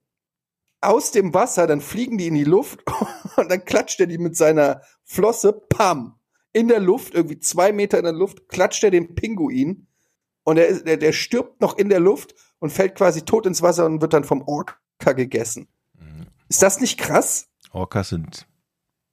aus 0.80 1.10
dem 1.12 1.32
Wasser, 1.32 1.66
dann 1.66 1.80
fliegen 1.80 2.18
die 2.18 2.26
in 2.26 2.34
die 2.34 2.44
Luft 2.44 2.80
und 3.36 3.50
dann 3.50 3.64
klatscht 3.64 4.00
er 4.00 4.06
die 4.06 4.18
mit 4.18 4.36
seiner 4.36 4.82
Flosse, 5.04 5.52
pam, 5.52 6.18
in 6.52 6.68
der 6.68 6.80
Luft, 6.80 7.14
irgendwie 7.14 7.38
zwei 7.38 7.72
Meter 7.72 7.98
in 7.98 8.04
der 8.04 8.12
Luft, 8.12 8.48
klatscht 8.48 8.82
er 8.84 8.90
den 8.90 9.14
Pinguin 9.14 9.86
und 10.44 10.56
der, 10.56 10.66
ist- 10.68 10.86
der, 10.86 10.96
der 10.96 11.12
stirbt 11.12 11.60
noch 11.60 11.76
in 11.78 11.88
der 11.88 12.00
Luft 12.00 12.34
und 12.58 12.70
fällt 12.70 12.96
quasi 12.96 13.22
tot 13.22 13.46
ins 13.46 13.62
Wasser 13.62 13.86
und 13.86 14.00
wird 14.02 14.12
dann 14.12 14.24
vom 14.24 14.42
Orca 14.42 15.12
gegessen. 15.12 15.68
Ist 16.48 16.62
das 16.62 16.80
nicht 16.80 16.98
krass? 16.98 17.48
Orcas 17.70 18.08
sind 18.10 18.46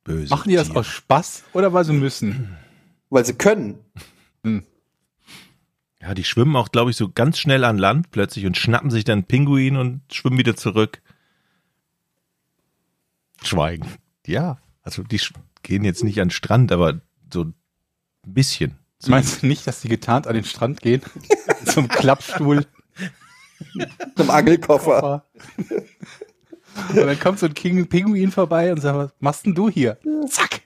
böse. 0.10 0.30
Machen 0.30 0.50
die 0.50 0.56
das 0.56 0.68
Tiere. 0.68 0.80
aus 0.80 0.88
Spaß 0.88 1.44
oder 1.54 1.72
weil 1.74 1.86
sie 1.86 1.94
müssen? 1.94 2.58
Weil 3.10 3.26
sie 3.26 3.34
können. 3.34 3.80
Ja, 6.02 6.14
die 6.14 6.24
schwimmen 6.24 6.56
auch, 6.56 6.70
glaube 6.72 6.92
ich, 6.92 6.98
so 6.98 7.10
ganz 7.10 7.38
schnell 7.38 7.64
an 7.64 7.78
Land 7.78 8.12
plötzlich 8.12 8.46
und 8.46 8.58
schnappen 8.58 8.90
sich 8.90 9.04
dann 9.04 9.24
Pinguin 9.26 9.78
und 9.78 10.02
schwimmen 10.12 10.38
wieder 10.38 10.56
zurück. 10.56 11.02
Schweigen. 13.44 13.88
Ja, 14.26 14.58
also 14.82 15.04
die 15.04 15.22
gehen 15.64 15.84
jetzt 15.84 16.04
nicht 16.04 16.20
an 16.22 16.28
den 16.28 16.32
Strand, 16.32 16.72
aber 16.72 17.02
so 17.32 17.46
ein 17.46 17.54
bisschen. 18.26 18.78
So, 18.98 19.12
Meinst 19.12 19.44
du 19.44 19.48
nicht, 19.48 19.66
dass 19.66 19.82
die 19.82 19.90
getarnt 19.90 20.28
an 20.28 20.34
den 20.34 20.44
Strand 20.44 20.82
gehen? 20.82 21.02
Zum 21.66 21.88
Klappstuhl. 21.88 22.66
Einem 24.18 24.30
Angelkoffer. 24.30 25.26
Und 26.90 26.96
dann 26.96 27.20
kommt 27.20 27.40
so 27.40 27.46
ein 27.46 27.54
King 27.54 27.88
Pinguin 27.88 28.32
vorbei 28.32 28.72
und 28.72 28.82
sagt, 28.82 28.98
was 28.98 29.12
machst 29.20 29.46
denn 29.46 29.56
du 29.56 29.70
hier? 29.70 29.98
Zack. 30.30 30.62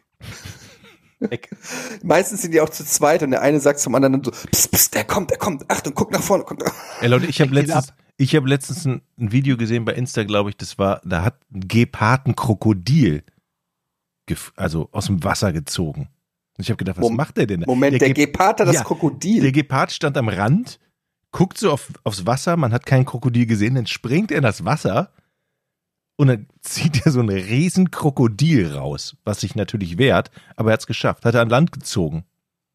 Weg. 1.19 1.49
Meistens 2.03 2.41
sind 2.41 2.53
die 2.53 2.59
auch 2.59 2.69
zu 2.69 2.85
zweit 2.85 3.23
und 3.23 3.31
der 3.31 3.41
eine 3.41 3.59
sagt 3.61 3.79
zum 3.79 3.95
anderen 3.95 4.21
so, 4.23 4.31
psst, 4.31 4.71
psst, 4.71 4.93
der 4.93 5.05
kommt, 5.05 5.29
der 5.31 5.37
kommt, 5.37 5.69
Achtung, 5.71 5.93
guck 5.95 6.11
nach 6.11 6.21
vorne, 6.21 6.43
guck 6.45 6.59
nach 6.59 6.73
Ey, 7.01 7.07
Leute, 7.07 7.27
ich 7.27 7.39
habe 7.39 7.51
letztens, 7.53 7.93
ich 8.17 8.35
habe 8.35 8.47
letztens 8.49 8.85
ein, 8.85 9.01
ein 9.17 9.31
Video 9.31 9.55
gesehen 9.55 9.85
bei 9.85 9.93
Insta, 9.93 10.23
glaube 10.25 10.49
ich, 10.49 10.57
das 10.57 10.77
war, 10.77 10.99
da 11.05 11.23
hat 11.23 11.39
ein 11.53 11.61
Gepard 11.67 12.27
ein 12.27 12.35
Krokodil 12.35 13.23
gef- 14.29 14.51
also 14.57 14.89
aus 14.91 15.05
dem 15.05 15.23
Wasser 15.23 15.53
gezogen. 15.53 16.09
Und 16.57 16.63
ich 16.63 16.69
habe 16.69 16.77
gedacht, 16.77 16.97
was 16.97 17.03
Mom- 17.03 17.15
macht 17.15 17.37
der 17.37 17.45
denn? 17.47 17.61
da? 17.61 17.67
Moment, 17.67 18.01
der, 18.01 18.11
Ge- 18.11 18.25
Gepard 18.25 18.59
hat 18.59 18.67
das 18.67 18.75
Ja, 18.75 18.83
Krokodil. 18.83 19.41
Der 19.43 19.51
Gepard 19.53 19.93
stand 19.93 20.17
am 20.17 20.27
Rand, 20.27 20.77
guckt 21.31 21.57
so 21.57 21.71
auf, 21.71 21.87
aufs 22.03 22.25
Wasser, 22.25 22.57
man 22.57 22.73
hat 22.73 22.85
kein 22.85 23.05
Krokodil 23.05 23.45
gesehen, 23.45 23.75
dann 23.75 23.87
springt 23.87 24.29
er 24.29 24.37
in 24.37 24.43
das 24.43 24.65
Wasser 24.65 25.09
und 26.15 26.27
dann 26.27 26.47
zieht 26.61 27.05
er 27.05 27.11
so 27.11 27.19
ein 27.19 27.29
riesen 27.29 27.91
Krokodil 27.91 28.73
raus, 28.73 29.15
was 29.23 29.41
sich 29.41 29.55
natürlich 29.55 29.97
wehrt, 29.97 30.31
aber 30.55 30.71
er 30.71 30.73
hat 30.73 30.81
es 30.81 30.87
geschafft, 30.87 31.25
hat 31.25 31.35
er 31.35 31.41
an 31.41 31.49
Land 31.49 31.71
gezogen. 31.71 32.25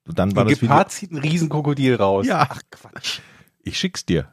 Und 0.07 0.19
dann 0.19 0.35
war 0.35 0.45
Ein 0.45 0.49
das 0.51 0.61
Gepard 0.61 0.91
zieht 0.91 1.11
ein 1.13 1.19
Riesenkrokodil 1.19 1.97
raus. 1.97 2.27
Ja. 2.27 2.47
Ach 2.51 2.63
Quatsch. 2.71 3.21
Ich 3.63 3.79
schick's 3.79 4.07
dir. 4.07 4.33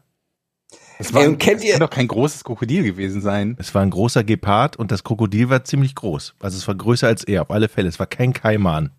Das, 0.98 1.12
Ey, 1.12 1.28
und 1.28 1.38
kennt 1.38 1.58
das 1.58 1.66
ihr- 1.66 1.72
kann 1.74 1.82
doch 1.82 1.90
kein 1.90 2.08
großes 2.08 2.46
Krokodil 2.46 2.84
gewesen 2.84 3.20
sein. 3.22 3.58
Es 3.60 3.76
war 3.76 3.82
ein 3.82 3.90
großer 3.90 4.24
Gepard 4.24 4.78
und 4.78 4.92
das 4.92 5.04
Krokodil 5.04 5.50
war 5.50 5.66
ziemlich 5.66 5.94
groß. 5.94 6.36
Also 6.40 6.58
es 6.58 6.66
war 6.68 6.76
größer 6.76 7.08
als 7.08 7.26
er, 7.26 7.42
auf 7.42 7.52
alle 7.52 7.68
Fälle. 7.68 7.90
Es 7.90 8.00
war 8.00 8.08
kein 8.08 8.32
Kaiman. 8.32 8.92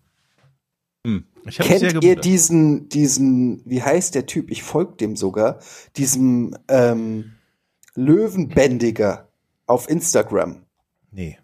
Hm. 1.05 1.25
Ich 1.47 1.57
Kennt 1.57 2.03
ihr 2.03 2.15
diesen, 2.17 2.89
diesen, 2.89 3.61
wie 3.65 3.81
heißt 3.81 4.13
der 4.13 4.27
Typ? 4.27 4.51
Ich 4.51 4.61
folge 4.61 4.97
dem 4.97 5.15
sogar, 5.15 5.59
diesem 5.95 6.55
ähm, 6.67 7.31
Löwenbändiger 7.95 9.26
auf 9.67 9.89
Instagram. 9.89 10.65
Nee. 11.11 11.37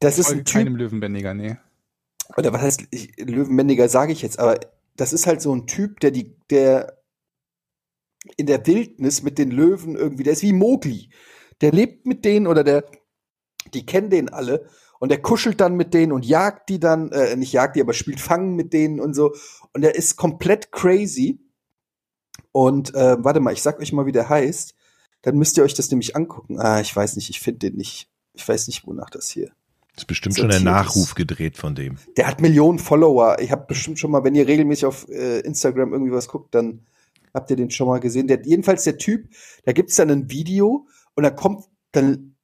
Das 0.00 0.18
ist 0.18 0.26
Folge 0.26 0.40
ein 0.40 0.44
keinem 0.44 0.74
Typ, 0.74 0.78
Löwenbändiger, 0.80 1.34
nee. 1.34 1.56
oder 2.36 2.52
was 2.52 2.62
heißt 2.62 2.82
ich, 2.90 3.16
Löwenbändiger 3.18 3.88
sage 3.88 4.12
ich 4.12 4.22
jetzt, 4.22 4.38
aber 4.38 4.60
das 4.96 5.12
ist 5.12 5.26
halt 5.26 5.40
so 5.40 5.54
ein 5.54 5.66
Typ, 5.66 6.00
der 6.00 6.10
die, 6.10 6.36
der 6.50 6.98
in 8.36 8.46
der 8.46 8.66
Wildnis 8.66 9.22
mit 9.22 9.38
den 9.38 9.50
Löwen 9.50 9.96
irgendwie, 9.96 10.24
der 10.24 10.34
ist 10.34 10.42
wie 10.42 10.52
Mowgli. 10.52 11.10
Der 11.60 11.72
lebt 11.72 12.06
mit 12.06 12.24
denen 12.24 12.46
oder 12.46 12.62
der, 12.62 12.84
die 13.74 13.86
kennen 13.86 14.10
den 14.10 14.28
alle 14.28 14.68
und 15.00 15.10
der 15.10 15.22
kuschelt 15.22 15.60
dann 15.60 15.76
mit 15.76 15.94
denen 15.94 16.12
und 16.12 16.26
jagt 16.26 16.68
die 16.68 16.80
dann, 16.80 17.10
äh, 17.12 17.36
nicht 17.36 17.52
jagt 17.52 17.76
die, 17.76 17.80
aber 17.80 17.92
spielt 17.92 18.20
Fangen 18.20 18.54
mit 18.56 18.72
denen 18.72 19.00
und 19.00 19.14
so. 19.14 19.34
Und 19.72 19.82
der 19.82 19.94
ist 19.94 20.16
komplett 20.16 20.72
crazy. 20.72 21.40
Und 22.52 22.94
äh, 22.94 23.16
warte 23.22 23.40
mal, 23.40 23.52
ich 23.52 23.62
sag 23.62 23.78
euch 23.78 23.92
mal, 23.92 24.06
wie 24.06 24.12
der 24.12 24.28
heißt. 24.28 24.74
Dann 25.22 25.36
müsst 25.36 25.56
ihr 25.56 25.64
euch 25.64 25.74
das 25.74 25.90
nämlich 25.90 26.14
angucken. 26.16 26.58
Ah, 26.60 26.80
ich 26.80 26.94
weiß 26.94 27.16
nicht, 27.16 27.30
ich 27.30 27.40
finde 27.40 27.58
den 27.70 27.76
nicht. 27.76 28.08
Ich 28.34 28.46
weiß 28.46 28.66
nicht, 28.68 28.86
wonach 28.86 29.10
das 29.10 29.28
hier. 29.28 29.50
Ist 29.96 30.06
bestimmt 30.06 30.36
schon 30.36 30.48
der 30.48 30.58
das- 30.58 30.64
Nachruf 30.64 31.14
gedreht 31.14 31.56
von 31.56 31.74
dem. 31.74 31.98
Der 32.16 32.28
hat 32.28 32.40
Millionen 32.40 32.78
Follower. 32.78 33.38
Ich 33.40 33.50
habe 33.50 33.66
bestimmt 33.66 33.98
schon 33.98 34.12
mal, 34.12 34.22
wenn 34.22 34.34
ihr 34.36 34.46
regelmäßig 34.46 34.86
auf 34.86 35.08
äh, 35.08 35.40
Instagram 35.40 35.92
irgendwie 35.92 36.12
was 36.12 36.28
guckt, 36.28 36.54
dann 36.54 36.86
habt 37.34 37.50
ihr 37.50 37.56
den 37.56 37.70
schon 37.70 37.88
mal 37.88 37.98
gesehen. 37.98 38.28
Der, 38.28 38.40
jedenfalls 38.44 38.84
der 38.84 38.96
Typ, 38.98 39.28
da 39.64 39.72
gibt's 39.72 39.96
dann 39.96 40.10
ein 40.10 40.30
Video 40.30 40.86
und 41.14 41.24
dann 41.24 41.34
kommt, 41.34 41.64
dann 41.92 42.36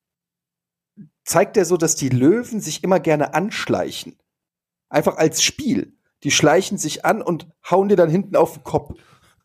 zeigt 1.25 1.57
er 1.57 1.65
so, 1.65 1.77
dass 1.77 1.95
die 1.97 2.09
Löwen 2.09 2.61
sich 2.61 2.83
immer 2.83 2.99
gerne 3.01 3.35
anschleichen. 3.35 4.17
Einfach 4.89 5.17
als 5.17 5.43
Spiel. 5.43 5.97
Die 6.25 6.31
schleichen 6.31 6.77
sich 6.79 7.05
an 7.05 7.23
und 7.23 7.49
hauen 7.71 7.89
dir 7.89 7.97
dann 7.97 8.11
hinten 8.11 8.35
auf 8.37 8.55
den 8.55 8.65
Kopf. 8.65 8.95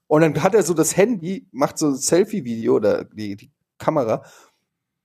Und 0.10 0.22
dann 0.22 0.42
hat 0.42 0.56
er 0.56 0.64
so 0.64 0.74
das 0.74 0.98
Handy, 0.98 1.48
macht 1.52 1.78
so 1.78 1.90
ein 1.90 1.96
Selfie-Video 1.96 2.78
oder 2.78 3.04
die, 3.04 3.36
die 3.36 3.52
Kamera. 3.78 4.26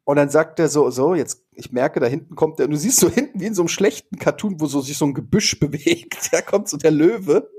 Und 0.05 0.17
dann 0.17 0.31
sagt 0.31 0.59
er 0.59 0.71
so, 0.71 0.91
so, 0.91 1.15
jetzt, 1.15 1.45
ich 1.53 1.73
merke, 1.73 2.01
da 2.01 2.07
hinten 2.07 2.35
kommt 2.37 2.59
der, 2.59 2.65
und 2.65 2.73
du 2.73 2.79
siehst 2.79 3.01
so 3.01 3.11
hinten 3.11 3.39
wie 3.39 3.45
in 3.45 3.55
so 3.55 3.61
einem 3.61 3.69
schlechten 3.69 4.19
Cartoon, 4.19 4.61
wo 4.61 4.67
so 4.67 4.81
sich 4.81 4.97
so 4.97 5.05
ein 5.05 5.13
Gebüsch 5.13 5.61
bewegt. 5.61 6.33
Da 6.33 6.41
kommt 6.41 6.71
so 6.71 6.79
der 6.79 6.91
Löwe, 6.91 7.51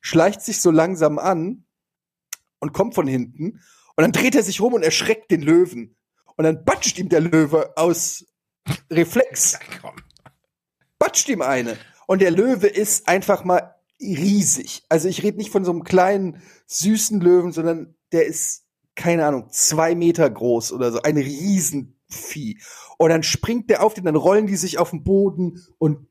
schleicht 0.00 0.40
sich 0.40 0.62
so 0.62 0.70
langsam 0.70 1.18
an 1.18 1.66
und 2.60 2.72
kommt 2.72 2.94
von 2.94 3.06
hinten. 3.06 3.60
Und 3.94 4.02
dann 4.02 4.12
dreht 4.12 4.34
er 4.34 4.42
sich 4.42 4.62
rum 4.62 4.72
und 4.72 4.82
erschreckt 4.82 5.30
den 5.30 5.42
Löwen. 5.42 5.96
Und 6.36 6.44
dann 6.44 6.64
batscht 6.64 6.98
ihm 6.98 7.10
der 7.10 7.20
Löwe 7.20 7.76
aus 7.76 8.24
Reflex. 8.90 9.58
Batscht 10.98 11.28
ihm 11.28 11.42
eine. 11.42 11.76
Und 12.06 12.22
der 12.22 12.30
Löwe 12.30 12.68
ist 12.68 13.06
einfach 13.06 13.44
mal 13.44 13.73
riesig. 14.00 14.84
Also 14.88 15.08
ich 15.08 15.22
rede 15.22 15.38
nicht 15.38 15.50
von 15.50 15.64
so 15.64 15.70
einem 15.70 15.84
kleinen, 15.84 16.42
süßen 16.66 17.20
Löwen, 17.20 17.52
sondern 17.52 17.94
der 18.12 18.26
ist, 18.26 18.64
keine 18.94 19.26
Ahnung, 19.26 19.48
zwei 19.50 19.94
Meter 19.94 20.28
groß 20.28 20.72
oder 20.72 20.92
so. 20.92 21.02
Ein 21.02 21.16
Riesenvieh. 21.16 22.60
Und 22.98 23.10
dann 23.10 23.22
springt 23.22 23.70
der 23.70 23.82
auf 23.82 23.94
den, 23.94 24.04
dann 24.04 24.16
rollen 24.16 24.46
die 24.46 24.56
sich 24.56 24.78
auf 24.78 24.90
den 24.90 25.04
Boden 25.04 25.64
und 25.78 26.06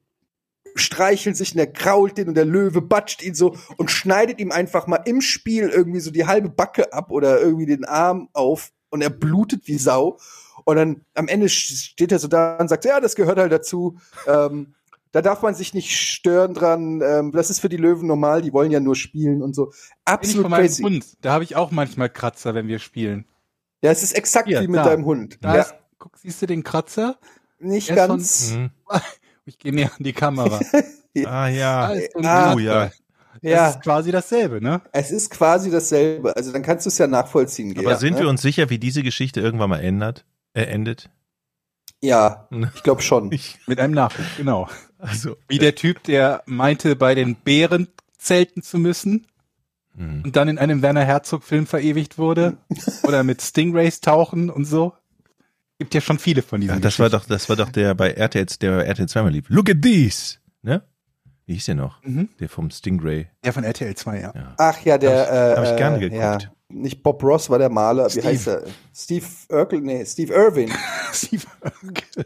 streicheln 0.75 1.35
sich 1.35 1.51
und 1.51 1.57
der 1.57 1.71
krault 1.71 2.17
den 2.17 2.29
und 2.29 2.35
der 2.35 2.45
Löwe 2.45 2.81
batscht 2.81 3.21
ihn 3.21 3.35
so 3.35 3.55
und 3.77 3.91
schneidet 3.91 4.39
ihm 4.39 4.51
einfach 4.51 4.87
mal 4.87 5.01
im 5.05 5.21
Spiel 5.21 5.69
irgendwie 5.69 5.99
so 5.99 6.11
die 6.11 6.25
halbe 6.25 6.49
Backe 6.49 6.93
ab 6.93 7.11
oder 7.11 7.39
irgendwie 7.39 7.67
den 7.67 7.85
Arm 7.85 8.29
auf 8.33 8.71
und 8.89 9.01
er 9.01 9.09
blutet 9.09 9.67
wie 9.67 9.77
Sau. 9.77 10.19
Und 10.65 10.75
dann 10.77 11.01
am 11.13 11.27
Ende 11.27 11.49
steht 11.49 12.11
er 12.11 12.19
so 12.19 12.27
da 12.27 12.57
und 12.57 12.69
sagt, 12.69 12.85
ja, 12.85 12.99
das 12.99 13.15
gehört 13.15 13.37
halt 13.37 13.51
dazu. 13.51 13.97
Ähm, 14.27 14.75
da 15.13 15.21
darf 15.21 15.41
man 15.41 15.55
sich 15.55 15.73
nicht 15.73 15.97
stören 15.97 16.53
dran. 16.53 17.01
Ähm, 17.01 17.31
das 17.31 17.49
ist 17.49 17.59
für 17.61 17.69
die 17.69 17.77
Löwen 17.77 18.05
normal, 18.07 18.41
die 18.41 18.51
wollen 18.51 18.71
ja 18.71 18.81
nur 18.81 18.97
spielen 18.97 19.41
und 19.41 19.55
so. 19.55 19.71
Absolut 20.03 20.51
crazy. 20.51 20.83
Hund. 20.83 21.05
Da 21.21 21.31
habe 21.31 21.45
ich 21.45 21.55
auch 21.55 21.71
manchmal 21.71 22.09
Kratzer, 22.09 22.53
wenn 22.53 22.67
wir 22.67 22.79
spielen. 22.79 23.25
Ja, 23.81 23.91
es 23.91 24.03
ist 24.03 24.13
exakt 24.13 24.47
Hier, 24.49 24.61
wie 24.61 24.67
mit 24.67 24.77
da. 24.79 24.83
deinem 24.83 25.05
Hund. 25.05 25.37
Da 25.41 25.55
ja, 25.55 25.61
ist, 25.61 25.75
guck, 25.97 26.17
siehst 26.17 26.41
du 26.41 26.45
den 26.47 26.63
Kratzer? 26.63 27.17
nicht 27.59 27.89
er 27.89 27.95
ist 27.95 28.01
von- 28.01 28.09
ganz. 28.17 28.51
Mhm. 28.55 28.69
Ich 29.45 29.57
gehe 29.59 29.73
näher 29.73 29.91
an 29.97 30.03
die 30.03 30.13
Kamera. 30.13 30.59
Ah 31.25 31.47
ja. 31.47 31.93
So 32.13 32.19
ein 32.19 32.25
Ah, 32.25 32.53
Oh 32.55 32.59
ja. 32.59 32.85
Das 32.85 33.51
ja, 33.51 33.69
ist 33.69 33.81
quasi 33.81 34.11
dasselbe, 34.11 34.61
ne? 34.61 34.81
es 34.93 35.11
ist 35.11 35.29
quasi 35.29 35.69
dasselbe. 35.69 36.35
Also 36.35 36.51
dann 36.51 36.63
kannst 36.63 36.85
du 36.85 36.89
es 36.89 36.97
ja 36.97 37.05
nachvollziehen. 37.07 37.71
Aber 37.73 37.81
Georg, 37.81 37.99
sind 37.99 38.13
ne? 38.15 38.21
wir 38.21 38.29
uns 38.29 38.41
sicher, 38.41 38.69
wie 38.71 38.79
diese 38.79 39.03
Geschichte 39.03 39.41
irgendwann 39.41 39.69
mal 39.69 39.79
ändert, 39.79 40.25
äh, 40.53 40.63
endet? 40.63 41.09
Ja, 42.03 42.47
ich 42.75 42.83
glaube 42.83 43.01
schon. 43.01 43.31
Ich, 43.31 43.59
Mit 43.65 43.79
einem 43.79 43.93
Nachruf, 43.93 44.25
genau. 44.37 44.67
also. 44.99 45.37
Wie 45.47 45.57
der 45.57 45.73
Typ, 45.75 46.03
der 46.03 46.43
meinte, 46.45 46.95
bei 46.95 47.15
den 47.15 47.35
Bären 47.35 47.87
zelten 48.17 48.61
zu 48.61 48.77
müssen 48.77 49.25
Mhm. 49.95 50.23
und 50.25 50.35
dann 50.35 50.47
in 50.47 50.57
einem 50.57 50.81
Werner 50.81 51.03
Herzog-Film 51.05 51.67
verewigt 51.67 52.17
wurde. 52.17 52.57
Oder 53.03 53.23
mit 53.23 53.41
Stingrays 53.43 54.01
tauchen 54.01 54.49
und 54.49 54.65
so. 54.65 54.93
Gibt 55.77 55.93
ja 55.93 56.01
schon 56.01 56.17
viele 56.19 56.41
von 56.41 56.59
diesen 56.61 56.75
Ja, 56.77 56.79
das 56.81 56.97
war 56.99 57.09
doch, 57.11 57.25
das 57.25 57.47
war 57.47 57.55
doch 57.55 57.69
der 57.69 57.93
bei 57.93 58.09
RTL, 58.11 58.47
der 58.59 58.77
bei 58.77 58.83
RTL 58.85 59.07
zweimal 59.07 59.31
lief. 59.31 59.45
Look 59.49 59.69
at 59.69 59.81
these! 59.83 60.37
Ne? 60.63 60.81
Wie 61.45 61.53
hieß 61.53 61.65
der 61.65 61.75
noch? 61.75 62.01
Mhm. 62.03 62.29
Der 62.39 62.49
vom 62.49 62.71
Stingray. 62.71 63.27
Der 63.43 63.53
von 63.53 63.63
RTL 63.63 63.93
2, 63.95 64.19
ja. 64.19 64.31
Ja. 64.35 64.55
Ach 64.57 64.81
ja, 64.83 64.97
der. 64.97 65.17
Hab 65.19 65.27
ich- 65.27 65.57
hab 65.57 65.63
ich 65.65 65.71
äh, 65.71 65.75
gerne 65.77 65.97
äh, 65.97 65.99
geguckt. 65.99 66.21
Ja, 66.21 66.37
nicht 66.73 67.03
Bob 67.03 67.23
Ross 67.23 67.49
war 67.49 67.59
der 67.59 67.69
Maler. 67.69 68.07
Wie 68.07 68.11
Steve. 68.11 68.27
heißt 68.27 68.47
er? 68.47 68.63
Steve 68.93 69.25
Urkel? 69.49 69.81
Nee, 69.81 70.05
Steve 70.05 70.33
Irwin. 70.33 70.71
Steve 71.13 71.45
Urkel. 71.63 72.25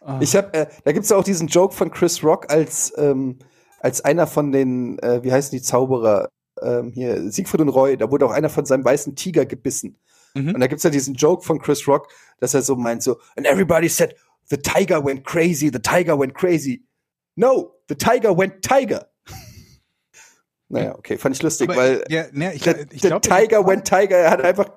Ah. 0.00 0.18
Ich 0.20 0.34
habe, 0.34 0.52
äh, 0.54 0.66
da 0.84 0.92
gibt's 0.92 1.10
ja 1.10 1.16
auch 1.16 1.22
diesen 1.22 1.46
Joke 1.46 1.74
von 1.74 1.90
Chris 1.90 2.24
Rock 2.24 2.50
als 2.50 2.92
ähm, 2.96 3.38
als 3.80 4.04
einer 4.04 4.26
von 4.26 4.52
den, 4.52 4.98
äh, 5.00 5.22
wie 5.22 5.32
heißen 5.32 5.50
die 5.50 5.62
Zauberer 5.62 6.30
ähm, 6.62 6.92
hier 6.92 7.30
Siegfried 7.30 7.60
und 7.60 7.68
Roy. 7.70 7.96
Da 7.96 8.10
wurde 8.10 8.26
auch 8.26 8.30
einer 8.30 8.50
von 8.50 8.66
seinem 8.66 8.84
weißen 8.84 9.16
Tiger 9.16 9.46
gebissen. 9.46 9.98
Mhm. 10.34 10.54
Und 10.54 10.60
da 10.60 10.66
gibt's 10.66 10.84
ja 10.84 10.90
diesen 10.90 11.14
Joke 11.14 11.44
von 11.44 11.58
Chris 11.58 11.86
Rock, 11.88 12.08
dass 12.38 12.54
er 12.54 12.62
so 12.62 12.76
meint 12.76 13.02
so, 13.02 13.18
and 13.36 13.46
everybody 13.46 13.88
said 13.88 14.14
the 14.48 14.56
tiger 14.56 15.04
went 15.04 15.24
crazy, 15.24 15.70
the 15.72 15.80
tiger 15.80 16.18
went 16.18 16.34
crazy. 16.34 16.84
No, 17.36 17.74
the 17.88 17.94
tiger 17.94 18.36
went 18.36 18.62
tiger. 18.62 19.09
Naja, 20.70 20.94
okay, 20.96 21.18
fand 21.18 21.36
ich 21.36 21.42
lustig, 21.42 21.68
Aber 21.68 21.78
weil 21.78 22.04
der, 22.08 22.28
ne, 22.32 22.54
ich, 22.54 22.62
der, 22.62 22.80
ich 22.92 23.00
der 23.00 23.10
glaube, 23.10 23.28
Tiger 23.28 23.66
went 23.66 23.84
tiger, 23.84 24.16
er 24.16 24.30
hat 24.30 24.40
einfach 24.40 24.70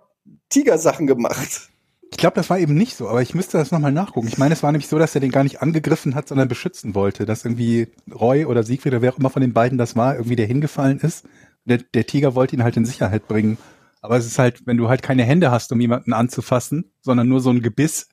Tigersachen 0.50 1.06
gemacht. 1.08 1.70
ich 2.12 2.18
glaub, 2.18 2.34
das 2.34 2.50
war 2.50 2.58
eben 2.58 2.74
nicht 2.74 2.96
so, 2.96 3.08
aber 3.08 3.22
ich 3.22 3.36
müsste 3.36 3.58
das 3.58 3.72
nochmal 3.72 3.92
nachgucken. 3.92 4.28
Ich 4.28 4.38
meine, 4.38 4.54
es 4.54 4.64
war 4.64 4.72
nämlich 4.72 4.88
so, 4.88 4.98
dass 4.98 5.14
er 5.14 5.22
den 5.22 5.32
gar 5.32 5.44
nicht 5.44 5.62
angegriffen 5.62 6.16
hat, 6.16 6.28
sondern 6.28 6.48
beschützen 6.48 6.96
wollte, 6.96 7.26
dass 7.26 7.46
irgendwie 7.46 7.90
Roy 8.12 8.46
oder 8.46 8.64
Siegfried 8.64 8.94
oder 8.94 9.02
wer 9.04 9.14
auch 9.14 9.20
immer 9.20 9.30
von 9.30 9.42
den 9.42 9.54
beiden 9.54 9.78
das 9.78 9.96
war, 9.96 10.16
irgendwie 10.16 10.36
der 10.36 10.48
hingefallen 10.48 11.00
ist. 11.00 11.26
Der, 11.66 11.78
der 11.78 12.08
Tiger 12.08 12.34
wollte 12.36 12.56
ihn 12.56 12.64
halt 12.64 12.76
in 12.76 12.86
Sicherheit 12.86 13.28
bringen. 13.28 13.58
Aber 14.02 14.18
es 14.18 14.26
ist 14.26 14.40
halt, 14.40 14.66
wenn 14.66 14.78
du 14.78 14.90
halt 14.90 15.02
keine 15.02 15.24
Hände 15.24 15.52
hast, 15.52 15.72
um 15.72 15.80
jemanden 15.80 16.12
anzufassen, 16.12 16.92
sondern 17.02 17.30
nur 17.30 17.40
so 17.40 17.52
ein 17.52 17.62
Gebiss, 17.62 18.10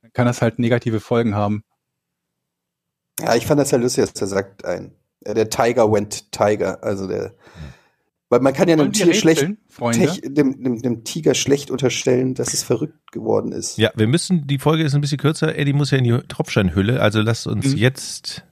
dann 0.00 0.12
kann 0.12 0.26
das 0.26 0.42
halt 0.42 0.58
negative 0.58 0.98
Folgen 0.98 1.34
haben. 1.34 1.62
Ja, 3.20 3.36
ich 3.36 3.46
fand 3.46 3.60
das 3.60 3.70
ja 3.70 3.78
lustig, 3.78 4.10
dass 4.10 4.20
er 4.20 4.26
sagt, 4.26 4.64
ein, 4.64 4.96
der 5.24 5.50
Tiger 5.50 5.90
went 5.92 6.30
tiger, 6.32 6.82
also 6.82 7.06
der, 7.08 7.34
weil 8.28 8.40
man 8.40 8.54
kann 8.54 8.68
ja 8.68 8.74
einem 8.74 8.92
Tier 8.92 9.12
schlecht, 9.12 9.42
rätseln, 9.42 9.58
Freunde? 9.68 9.98
tech, 10.06 10.20
dem, 10.24 10.62
dem, 10.62 10.80
dem 10.80 11.04
Tiger 11.04 11.34
schlecht 11.34 11.70
unterstellen, 11.70 12.34
dass 12.34 12.54
es 12.54 12.62
verrückt 12.62 13.12
geworden 13.12 13.52
ist. 13.52 13.76
Ja, 13.78 13.90
wir 13.94 14.06
müssen, 14.06 14.46
die 14.46 14.58
Folge 14.58 14.84
ist 14.84 14.94
ein 14.94 15.00
bisschen 15.02 15.18
kürzer. 15.18 15.56
Eddie 15.58 15.72
muss 15.74 15.90
ja 15.90 15.98
in 15.98 16.04
die 16.04 16.18
Tropfsteinhülle, 16.28 17.00
also 17.00 17.20
lasst 17.20 17.46
uns 17.46 17.66
Mhm. 17.72 17.76
jetzt 17.76 18.44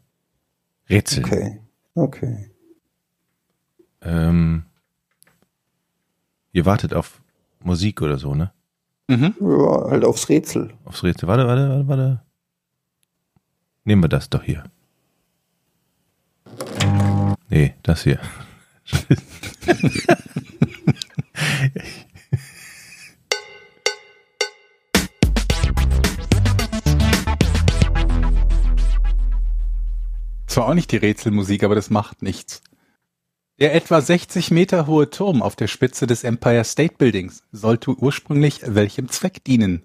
rätseln. 0.91 1.25
Okay, 1.25 1.61
okay. 1.95 2.51
Ähm, 4.03 4.65
ihr 6.53 6.67
wartet 6.67 6.95
auf 6.95 7.21
Musik 7.63 8.03
oder 8.03 8.19
so, 8.19 8.35
ne? 8.35 8.53
Mhm. 9.09 9.35
Ja, 9.41 9.91
halt 9.91 10.05
aufs 10.05 10.29
Rätsel. 10.29 10.73
Aufs 10.85 11.03
Rätsel. 11.03 11.29
Warte, 11.29 11.47
warte, 11.47 11.69
warte, 11.69 11.89
warte. 11.89 12.23
Nehmen 13.85 14.03
wir 14.05 14.09
das 14.09 14.31
doch 14.31 14.43
hier. 14.43 14.65
Nee, 17.51 17.75
das 17.83 18.05
hier. 18.05 18.21
Zwar 30.47 30.69
auch 30.69 30.75
nicht 30.75 30.93
die 30.93 30.97
Rätselmusik, 30.97 31.65
aber 31.65 31.75
das 31.75 31.91
macht 31.91 32.23
nichts. 32.23 32.63
Der 33.59 33.75
etwa 33.75 34.01
60 34.01 34.53
Meter 34.53 34.87
hohe 34.87 35.11
Turm 35.11 35.43
auf 35.43 35.57
der 35.57 35.67
Spitze 35.67 36.07
des 36.07 36.23
Empire 36.23 36.65
State 36.65 36.95
Buildings 36.99 37.43
sollte 37.51 37.91
ursprünglich 37.91 38.63
welchem 38.65 39.09
Zweck 39.09 39.45
dienen? 39.45 39.85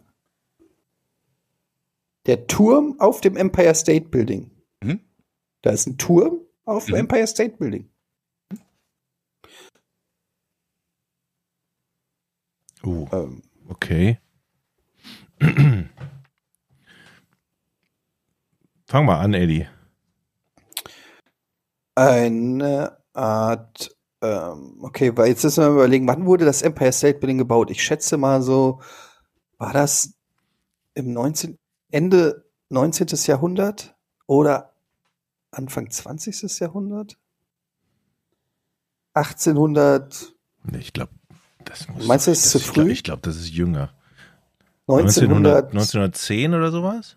Der 2.28 2.46
Turm 2.48 2.96
auf 3.00 3.22
dem 3.22 3.36
Empire 3.36 3.74
State 3.76 4.10
Building. 4.10 4.52
Mhm. 4.82 5.00
Da 5.62 5.72
ist 5.72 5.88
ein 5.88 5.98
Turm 5.98 6.45
auf 6.66 6.88
Mhm. 6.88 6.96
Empire 6.96 7.28
State 7.28 7.58
Building. 7.58 7.90
Uh, 12.84 13.08
Ähm, 13.12 13.42
okay. 13.68 14.20
Fang 18.88 19.06
mal 19.06 19.20
an, 19.20 19.34
Eddie. 19.34 19.68
eine 21.96 22.98
Art, 23.14 23.96
ähm, 24.22 24.80
okay, 24.84 25.16
weil 25.16 25.30
jetzt 25.30 25.44
müssen 25.44 25.64
wir 25.64 25.72
überlegen, 25.72 26.08
wann 26.08 26.26
wurde 26.26 26.46
das 26.46 26.62
Empire 26.62 26.92
State 26.92 27.20
Building 27.20 27.38
gebaut? 27.38 27.72
Ich 27.72 27.84
schätze 27.84 28.18
mal 28.18 28.42
so, 28.42 28.82
war 29.58 29.74
das 29.74 30.14
im 30.94 31.14
19, 31.14 31.58
Ende 31.92 32.46
19. 32.70 33.08
Jahrhundert 33.28 33.96
oder 34.28 34.75
Anfang 35.56 35.90
20. 35.90 36.60
Jahrhundert? 36.60 37.18
1800, 39.14 40.34
Nee, 40.64 40.80
Ich 40.80 40.92
glaube, 40.94 41.12
das 41.64 41.88
muss. 41.88 42.06
Meinst 42.08 42.28
du, 42.28 42.32
das 42.32 42.46
ist 42.46 42.52
zu 42.52 42.60
glaub- 42.60 42.86
früh? 42.86 42.92
Ich 42.92 43.04
glaube, 43.04 43.22
das 43.22 43.38
ist 43.38 43.50
jünger. 43.50 43.94
1900, 44.88 45.68
1910 45.74 46.54
oder 46.54 46.72
sowas? 46.72 47.16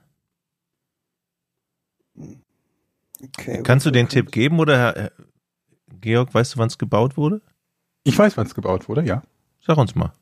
okay, 3.23 3.63
Kannst 3.63 3.85
du 3.87 3.91
den 3.91 4.09
Tipp 4.09 4.31
geben 4.31 4.59
oder 4.61 4.97
äh, 4.97 5.11
Georg, 6.01 6.33
weißt 6.33 6.55
du, 6.55 6.59
wann 6.59 6.69
es 6.69 6.79
gebaut 6.79 7.17
wurde? 7.17 7.43
Ich 8.05 8.19
weiß, 8.19 8.37
wann 8.37 8.47
es 8.47 8.55
gebaut 8.55 8.89
wurde, 8.89 9.03
ja. 9.03 9.23
Sag 9.61 9.77
uns 9.77 9.95
mal. 9.95 10.13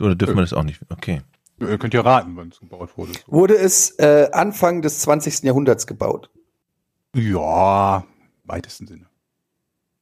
Oder 0.00 0.14
dürfen 0.14 0.36
wir 0.36 0.42
das 0.42 0.52
auch 0.52 0.62
nicht? 0.62 0.80
Okay. 0.88 1.22
Ihr 1.60 1.76
könnt 1.78 1.92
ja 1.92 2.02
raten, 2.02 2.36
wann 2.36 2.50
es 2.50 2.60
gebaut 2.60 2.96
wurde. 2.96 3.12
Wurde 3.26 3.56
es 3.56 3.90
äh, 3.98 4.28
Anfang 4.32 4.80
des 4.82 5.00
20. 5.00 5.42
Jahrhunderts 5.42 5.86
gebaut? 5.88 6.30
Ja, 7.14 8.06
im 8.42 8.48
weitesten 8.48 8.86
Sinne. 8.86 9.06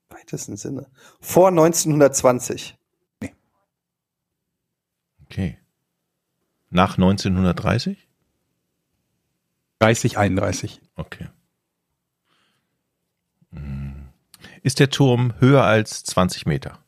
Weitesten 0.08 0.56
Sinne. 0.56 0.90
Vor 1.20 1.48
1920. 1.48 2.76
Okay. 5.24 5.58
Nach 6.70 6.96
1930? 6.96 8.08
30, 9.80 10.18
31. 10.18 10.80
Okay. 10.94 11.28
Hm. 13.52 14.08
Ist 14.62 14.78
der 14.78 14.90
Turm 14.90 15.34
höher 15.40 15.64
als 15.64 16.04
20 16.04 16.46
Meter? 16.46 16.78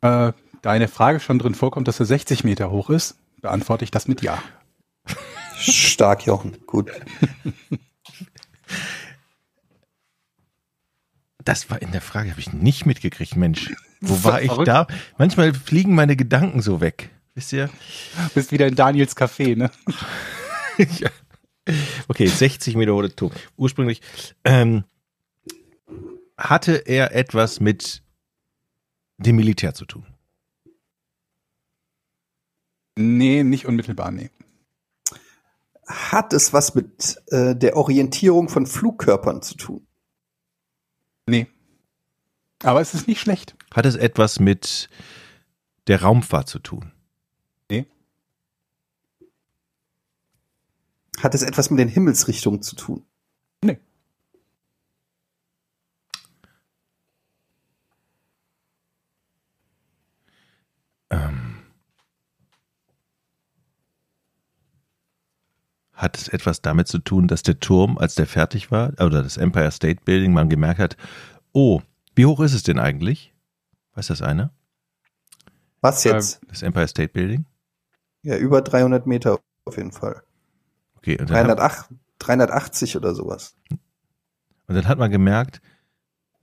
Äh, 0.00 0.32
da 0.62 0.70
eine 0.70 0.88
Frage 0.88 1.20
schon 1.20 1.38
drin 1.38 1.54
vorkommt, 1.54 1.88
dass 1.88 2.00
er 2.00 2.06
60 2.06 2.44
Meter 2.44 2.70
hoch 2.70 2.90
ist, 2.90 3.18
beantworte 3.40 3.84
ich 3.84 3.90
das 3.90 4.08
mit 4.08 4.22
Ja. 4.22 4.42
Stark, 5.58 6.26
Jochen. 6.26 6.56
Gut. 6.66 6.90
Das 11.46 11.70
war 11.70 11.80
in 11.80 11.92
der 11.92 12.00
Frage, 12.00 12.30
habe 12.30 12.40
ich 12.40 12.52
nicht 12.52 12.86
mitgekriegt, 12.86 13.36
Mensch. 13.36 13.72
Wo 14.00 14.24
war 14.24 14.42
ich 14.42 14.48
Verrückt. 14.48 14.66
da? 14.66 14.88
Manchmal 15.16 15.54
fliegen 15.54 15.94
meine 15.94 16.16
Gedanken 16.16 16.60
so 16.60 16.80
weg. 16.80 17.10
Wisst 17.36 17.52
ihr? 17.52 17.70
Bist 18.34 18.50
wieder 18.50 18.66
in 18.66 18.74
Daniels 18.74 19.16
Café, 19.16 19.56
ne? 19.56 19.70
ja. 20.98 21.08
Okay, 22.08 22.26
60 22.26 22.74
Meter 22.74 22.94
hoher 22.94 23.14
Turm. 23.14 23.30
Ursprünglich 23.56 24.02
ähm, 24.42 24.82
hatte 26.36 26.82
er 26.84 27.14
etwas 27.14 27.60
mit 27.60 28.02
dem 29.18 29.36
Militär 29.36 29.72
zu 29.72 29.84
tun. 29.84 30.04
Nee, 32.98 33.44
nicht 33.44 33.66
unmittelbar, 33.66 34.10
nee. 34.10 34.30
Hat 35.86 36.32
es 36.32 36.52
was 36.52 36.74
mit 36.74 37.22
äh, 37.28 37.54
der 37.54 37.76
Orientierung 37.76 38.48
von 38.48 38.66
Flugkörpern 38.66 39.42
zu 39.42 39.56
tun? 39.56 39.85
Nee. 41.26 41.46
Aber 42.62 42.80
es 42.80 42.94
ist 42.94 43.06
nicht 43.08 43.20
schlecht. 43.20 43.54
Hat 43.74 43.86
es 43.86 43.96
etwas 43.96 44.40
mit 44.40 44.88
der 45.88 46.02
Raumfahrt 46.02 46.48
zu 46.48 46.58
tun? 46.58 46.92
Nee. 47.70 47.86
Hat 51.20 51.34
es 51.34 51.42
etwas 51.42 51.70
mit 51.70 51.80
den 51.80 51.88
Himmelsrichtungen 51.88 52.62
zu 52.62 52.76
tun? 52.76 53.04
Hat 65.96 66.16
es 66.16 66.28
etwas 66.28 66.62
damit 66.62 66.86
zu 66.86 66.98
tun, 66.98 67.26
dass 67.26 67.42
der 67.42 67.58
Turm, 67.58 67.98
als 67.98 68.14
der 68.14 68.26
fertig 68.26 68.70
war, 68.70 68.92
oder 69.00 69.22
das 69.22 69.36
Empire 69.36 69.70
State 69.70 70.02
Building, 70.04 70.32
man 70.32 70.48
gemerkt 70.48 70.78
hat, 70.78 70.96
oh, 71.52 71.80
wie 72.14 72.26
hoch 72.26 72.40
ist 72.40 72.54
es 72.54 72.62
denn 72.62 72.78
eigentlich? 72.78 73.34
Weiß 73.94 74.06
das 74.06 74.22
einer? 74.22 74.50
Was 75.80 76.04
jetzt? 76.04 76.40
Das 76.48 76.62
Empire 76.62 76.86
State 76.86 77.12
Building? 77.12 77.46
ja, 78.26 78.36
über 78.36 78.60
300 78.60 79.06
Meter 79.06 79.38
auf 79.64 79.76
jeden 79.76 79.92
Fall. 79.92 80.22
Okay, 80.96 81.16
und 81.18 81.30
dann, 81.30 81.46
hat, 81.46 81.58
308, 81.58 81.90
380 82.18 82.96
oder 82.96 83.14
sowas. 83.14 83.54
und 83.70 84.74
dann 84.74 84.88
hat 84.88 84.98
man 84.98 85.12
gemerkt, 85.12 85.62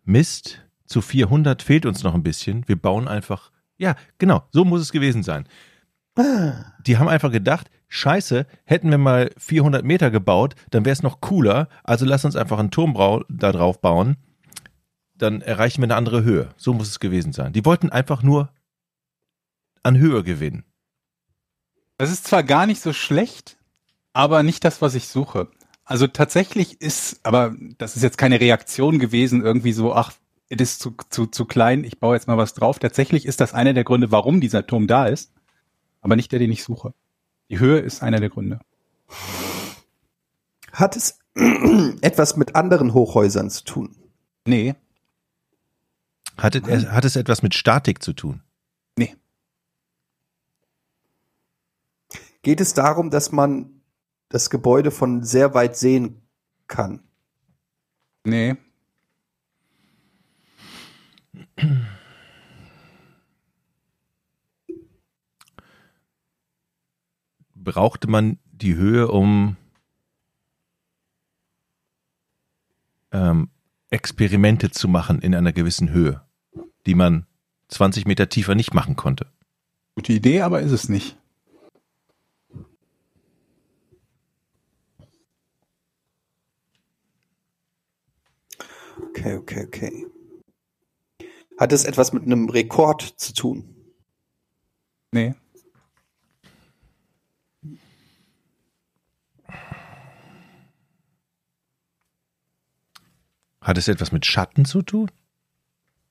Mist, 0.05 0.61
zu 0.85 1.01
400 1.01 1.61
fehlt 1.61 1.85
uns 1.85 2.01
noch 2.03 2.13
ein 2.13 2.23
bisschen. 2.23 2.65
Wir 2.69 2.77
bauen 2.77 3.09
einfach, 3.09 3.51
ja, 3.77 3.95
genau, 4.17 4.47
so 4.51 4.63
muss 4.63 4.79
es 4.79 4.93
gewesen 4.93 5.23
sein. 5.23 5.45
Die 6.87 6.97
haben 6.97 7.09
einfach 7.09 7.31
gedacht, 7.31 7.69
scheiße, 7.93 8.47
hätten 8.65 8.89
wir 8.89 8.97
mal 8.97 9.29
400 9.37 9.85
Meter 9.85 10.09
gebaut, 10.09 10.55
dann 10.71 10.83
wäre 10.83 10.93
es 10.93 11.03
noch 11.03 11.21
cooler. 11.21 11.69
Also 11.83 12.05
lass 12.05 12.25
uns 12.25 12.35
einfach 12.35 12.57
einen 12.57 12.71
Turm 12.71 12.95
da 13.29 13.51
drauf 13.51 13.81
bauen. 13.81 14.17
Dann 15.15 15.41
erreichen 15.41 15.81
wir 15.81 15.85
eine 15.85 15.95
andere 15.95 16.23
Höhe. 16.23 16.49
So 16.57 16.73
muss 16.73 16.89
es 16.89 16.99
gewesen 16.99 17.33
sein. 17.33 17.53
Die 17.53 17.65
wollten 17.65 17.91
einfach 17.91 18.23
nur 18.23 18.49
an 19.83 19.97
Höhe 19.97 20.23
gewinnen. 20.23 20.63
Das 21.97 22.11
ist 22.11 22.25
zwar 22.25 22.43
gar 22.43 22.65
nicht 22.65 22.81
so 22.81 22.93
schlecht, 22.93 23.57
aber 24.11 24.41
nicht 24.41 24.65
das, 24.65 24.81
was 24.81 24.95
ich 24.95 25.07
suche. 25.07 25.49
Also 25.85 26.07
tatsächlich 26.07 26.81
ist, 26.81 27.19
aber 27.23 27.55
das 27.77 27.95
ist 27.95 28.01
jetzt 28.01 28.17
keine 28.17 28.39
Reaktion 28.39 28.97
gewesen, 28.97 29.43
irgendwie 29.43 29.73
so, 29.73 29.93
ach, 29.93 30.13
es 30.49 30.59
ist 30.61 30.79
zu, 30.79 30.95
zu, 31.09 31.27
zu 31.27 31.45
klein, 31.45 31.83
ich 31.83 31.99
baue 31.99 32.15
jetzt 32.15 32.27
mal 32.27 32.37
was 32.37 32.55
drauf. 32.55 32.79
Tatsächlich 32.79 33.25
ist 33.25 33.39
das 33.39 33.53
einer 33.53 33.73
der 33.73 33.83
Gründe, 33.83 34.11
warum 34.11 34.41
dieser 34.41 34.65
Turm 34.65 34.87
da 34.87 35.05
ist, 35.05 35.31
aber 36.01 36.15
nicht 36.15 36.31
der, 36.31 36.39
den 36.39 36.51
ich 36.51 36.63
suche. 36.63 36.93
Die 37.53 37.59
Höhe 37.59 37.77
ist 37.77 38.01
einer 38.01 38.19
der 38.19 38.31
Gründe. 38.31 38.59
Hat 40.71 40.95
es 40.95 41.19
etwas 42.01 42.35
mit 42.35 42.55
anderen 42.55 42.95
Hochhäusern 42.95 43.51
zu 43.51 43.63
tun? 43.63 43.95
Nee, 44.47 44.73
Hat 46.35 46.55
es, 46.55 46.87
hat 46.87 47.05
es 47.05 47.15
etwas 47.15 47.43
mit 47.43 47.53
Statik 47.53 48.01
zu 48.01 48.13
tun? 48.13 48.41
nee, 48.97 49.15
Geht 52.41 52.59
es 52.59 52.73
darum, 52.73 53.11
dass 53.11 53.31
man 53.31 53.83
das 54.29 54.49
Gebäude 54.49 54.89
von 54.89 55.23
sehr 55.23 55.53
weit 55.53 55.77
sehen 55.77 56.23
kann? 56.65 57.03
nee, 58.23 58.55
brauchte 67.63 68.09
man 68.09 68.39
die 68.45 68.75
Höhe, 68.75 69.07
um 69.07 69.57
ähm, 73.11 73.49
Experimente 73.89 74.71
zu 74.71 74.87
machen 74.87 75.19
in 75.19 75.35
einer 75.35 75.53
gewissen 75.53 75.91
Höhe, 75.91 76.25
die 76.85 76.95
man 76.95 77.25
20 77.69 78.05
Meter 78.05 78.29
tiefer 78.29 78.55
nicht 78.55 78.73
machen 78.73 78.95
konnte. 78.95 79.31
gute 79.95 80.13
Idee, 80.13 80.41
aber 80.41 80.61
ist 80.61 80.71
es 80.71 80.89
nicht. 80.89 81.17
Okay, 89.09 89.35
okay, 89.37 89.65
okay. 89.65 90.07
Hat 91.59 91.71
es 91.71 91.85
etwas 91.85 92.13
mit 92.13 92.23
einem 92.23 92.49
Rekord 92.49 93.01
zu 93.01 93.33
tun? 93.33 93.75
Nee, 95.11 95.35
Hat 103.63 103.77
es 103.77 103.87
etwas 103.87 104.11
mit 104.11 104.25
Schatten 104.25 104.65
zu 104.65 104.81
tun? 104.81 105.09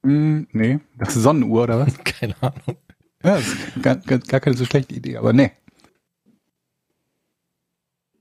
Hm, 0.02 0.48
nee, 0.52 0.80
das 0.98 1.14
ist 1.14 1.22
Sonnenuhr 1.22 1.62
oder 1.64 1.78
was? 1.80 1.96
Keine 2.04 2.34
Ahnung. 2.42 2.76
Ja, 3.22 3.36
das 3.36 3.46
ist 3.46 3.82
gar, 3.82 3.96
gar, 3.96 4.18
gar 4.18 4.40
keine 4.40 4.56
so 4.56 4.64
schlechte 4.64 4.94
Idee, 4.94 5.16
aber 5.16 5.32
nee. 5.32 5.52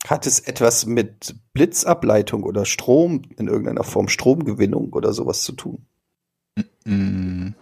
Hat 0.08 0.28
es 0.28 0.40
etwas 0.40 0.86
mit 0.86 1.36
Blitzableitung 1.54 2.44
oder 2.44 2.66
Strom 2.66 3.24
in 3.38 3.48
irgendeiner 3.48 3.84
Form 3.84 4.10
Stromgewinnung 4.10 4.94
oder 4.94 5.14
sowas 5.14 5.44
zu 5.44 5.54
tun? 5.54 5.86
Hm, 6.86 7.56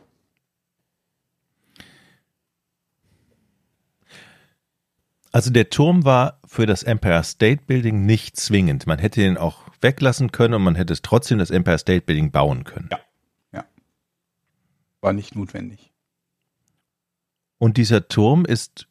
Also 5.31 5.51
der 5.51 5.69
Turm 5.69 6.05
war 6.05 6.39
für 6.45 6.65
das 6.65 6.83
Empire 6.83 7.23
State 7.23 7.61
Building 7.67 8.05
nicht 8.05 8.37
zwingend. 8.37 8.87
Man 8.87 8.99
hätte 8.99 9.21
ihn 9.21 9.37
auch 9.37 9.68
weglassen 9.81 10.31
können 10.31 10.53
und 10.53 10.63
man 10.63 10.75
hätte 10.75 10.93
es 10.93 11.01
trotzdem 11.01 11.37
das 11.37 11.51
Empire 11.51 11.77
State 11.77 12.01
Building 12.01 12.31
bauen 12.31 12.63
können. 12.63 12.89
Ja. 13.53 13.65
war 15.01 15.13
nicht 15.13 15.35
notwendig. 15.35 15.91
Und 17.57 17.77
dieser 17.77 18.07
Turm 18.07 18.45
ist 18.45 18.87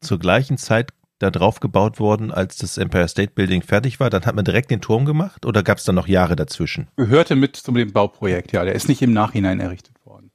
zur 0.00 0.18
gleichen 0.18 0.58
Zeit 0.58 0.92
da 1.18 1.30
drauf 1.30 1.60
gebaut 1.60 1.98
worden, 1.98 2.30
als 2.30 2.56
das 2.56 2.78
Empire 2.78 3.08
State 3.08 3.32
Building 3.34 3.62
fertig 3.62 3.98
war. 3.98 4.08
Dann 4.08 4.24
hat 4.24 4.36
man 4.36 4.44
direkt 4.44 4.70
den 4.70 4.80
Turm 4.80 5.04
gemacht 5.04 5.44
oder 5.44 5.62
gab 5.62 5.78
es 5.78 5.84
dann 5.84 5.96
noch 5.96 6.06
Jahre 6.06 6.36
dazwischen? 6.36 6.88
Gehörte 6.96 7.34
mit 7.34 7.56
zu 7.56 7.72
dem 7.72 7.92
Bauprojekt, 7.92 8.52
ja. 8.52 8.64
Der 8.64 8.74
ist 8.74 8.88
nicht 8.88 9.02
im 9.02 9.12
Nachhinein 9.12 9.58
errichtet 9.58 9.96
worden. 10.04 10.30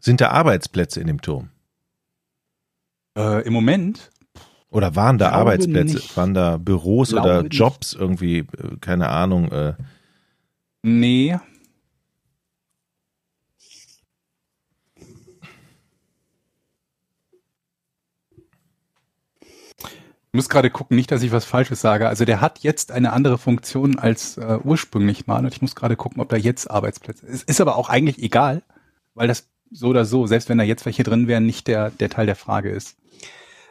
Sind 0.00 0.20
da 0.20 0.30
Arbeitsplätze 0.30 1.00
in 1.00 1.06
dem 1.06 1.22
Turm? 1.22 1.50
Äh, 3.16 3.46
Im 3.46 3.52
Moment, 3.52 4.10
Oder 4.74 4.96
waren 4.96 5.18
da 5.18 5.30
Arbeitsplätze? 5.30 5.94
nicht. 5.94 6.16
Waren 6.16 6.34
da 6.34 6.56
Büros 6.56 7.10
Glaube 7.10 7.28
oder 7.28 7.42
nicht. 7.44 7.54
Jobs 7.54 7.92
irgendwie? 7.92 8.38
äh, 8.38 8.76
Keine 8.80 9.08
Ahnung. 9.08 9.52
Äh, 9.52 9.74
nee. 10.82 11.38
Ich 19.78 20.32
muss 20.32 20.48
gerade 20.48 20.70
gucken, 20.70 20.96
nicht, 20.96 21.12
dass 21.12 21.22
ich 21.22 21.30
was 21.30 21.44
Falsches 21.44 21.80
sage. 21.80 22.08
Also 22.08 22.24
der 22.24 22.40
hat 22.40 22.58
jetzt 22.58 22.90
eine 22.90 23.12
andere 23.12 23.38
Funktion 23.38 23.96
als 23.96 24.38
äh, 24.38 24.58
ursprünglich 24.64 25.28
mal. 25.28 25.38
Und 25.38 25.54
ich 25.54 25.62
muss 25.62 25.76
gerade 25.76 25.94
gucken, 25.94 26.20
ob 26.20 26.28
da 26.30 26.36
jetzt 26.36 26.68
Arbeitsplätze. 26.68 27.24
Es 27.28 27.44
ist 27.44 27.60
aber 27.60 27.76
auch 27.76 27.88
eigentlich 27.90 28.20
egal, 28.20 28.64
weil 29.14 29.28
das 29.28 29.46
so 29.70 29.86
oder 29.86 30.04
so, 30.04 30.26
selbst 30.26 30.48
wenn 30.48 30.58
da 30.58 30.64
jetzt 30.64 30.84
welche 30.84 31.04
drin 31.04 31.28
wären, 31.28 31.46
nicht 31.46 31.68
der, 31.68 31.90
der 31.90 32.10
Teil 32.10 32.26
der 32.26 32.34
Frage 32.34 32.70
ist. 32.70 32.96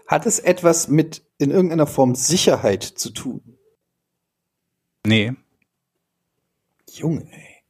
Hat 0.08 0.26
es 0.26 0.39
etwas 0.39 0.88
mit 0.88 1.24
in 1.38 1.51
irgendeiner 1.51 1.88
Form 1.88 2.16
Sicherheit 2.16 2.84
zu 2.84 3.10
tun? 3.12 3.58
Nee. 5.06 5.34
Junge, 6.91 7.28
ey. 7.32 7.64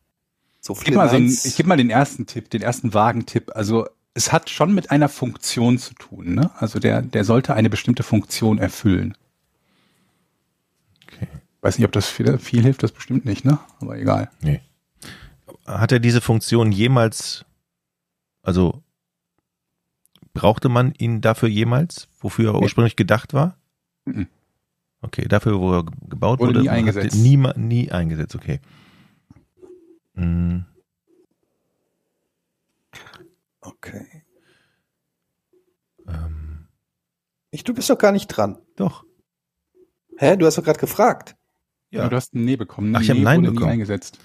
So 0.60 0.74
Ich 0.74 0.80
viel 0.80 0.86
gebe 0.86 0.98
mal, 0.98 1.10
so 1.10 1.18
ich 1.18 1.56
geb 1.56 1.66
mal 1.66 1.78
den 1.78 1.90
ersten 1.90 2.26
Tipp, 2.26 2.50
den 2.50 2.62
ersten 2.62 2.94
Wagentipp. 2.94 3.52
Also 3.56 3.88
es 4.14 4.32
hat 4.32 4.50
schon 4.50 4.74
mit 4.74 4.92
einer 4.92 5.10
Funktion 5.10 5.78
zu 5.78 5.94
tun. 5.96 6.36
Ne? 6.36 6.52
Also 6.56 6.80
der, 6.80 7.02
der 7.02 7.24
sollte 7.24 7.54
eine 7.54 7.70
bestimmte 7.70 8.04
Funktion 8.04 8.60
erfüllen. 8.60 9.18
Okay. 11.08 11.28
Weiß 11.62 11.78
nicht, 11.78 11.86
ob 11.86 11.92
das 11.92 12.08
viel, 12.08 12.38
viel 12.38 12.62
hilft, 12.62 12.84
das 12.84 12.92
bestimmt 12.92 13.26
nicht, 13.26 13.46
ne? 13.46 13.60
Aber 13.80 13.98
egal. 13.98 14.30
nee. 14.42 14.62
Hat 15.66 15.94
er 15.94 16.00
diese 16.00 16.20
Funktion 16.20 16.74
jemals, 16.74 17.46
also 18.42 18.83
brauchte 20.34 20.70
man 20.70 20.94
ihn 20.94 21.22
dafür 21.22 21.50
jemals, 21.50 22.08
wofür 22.20 22.54
er 22.54 22.62
ursprünglich 22.62 22.96
gedacht 22.96 23.34
war? 23.34 23.58
Mhm. 24.06 24.28
Okay, 25.02 25.28
dafür, 25.28 25.60
wo 25.60 25.74
er 25.74 25.84
gebaut 25.84 26.40
Wurde 26.40 26.50
wurde, 26.56 26.62
nie 26.62 26.70
eingesetzt. 26.70 27.16
Nie, 27.18 27.38
nie 27.56 27.92
eingesetzt, 27.92 28.36
okay. 28.36 28.60
Hm, 30.16 30.66
Okay. 33.62 34.24
ähm, 36.08 36.68
Ich, 37.52 37.64
du 37.64 37.74
bist 37.74 37.90
doch 37.90 37.98
gar 37.98 38.12
nicht 38.12 38.28
dran. 38.28 38.58
doch. 38.76 39.06
Hä? 40.18 40.38
Du 40.38 40.46
hast 40.46 40.58
doch 40.58 40.64
gerade 40.64 40.80
gefragt. 40.80 41.36
Ja. 41.90 42.08
Du 42.08 42.16
hast 42.16 42.36
ein 42.36 42.46
Nee 42.46 42.56
bekommen. 42.56 42.96
Ach, 42.96 43.02
ich 43.02 43.10
Nee 43.10 43.22
Nein 43.22 43.40
wurde 43.42 43.50
nie 43.50 43.56
bekommen. 43.56 43.72
eingesetzt. 43.72 44.20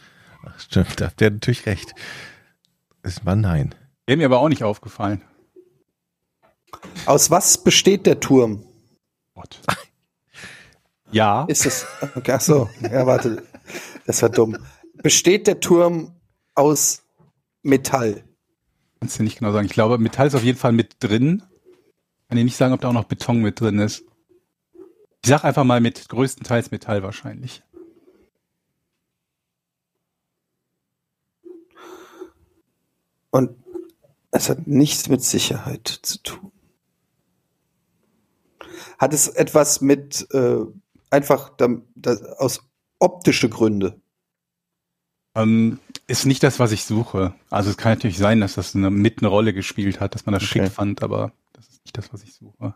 Ach, 0.44 0.58
stimmt, 0.60 1.00
da 1.00 1.06
hat 1.06 1.20
der 1.20 1.30
natürlich 1.30 1.64
recht. 1.66 1.94
Es 3.02 3.24
war 3.24 3.36
nein. 3.36 3.74
Wäre 4.06 4.18
mir 4.18 4.26
aber 4.26 4.40
auch 4.40 4.48
nicht 4.48 4.64
aufgefallen. 4.64 5.22
Aus 7.06 7.30
was 7.30 7.62
besteht 7.62 8.06
der 8.06 8.20
Turm? 8.20 8.64
Gott. 9.34 9.60
Ja, 11.10 11.46
Ist 11.48 11.64
es. 11.64 11.86
Okay, 12.16 12.32
ach 12.32 12.40
so, 12.42 12.68
ja, 12.82 13.06
warte. 13.06 13.42
Das 14.04 14.20
war 14.20 14.28
dumm. 14.28 14.58
Besteht 15.02 15.46
der 15.46 15.58
Turm 15.58 16.12
aus 16.54 17.02
Metall? 17.62 18.24
kannst 19.00 19.18
du 19.18 19.22
nicht 19.22 19.38
genau 19.38 19.52
sagen. 19.52 19.66
Ich 19.66 19.72
glaube, 19.72 19.98
Metall 19.98 20.26
ist 20.26 20.34
auf 20.34 20.42
jeden 20.42 20.58
Fall 20.58 20.72
mit 20.72 20.96
drin. 21.00 21.42
Kann 22.28 22.36
dir 22.36 22.44
nicht 22.44 22.56
sagen, 22.56 22.74
ob 22.74 22.80
da 22.80 22.88
auch 22.88 22.92
noch 22.92 23.04
Beton 23.04 23.40
mit 23.40 23.60
drin 23.60 23.78
ist. 23.78 24.04
Ich 25.22 25.30
sag 25.30 25.44
einfach 25.44 25.64
mal 25.64 25.80
mit 25.80 26.08
größtenteils 26.08 26.70
Metall 26.70 27.02
wahrscheinlich. 27.02 27.62
Und 33.30 33.56
es 34.30 34.48
hat 34.48 34.66
nichts 34.66 35.08
mit 35.08 35.22
Sicherheit 35.22 35.86
zu 36.02 36.22
tun. 36.22 36.52
Hat 38.98 39.12
es 39.14 39.28
etwas 39.28 39.80
mit 39.80 40.26
äh, 40.32 40.58
einfach 41.10 41.50
da, 41.56 41.68
da, 41.94 42.16
aus 42.38 42.60
optische 42.98 43.48
Gründe? 43.48 44.00
Ähm, 45.34 45.78
ist 46.06 46.26
nicht 46.26 46.42
das, 46.42 46.58
was 46.58 46.72
ich 46.72 46.84
suche. 46.84 47.34
Also 47.50 47.70
es 47.70 47.76
kann 47.76 47.92
natürlich 47.92 48.18
sein, 48.18 48.40
dass 48.40 48.54
das 48.54 48.74
eine, 48.74 48.90
mit 48.90 49.18
eine 49.18 49.28
Rolle 49.28 49.52
gespielt 49.52 50.00
hat, 50.00 50.14
dass 50.14 50.26
man 50.26 50.32
das 50.32 50.42
Okay. 50.42 50.64
schick 50.64 50.72
fand, 50.72 51.02
aber 51.02 51.32
das 51.52 51.68
ist 51.68 51.84
nicht 51.84 51.96
das, 51.96 52.12
was 52.12 52.22
ich 52.22 52.34
suche. 52.34 52.74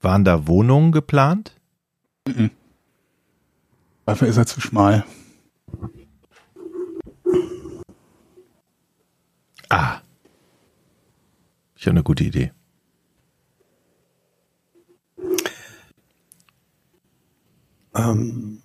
Waren 0.00 0.24
da 0.24 0.46
Wohnungen 0.46 0.92
geplant? 0.92 1.52
Dafür 4.04 4.28
ist 4.28 4.36
er 4.36 4.46
zu 4.46 4.60
schmal. 4.60 5.04
Ah. 9.68 10.00
Ich 11.74 11.86
habe 11.86 11.92
eine 11.92 12.02
gute 12.02 12.24
Idee. 12.24 12.52
Ähm, 17.94 18.62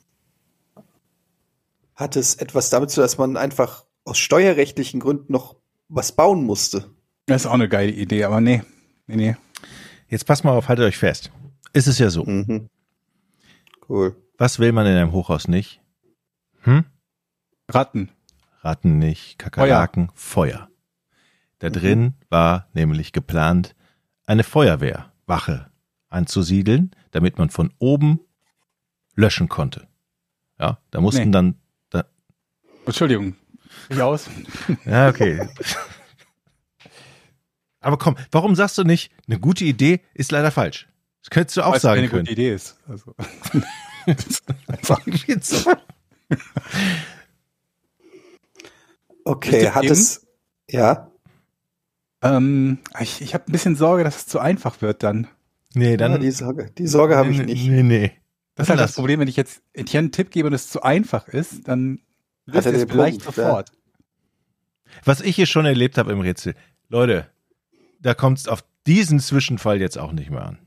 hat 1.95 2.15
es 2.15 2.35
etwas 2.35 2.69
damit 2.69 2.89
zu 2.89 2.95
tun, 2.95 3.03
dass 3.03 3.17
man 3.17 3.37
einfach 3.37 3.85
aus 4.03 4.17
steuerrechtlichen 4.17 4.99
Gründen 4.99 5.31
noch 5.31 5.55
was 5.87 6.11
bauen 6.13 6.43
musste? 6.45 6.89
Das 7.27 7.43
ist 7.43 7.47
auch 7.47 7.53
eine 7.53 7.69
geile 7.69 7.91
Idee, 7.91 8.23
aber 8.23 8.41
nee. 8.41 8.63
Nee, 9.07 9.15
nee. 9.15 9.35
Jetzt 10.07 10.25
passt 10.25 10.43
mal 10.43 10.51
auf, 10.51 10.67
haltet 10.67 10.85
euch 10.85 10.97
fest. 10.97 11.31
Ist 11.73 11.87
es 11.87 11.99
ja 11.99 12.09
so. 12.09 12.25
Mhm. 12.25 12.69
Cool. 13.87 14.15
Was 14.37 14.59
will 14.59 14.71
man 14.71 14.85
in 14.87 14.95
einem 14.95 15.11
Hochhaus 15.11 15.47
nicht? 15.47 15.81
Hm? 16.61 16.85
Ratten. 17.69 18.09
Ratten 18.61 18.99
nicht, 18.99 19.39
Kakerlaken, 19.39 20.11
Feuer. 20.13 20.70
Da 21.61 21.69
drin 21.69 22.15
war 22.29 22.67
nämlich 22.73 23.13
geplant, 23.13 23.75
eine 24.25 24.43
Feuerwehrwache 24.43 25.69
anzusiedeln, 26.09 26.91
damit 27.11 27.37
man 27.37 27.49
von 27.51 27.71
oben 27.77 28.19
löschen 29.15 29.47
konnte. 29.47 29.87
Ja, 30.59 30.79
da 30.89 31.01
mussten 31.01 31.25
Nee. 31.25 31.31
dann, 31.31 31.55
da, 31.91 32.05
Entschuldigung. 32.85 33.35
Ich 33.89 34.01
aus. 34.01 34.27
ja, 34.85 35.07
okay. 35.09 35.47
Aber 37.79 37.97
komm, 37.97 38.15
warum 38.31 38.55
sagst 38.55 38.77
du 38.77 38.83
nicht, 38.83 39.11
eine 39.27 39.39
gute 39.39 39.63
Idee 39.63 40.01
ist 40.13 40.31
leider 40.31 40.51
falsch? 40.51 40.87
Das 41.21 41.29
könntest 41.29 41.57
du 41.57 41.61
auch 41.61 41.69
Weil 41.69 41.75
es 41.77 41.81
sagen 41.83 41.95
keine 41.97 42.09
können. 42.09 42.21
gute 42.23 42.31
Idee 42.33 42.53
ist. 42.55 42.77
Also. 42.87 43.15
Okay, 49.23 49.69
hat 49.69 49.83
eben? 49.83 49.93
es. 49.93 50.25
Ja. 50.69 51.10
Ähm, 52.21 52.79
ich 52.99 53.21
ich 53.21 53.33
habe 53.33 53.45
ein 53.47 53.51
bisschen 53.51 53.75
Sorge, 53.75 54.03
dass 54.03 54.17
es 54.17 54.27
zu 54.27 54.39
einfach 54.39 54.81
wird 54.81 55.03
dann. 55.03 55.27
nee, 55.73 55.97
dann. 55.97 56.13
ja, 56.13 56.17
die 56.17 56.31
Sorge, 56.31 56.71
die 56.77 56.87
Sorge 56.87 57.15
habe 57.15 57.29
ich 57.31 57.37
nee, 57.39 57.45
nicht. 57.45 57.67
Nee, 57.67 57.83
nee. 57.83 58.11
Das 58.55 58.65
ist 58.65 58.69
halt 58.69 58.79
das. 58.79 58.95
Problem, 58.95 59.19
wenn 59.19 59.27
ich 59.27 59.37
jetzt 59.37 59.61
Etienne 59.73 60.05
einen 60.05 60.11
Tipp 60.11 60.31
gebe 60.31 60.47
und 60.47 60.53
es 60.53 60.69
zu 60.69 60.83
einfach 60.83 61.27
ist, 61.27 61.67
dann 61.67 61.99
löst 62.45 62.67
er 62.67 62.73
es 62.73 62.83
vielleicht 62.83 63.23
Punkt, 63.23 63.37
ja. 63.37 63.43
sofort. 63.43 63.71
Was 65.05 65.21
ich 65.21 65.35
hier 65.35 65.45
schon 65.45 65.65
erlebt 65.65 65.97
habe 65.97 66.11
im 66.11 66.19
Rätsel. 66.19 66.55
Leute, 66.89 67.29
da 67.99 68.13
kommt 68.13 68.39
es 68.39 68.47
auf 68.47 68.63
diesen 68.85 69.19
Zwischenfall 69.19 69.79
jetzt 69.79 69.97
auch 69.97 70.11
nicht 70.11 70.29
mehr 70.29 70.45
an. 70.45 70.59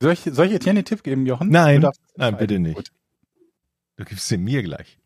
Soll 0.00 0.12
ich, 0.12 0.20
soll 0.20 0.46
ich 0.46 0.52
Etienne 0.52 0.80
den 0.80 0.84
Tipp 0.84 1.02
geben, 1.02 1.26
Jochen? 1.26 1.48
Nein. 1.48 1.86
Nein, 2.16 2.36
bitte 2.36 2.58
nicht. 2.58 2.76
Gut. 2.76 2.92
Du 3.96 4.04
gibst 4.04 4.28
sie 4.28 4.38
mir 4.38 4.62
gleich. 4.62 4.98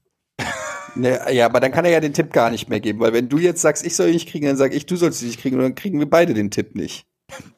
Ne, 0.94 1.20
ja, 1.32 1.46
aber 1.46 1.60
dann 1.60 1.72
kann 1.72 1.84
er 1.84 1.90
ja 1.90 2.00
den 2.00 2.12
Tipp 2.12 2.32
gar 2.32 2.50
nicht 2.50 2.68
mehr 2.68 2.80
geben, 2.80 3.00
weil 3.00 3.12
wenn 3.12 3.28
du 3.28 3.38
jetzt 3.38 3.62
sagst, 3.62 3.84
ich 3.84 3.96
soll 3.96 4.08
ihn 4.08 4.14
nicht 4.14 4.28
kriegen, 4.28 4.46
dann 4.46 4.56
sag 4.56 4.74
ich, 4.74 4.86
du 4.86 4.96
sollst 4.96 5.22
ihn 5.22 5.28
nicht 5.28 5.40
kriegen 5.40 5.56
und 5.56 5.62
dann 5.62 5.74
kriegen 5.74 5.98
wir 5.98 6.08
beide 6.08 6.34
den 6.34 6.50
Tipp 6.50 6.74
nicht. 6.74 7.06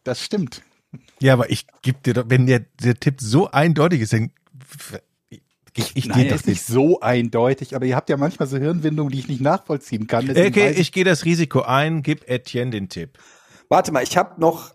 Das 0.05 0.23
stimmt. 0.23 0.63
Ja, 1.21 1.33
aber 1.33 1.51
ich 1.51 1.67
gebe 1.83 1.99
dir 2.05 2.15
doch, 2.15 2.25
wenn 2.29 2.47
der, 2.47 2.61
der 2.81 2.95
Tipp 2.95 3.21
so 3.21 3.51
eindeutig 3.51 4.03
ist, 4.03 4.13
dann 4.13 4.31
ich, 5.77 5.97
ich 5.97 6.07
Nein, 6.07 6.27
ist 6.27 6.47
nicht 6.47 6.63
so 6.63 7.01
eindeutig, 7.01 7.75
aber 7.75 7.85
ihr 7.85 7.97
habt 7.97 8.09
ja 8.09 8.17
manchmal 8.17 8.47
so 8.47 8.57
Hirnwindungen, 8.57 9.11
die 9.11 9.19
ich 9.19 9.29
nicht 9.29 9.41
nachvollziehen 9.41 10.07
kann. 10.07 10.27
deswegen 10.27 10.49
Okay, 10.49 10.71
weiß 10.71 10.79
ich 10.79 10.93
gehe 10.93 11.05
das 11.05 11.25
Risiko 11.25 11.63
ein, 11.63 12.03
gib 12.03 12.29
Etienne 12.31 12.71
den 12.71 12.89
Tipp. 12.89 13.19
Warte 13.69 13.91
mal, 13.91 14.05
ich 14.05 14.17
habe 14.17 14.41
noch 14.41 14.73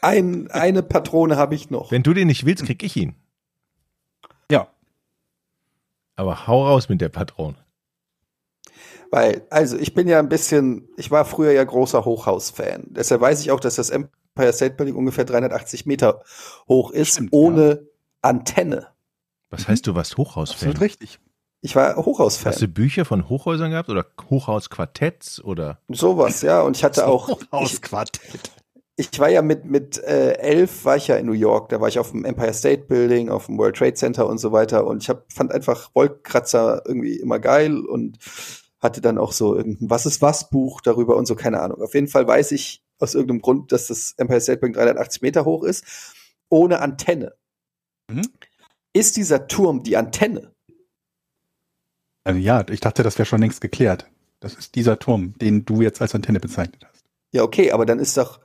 ein, 0.00 0.50
eine 0.50 0.82
Patrone 0.82 1.36
habe 1.36 1.54
ich 1.54 1.68
noch. 1.68 1.90
Wenn 1.90 2.02
du 2.02 2.14
den 2.14 2.28
nicht 2.28 2.46
willst, 2.46 2.64
krieg 2.64 2.82
ich 2.82 2.96
ihn. 2.96 3.14
Ja. 4.50 4.68
Aber 6.16 6.46
hau 6.46 6.66
raus 6.66 6.88
mit 6.88 7.02
der 7.02 7.10
Patrone. 7.10 7.56
Weil, 9.10 9.42
also 9.50 9.76
ich 9.76 9.94
bin 9.94 10.06
ja 10.06 10.20
ein 10.20 10.28
bisschen, 10.28 10.88
ich 10.96 11.10
war 11.10 11.24
früher 11.24 11.52
ja 11.52 11.64
großer 11.64 12.04
Hochhaus-Fan. 12.04 12.84
Deshalb 12.90 13.20
weiß 13.20 13.40
ich 13.40 13.50
auch, 13.50 13.60
dass 13.60 13.74
das 13.74 13.90
Empire 13.90 14.52
State 14.52 14.76
Building 14.76 14.94
ungefähr 14.94 15.24
380 15.24 15.86
Meter 15.86 16.22
hoch 16.68 16.92
ist, 16.92 17.14
Stimmt, 17.14 17.32
ohne 17.32 17.88
Antenne. 18.22 18.88
Was 19.50 19.66
heißt 19.66 19.86
du, 19.86 19.96
was 19.96 20.16
Hochhausfan? 20.16 20.68
Absolut 20.68 20.80
richtig. 20.80 21.18
Ich 21.62 21.76
war 21.76 21.96
Hochhaus-Fan. 21.96 22.52
Hast 22.52 22.62
du 22.62 22.68
Bücher 22.68 23.04
von 23.04 23.28
Hochhäusern 23.28 23.72
gehabt 23.72 23.90
oder 23.90 24.06
Hochhausquartetts 24.30 25.42
oder? 25.44 25.78
Sowas, 25.88 26.40
ja. 26.42 26.62
Und 26.62 26.76
ich 26.76 26.84
hatte 26.84 27.06
auch, 27.06 27.28
ich, 27.28 27.34
Hochhausquartett. 27.52 28.50
ich 28.96 29.18
war 29.18 29.28
ja 29.28 29.42
mit, 29.42 29.66
mit 29.66 29.98
äh, 29.98 30.38
elf 30.38 30.84
war 30.84 30.96
ich 30.96 31.08
ja 31.08 31.16
in 31.16 31.26
New 31.26 31.32
York. 31.32 31.68
Da 31.68 31.80
war 31.80 31.88
ich 31.88 31.98
auf 31.98 32.12
dem 32.12 32.24
Empire 32.24 32.54
State 32.54 32.84
Building, 32.84 33.28
auf 33.28 33.46
dem 33.46 33.58
World 33.58 33.76
Trade 33.76 33.94
Center 33.94 34.26
und 34.26 34.38
so 34.38 34.52
weiter. 34.52 34.86
Und 34.86 35.02
ich 35.02 35.10
hab, 35.10 35.30
fand 35.32 35.52
einfach 35.52 35.90
Wolkenkratzer 35.94 36.82
irgendwie 36.86 37.16
immer 37.16 37.40
geil 37.40 37.80
und 37.80 38.18
hatte 38.80 39.00
dann 39.00 39.18
auch 39.18 39.32
so 39.32 39.56
irgendein 39.56 39.90
Was 39.90 40.06
ist 40.06 40.22
was 40.22 40.50
Buch 40.50 40.80
darüber 40.80 41.16
und 41.16 41.26
so, 41.26 41.34
keine 41.34 41.60
Ahnung. 41.60 41.82
Auf 41.82 41.94
jeden 41.94 42.08
Fall 42.08 42.26
weiß 42.26 42.52
ich 42.52 42.82
aus 42.98 43.14
irgendeinem 43.14 43.42
Grund, 43.42 43.72
dass 43.72 43.86
das 43.86 44.14
Empire 44.16 44.40
State 44.40 44.60
Building 44.60 44.74
380 44.74 45.22
Meter 45.22 45.44
hoch 45.44 45.64
ist, 45.64 45.84
ohne 46.48 46.80
Antenne. 46.80 47.34
Mhm. 48.10 48.22
Ist 48.92 49.16
dieser 49.16 49.46
Turm 49.46 49.82
die 49.82 49.96
Antenne? 49.96 50.54
Also 52.24 52.38
ja, 52.38 52.64
ich 52.68 52.80
dachte, 52.80 53.02
das 53.02 53.18
wäre 53.18 53.26
schon 53.26 53.40
längst 53.40 53.60
geklärt. 53.60 54.10
Das 54.40 54.54
ist 54.54 54.74
dieser 54.74 54.98
Turm, 54.98 55.36
den 55.38 55.64
du 55.64 55.82
jetzt 55.82 56.00
als 56.00 56.14
Antenne 56.14 56.40
bezeichnet 56.40 56.84
hast. 56.86 57.04
Ja, 57.32 57.42
okay, 57.42 57.72
aber 57.72 57.86
dann 57.86 57.98
ist 57.98 58.16
doch, 58.16 58.40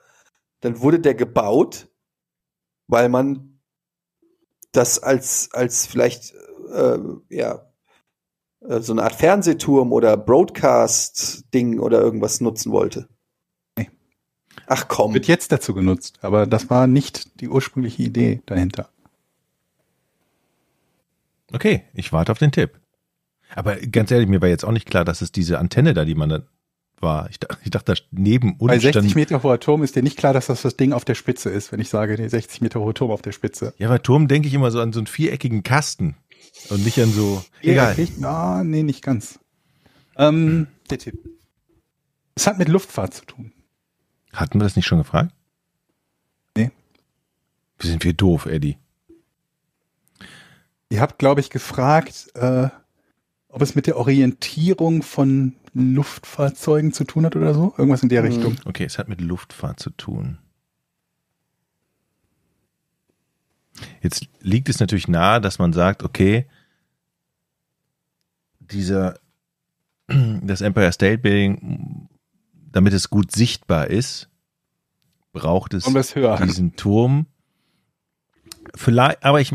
dann 0.59 0.81
wurde 0.81 0.99
der 0.99 1.15
gebaut, 1.15 1.87
weil 2.87 3.09
man 3.09 3.59
das 4.71 4.99
als, 4.99 5.51
als 5.53 5.87
vielleicht, 5.87 6.33
äh, 6.71 6.99
ja, 7.29 7.71
so 8.67 8.93
eine 8.93 9.03
Art 9.03 9.15
Fernsehturm 9.15 9.91
oder 9.91 10.17
Broadcast-Ding 10.17 11.79
oder 11.79 12.01
irgendwas 12.01 12.41
nutzen 12.41 12.71
wollte. 12.71 13.07
Nee. 13.77 13.89
Ach 14.67 14.87
komm. 14.87 15.13
Wird 15.13 15.27
jetzt 15.27 15.51
dazu 15.51 15.73
genutzt, 15.73 16.19
aber 16.21 16.45
das 16.45 16.69
war 16.69 16.87
nicht 16.87 17.41
die 17.41 17.49
ursprüngliche 17.49 18.03
Idee 18.03 18.41
dahinter. 18.45 18.89
Okay, 21.53 21.83
ich 21.93 22.11
warte 22.11 22.31
auf 22.31 22.39
den 22.39 22.51
Tipp. 22.51 22.79
Aber 23.53 23.75
ganz 23.75 24.11
ehrlich, 24.11 24.27
mir 24.27 24.41
war 24.41 24.49
jetzt 24.49 24.65
auch 24.65 24.71
nicht 24.71 24.87
klar, 24.87 25.05
dass 25.05 25.21
es 25.21 25.31
diese 25.31 25.59
Antenne 25.59 25.93
da, 25.93 26.03
die 26.03 26.15
man 26.15 26.29
da 26.29 26.41
war. 26.99 27.29
Ich, 27.29 27.37
ich 27.63 27.69
dachte, 27.69 27.93
da 27.93 28.01
neben 28.11 28.57
Bei 28.57 28.73
uns 28.73 28.83
60 28.83 28.91
stand. 28.91 29.15
Meter 29.15 29.43
hoher 29.43 29.59
Turm 29.59 29.83
ist 29.83 29.95
dir 29.95 30.03
nicht 30.03 30.17
klar, 30.17 30.33
dass 30.33 30.47
das 30.47 30.63
das 30.63 30.75
Ding 30.77 30.93
auf 30.93 31.05
der 31.05 31.15
Spitze 31.15 31.49
ist, 31.49 31.71
wenn 31.71 31.79
ich 31.79 31.89
sage, 31.89 32.15
der 32.17 32.29
60 32.29 32.61
Meter 32.61 32.79
hohe 32.79 32.93
Turm 32.93 33.11
auf 33.11 33.21
der 33.21 33.31
Spitze. 33.31 33.73
Ja, 33.77 33.89
bei 33.89 33.99
Turm 33.99 34.27
denke 34.27 34.47
ich 34.47 34.53
immer 34.53 34.71
so 34.71 34.81
an 34.81 34.93
so 34.93 34.99
einen 34.99 35.07
viereckigen 35.07 35.63
Kasten 35.63 36.17
und 36.69 36.83
nicht 36.83 36.99
an 36.99 37.11
so. 37.11 37.43
Egal. 37.61 37.95
Viereckig? 37.95 38.15
Na, 38.19 38.63
nee, 38.63 38.83
nicht 38.83 39.01
ganz. 39.03 39.39
Ähm, 40.17 40.67
der 40.89 40.99
Tipp. 40.99 41.17
Es 42.35 42.47
hat 42.47 42.57
mit 42.57 42.67
Luftfahrt 42.69 43.13
zu 43.13 43.25
tun. 43.25 43.51
Hatten 44.33 44.59
wir 44.59 44.63
das 44.63 44.75
nicht 44.75 44.85
schon 44.85 44.97
gefragt? 44.97 45.33
Nee. 46.57 46.71
Wie 47.79 47.87
sind 47.87 48.03
wir 48.03 48.13
doof, 48.13 48.45
Eddie? 48.45 48.77
Ihr 50.89 51.01
habt, 51.01 51.17
glaube 51.19 51.41
ich, 51.41 51.49
gefragt, 51.49 52.27
äh, 52.35 52.69
ob 53.49 53.61
es 53.61 53.75
mit 53.75 53.87
der 53.87 53.97
Orientierung 53.97 55.01
von 55.01 55.55
Luftfahrzeugen 55.73 56.93
zu 56.93 57.03
tun 57.05 57.25
hat 57.25 57.35
oder 57.35 57.53
so. 57.53 57.73
Irgendwas 57.77 58.03
in 58.03 58.09
der 58.09 58.23
Hm. 58.23 58.31
Richtung. 58.31 58.55
Okay, 58.65 58.83
es 58.85 58.97
hat 58.97 59.09
mit 59.09 59.21
Luftfahrt 59.21 59.79
zu 59.79 59.89
tun. 59.91 60.37
Jetzt 64.01 64.27
liegt 64.41 64.69
es 64.69 64.79
natürlich 64.79 65.07
nahe, 65.07 65.41
dass 65.41 65.59
man 65.59 65.73
sagt, 65.73 66.03
okay, 66.03 66.47
dieser, 68.59 69.19
das 70.07 70.61
Empire 70.61 70.91
State 70.91 71.19
Building, 71.19 72.09
damit 72.71 72.93
es 72.93 73.09
gut 73.09 73.31
sichtbar 73.31 73.87
ist, 73.87 74.29
braucht 75.33 75.73
es 75.73 75.85
diesen 76.45 76.75
Turm. 76.75 77.27
Vielleicht, 78.75 79.23
aber 79.23 79.41
ich, 79.41 79.53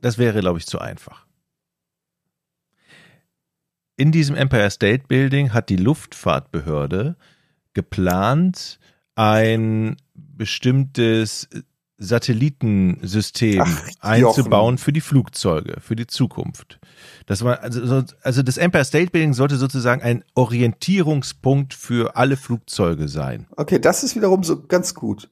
das 0.00 0.18
wäre, 0.18 0.40
glaube 0.40 0.58
ich, 0.58 0.66
zu 0.66 0.78
einfach. 0.78 1.26
in 4.00 4.12
diesem 4.12 4.34
Empire 4.34 4.70
State 4.70 5.04
Building 5.08 5.52
hat 5.52 5.68
die 5.68 5.76
Luftfahrtbehörde 5.76 7.16
geplant, 7.74 8.80
ein 9.14 9.98
bestimmtes 10.14 11.50
Satellitensystem 12.00 13.60
Ach, 13.60 13.82
einzubauen 14.00 14.78
für 14.78 14.92
die 14.92 15.02
Flugzeuge, 15.02 15.80
für 15.80 15.94
die 15.96 16.06
Zukunft. 16.06 16.80
Das 17.26 17.44
war 17.44 17.60
also, 17.60 17.84
so- 17.86 18.02
also 18.22 18.42
das 18.42 18.56
Empire 18.56 18.84
State 18.84 19.10
Building 19.10 19.34
sollte 19.34 19.56
sozusagen 19.56 20.00
ein 20.02 20.24
Orientierungspunkt 20.34 21.74
für 21.74 22.16
alle 22.16 22.36
Flugzeuge 22.38 23.06
sein. 23.08 23.46
Okay, 23.56 23.78
das 23.78 24.02
ist 24.02 24.16
wiederum 24.16 24.42
so 24.42 24.62
ganz 24.66 24.94
gut. 24.94 25.30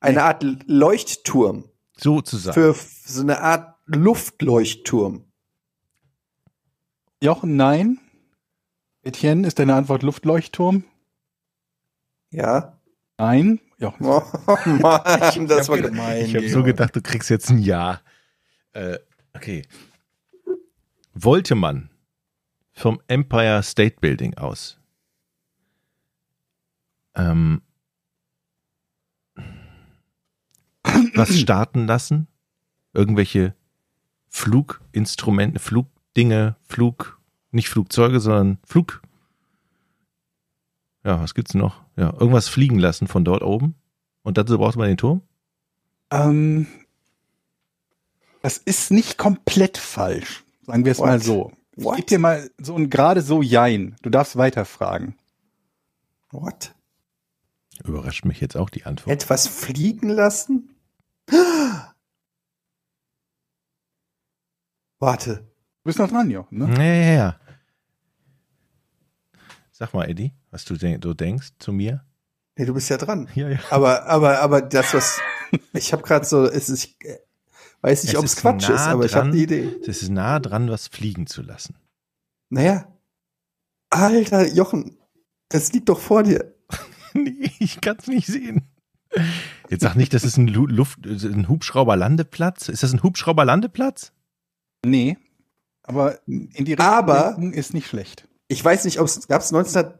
Eine 0.00 0.24
Art 0.24 0.44
Leuchtturm. 0.66 1.64
Sozusagen. 1.96 2.54
Für 2.54 2.74
so 3.06 3.22
eine 3.22 3.40
Art 3.40 3.74
Luftleuchtturm. 3.86 5.24
Jochen, 7.22 7.56
nein. 7.56 7.98
Etienne, 9.02 9.46
ist 9.46 9.58
deine 9.58 9.74
Antwort 9.74 10.02
Luftleuchtturm? 10.02 10.84
Ja. 12.30 12.78
Nein. 13.18 13.60
Jochen. 13.78 14.06
Oh, 14.46 14.56
Mann, 14.66 15.46
das 15.48 15.68
war 15.68 15.78
hab 15.78 15.84
gemein. 15.84 16.26
Ich 16.26 16.36
habe 16.36 16.48
so 16.48 16.62
gedacht, 16.62 16.94
du 16.96 17.00
kriegst 17.00 17.30
jetzt 17.30 17.50
ein 17.50 17.58
Ja. 17.58 18.00
Äh, 18.72 18.98
okay. 19.34 19.66
Wollte 21.14 21.54
man 21.54 21.90
vom 22.72 23.00
Empire 23.06 23.62
State 23.62 23.96
Building 24.00 24.34
aus 24.34 24.78
ähm, 27.14 27.62
was 31.14 31.38
starten 31.38 31.86
lassen? 31.86 32.28
Irgendwelche 32.92 33.54
Fluginstrumente, 34.28 35.58
Flugdinge, 35.60 36.56
Flug, 36.62 37.20
nicht 37.50 37.68
Flugzeuge, 37.68 38.20
sondern 38.20 38.58
Flug. 38.64 39.02
Ja, 41.04 41.20
was 41.20 41.34
gibt's 41.34 41.54
noch? 41.54 41.83
Ja, 41.96 42.12
irgendwas 42.12 42.48
fliegen 42.48 42.78
lassen 42.78 43.06
von 43.06 43.24
dort 43.24 43.42
oben. 43.42 43.74
Und 44.22 44.38
dazu 44.38 44.58
braucht 44.58 44.76
man 44.76 44.88
den 44.88 44.96
Turm? 44.96 45.22
Ähm, 46.10 46.66
das 48.42 48.58
ist 48.58 48.90
nicht 48.90 49.16
komplett 49.18 49.78
falsch. 49.78 50.44
Sagen 50.62 50.84
wir 50.84 50.92
es 50.92 50.98
What? 50.98 51.06
mal 51.06 51.20
so. 51.20 51.52
Ich 51.76 51.84
What? 51.84 51.96
gebe 51.96 52.06
dir 52.06 52.18
mal 52.18 52.50
so 52.58 52.74
ein 52.76 52.90
gerade 52.90 53.22
so 53.22 53.42
Jein. 53.42 53.96
Du 54.02 54.10
darfst 54.10 54.36
weiterfragen. 54.36 55.14
What? 56.30 56.74
Überrascht 57.84 58.24
mich 58.24 58.40
jetzt 58.40 58.56
auch 58.56 58.70
die 58.70 58.84
Antwort. 58.84 59.12
Etwas 59.12 59.46
fliegen 59.48 60.08
lassen? 60.08 60.70
Warte. 64.98 65.36
Du 65.36 65.88
bist 65.88 65.98
noch 65.98 66.08
dran, 66.08 66.30
Jochen. 66.30 66.58
Ne? 66.58 66.68
Ja, 66.76 66.82
ja, 66.82 67.12
ja. 67.12 67.36
Sag 69.76 69.92
mal, 69.92 70.08
Eddie, 70.08 70.32
was 70.52 70.64
du, 70.64 70.76
denk, 70.76 71.00
du 71.00 71.14
denkst 71.14 71.48
zu 71.58 71.72
mir? 71.72 72.04
Nee, 72.56 72.64
du 72.64 72.74
bist 72.74 72.88
ja 72.90 72.96
dran. 72.96 73.28
Ja, 73.34 73.48
ja. 73.48 73.58
Aber, 73.70 74.06
aber, 74.06 74.38
aber 74.38 74.62
das, 74.62 74.94
was 74.94 75.20
ich 75.72 75.92
habe 75.92 76.04
gerade 76.04 76.24
so, 76.24 76.44
es 76.44 76.68
ist, 76.68 76.84
ich 76.84 77.04
äh, 77.04 77.18
weiß 77.80 78.04
nicht, 78.04 78.16
ob 78.16 78.24
es 78.24 78.36
Quatsch 78.36 78.68
nah 78.68 78.74
ist, 78.76 78.80
aber 78.82 79.04
ich 79.04 79.14
habe 79.16 79.24
dran. 79.24 79.32
eine 79.32 79.42
Idee. 79.42 79.76
Es 79.84 80.00
ist 80.00 80.10
nah 80.10 80.38
dran, 80.38 80.70
was 80.70 80.86
fliegen 80.86 81.26
zu 81.26 81.42
lassen. 81.42 81.74
Naja. 82.50 82.86
Alter, 83.90 84.46
Jochen, 84.46 84.96
das 85.48 85.72
liegt 85.72 85.88
doch 85.88 85.98
vor 85.98 86.22
dir. 86.22 86.54
nee, 87.12 87.50
ich 87.58 87.80
kann 87.80 87.96
es 87.98 88.06
nicht 88.06 88.28
sehen. 88.28 88.68
Jetzt 89.70 89.82
sag 89.82 89.96
nicht, 89.96 90.14
das 90.14 90.22
ist 90.22 90.36
ein, 90.36 90.46
Lu 90.46 90.66
Luft, 90.66 91.04
ein 91.04 91.48
Hubschrauberlandeplatz. 91.48 92.68
Ist 92.68 92.84
das 92.84 92.92
ein 92.92 93.02
Hubschrauberlandeplatz? 93.02 94.12
Nee. 94.86 95.18
Aber 95.82 96.20
in 96.28 96.48
die 96.64 96.74
Richtung 96.74 96.86
Aber- 96.86 97.36
ist 97.52 97.74
nicht 97.74 97.88
schlecht. 97.88 98.28
Ich 98.48 98.64
weiß 98.64 98.84
nicht, 98.84 99.00
ob 99.00 99.06
es 99.06 99.26
gab 99.26 99.42
es 99.42 99.50
19 99.50 99.94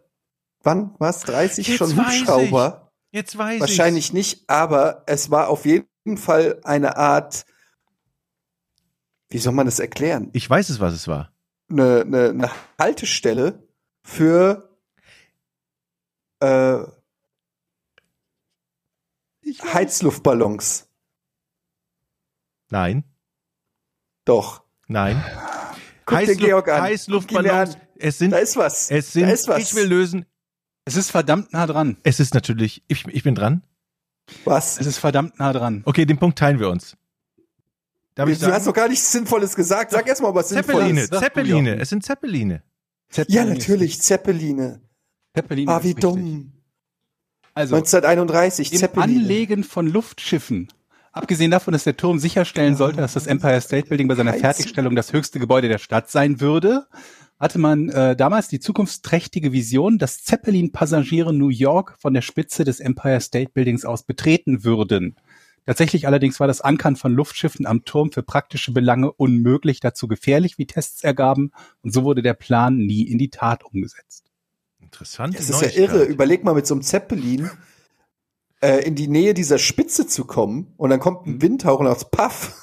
wann 0.63 0.95
was 0.99 1.21
30 1.21 1.67
Jetzt 1.67 1.79
schon 1.79 1.97
Hubschrauber? 1.97 2.93
Jetzt 3.11 3.37
weiß 3.37 3.61
Wahrscheinlich 3.61 4.13
nicht, 4.13 4.49
aber 4.49 5.05
es 5.07 5.31
war 5.31 5.49
auf 5.49 5.65
jeden 5.67 5.87
Fall 6.17 6.61
eine 6.65 6.97
Art 6.97 7.47
wie 9.35 9.39
soll 9.39 9.53
man 9.53 9.67
das 9.67 9.81
erklären? 9.81 10.31
Ich 10.33 10.49
weiß 10.49 10.69
es, 10.69 10.79
was 10.79 10.95
es 10.95 11.09
war. 11.09 11.33
Eine, 11.69 12.03
eine, 12.03 12.29
eine 12.29 12.51
Haltestelle 12.79 13.67
für 14.05 14.79
äh, 16.39 16.79
Heizluftballons. 19.73 20.89
Nein, 22.71 23.03
Doch. 24.25 24.63
nein. 24.87 25.21
Guck 26.07 26.21
dir 26.21 26.37
Georg 26.37 26.69
an. 26.69 26.83
An. 26.83 27.77
Es 27.99 28.19
sind, 28.19 28.31
Da 28.33 28.39
ist 28.39 28.57
was. 28.57 28.91
es 28.91 29.13
sind, 29.13 29.25
da 29.27 29.31
ist 29.31 29.49
was. 29.49 29.59
ich 29.63 29.75
will 29.75 29.87
lösen. 29.87 30.27
Es 30.85 30.97
ist 30.97 31.11
verdammt 31.11 31.53
nah 31.53 31.67
dran. 31.67 31.97
Es 32.03 32.21
ist 32.21 32.35
natürlich, 32.35 32.83
ich, 32.89 33.07
ich 33.09 33.23
bin 33.23 33.35
dran. 33.35 33.63
was? 34.45 34.79
Es 34.79 34.87
ist 34.87 34.99
verdammt 34.99 35.39
nah 35.39 35.53
dran. 35.53 35.83
Okay, 35.87 36.05
den 36.05 36.19
Punkt 36.19 36.39
teilen 36.39 36.59
wir 36.59 36.69
uns. 36.71 36.97
Darf 38.15 38.29
ich 38.29 38.39
Du 38.39 38.53
hast 38.53 38.67
doch 38.67 38.73
gar 38.75 38.89
nichts 38.89 39.11
Sinnvolles 39.11 39.57
gesagt. 39.57 39.91
Sag 39.91 40.07
erst 40.07 40.23
mal 40.23 40.35
was 40.35 40.49
Zeppeline, 40.49 41.01
Sinnvolles. 41.01 41.11
Du, 41.11 41.19
Zeppeline, 41.19 41.81
es 41.81 41.89
sind 41.89 42.05
Zeppeline. 42.05 42.55
Ja, 42.55 42.61
Zeppelin 43.25 43.49
natürlich, 43.49 44.01
Zeppeline. 44.03 44.67
ist- 44.67 44.81
Zeppelin 45.35 45.69
Ah, 45.69 45.79
ist 45.79 45.85
wie 45.85 45.95
dumm. 45.95 46.53
Also, 47.55 47.75
1931, 47.77 48.73
im 48.73 48.79
Zeppeline. 48.79 49.21
Anlegen 49.21 49.65
von 49.65 49.87
Luftschiffen. 49.89 50.69
Abgesehen 51.13 51.51
davon, 51.53 51.73
dass 51.73 51.85
der 51.85 51.97
Turm 51.97 52.19
sicherstellen 52.19 52.75
sollte, 52.77 52.97
dass 52.99 53.15
das 53.15 53.27
Empire 53.29 53.61
State 53.61 53.89
Building 53.89 54.09
bei 54.09 54.17
seiner. 54.17 54.35
Fertigstellung 54.35 54.97
das 54.97 55.13
höchste 55.13 55.39
Gebäude 55.39 55.69
der 55.69 55.79
Stadt 55.79 56.11
sein 56.11 56.41
würde, 56.41 56.87
hatte 57.39 57.59
man 57.59 57.89
äh, 57.89 58.17
damals 58.17 58.49
die 58.49 58.61
zukunftsträchtige 58.61 59.53
Vision, 59.53 59.99
dass 59.99 60.23
Zeppelin-Passagiere 60.23 61.33
New 61.33 61.49
York 61.49 61.97
von 61.99 62.15
der 62.15 62.23
Spitze 62.23 62.65
des 62.65 62.81
Empire 62.81 63.21
State 63.21 63.51
Buildings 63.53 63.85
aus 63.85 64.05
betreten 64.05 64.65
würden. 64.65 65.17
Tatsächlich 65.67 66.07
allerdings 66.07 66.41
war 66.41 66.47
das 66.47 66.61
Ankern 66.61 66.97
von 66.97 67.13
Luftschiffen 67.13 67.67
am 67.67 67.85
Turm 67.85 68.13
für 68.13 68.23
praktische 68.23 68.73
Belange 68.73 69.11
unmöglich, 69.13 69.81
dazu 69.81 70.09
gefährlich, 70.09 70.59
wie 70.59 70.67
Tests 70.67 71.03
ergaben, 71.03 71.53
und 71.83 71.93
so 71.93 72.05
wurde 72.05 72.23
der 72.23 72.35
Plan 72.35 72.77
nie 72.77 73.03
in 73.03 73.19
die 73.19 73.31
Tat 73.31 73.65
umgesetzt. 73.65 74.31
Interessant. 74.81 75.35
Es 75.39 75.49
ist 75.49 75.63
ja 75.63 75.71
irre. 75.71 76.05
Überleg 76.05 76.45
mal 76.45 76.55
mit 76.55 76.67
so 76.67 76.75
einem 76.75 76.83
Zeppelin 76.83 77.51
äh, 78.61 78.85
in 78.85 78.95
die 78.95 79.09
Nähe 79.09 79.33
dieser 79.33 79.59
Spitze 79.59 80.07
zu 80.07 80.25
kommen 80.25 80.75
und 80.77 80.91
dann 80.91 81.01
kommt 81.01 81.27
ein 81.27 81.41
Windhauch 81.41 81.81
und 81.81 81.87
aus 81.87 82.11
Paff. 82.11 82.61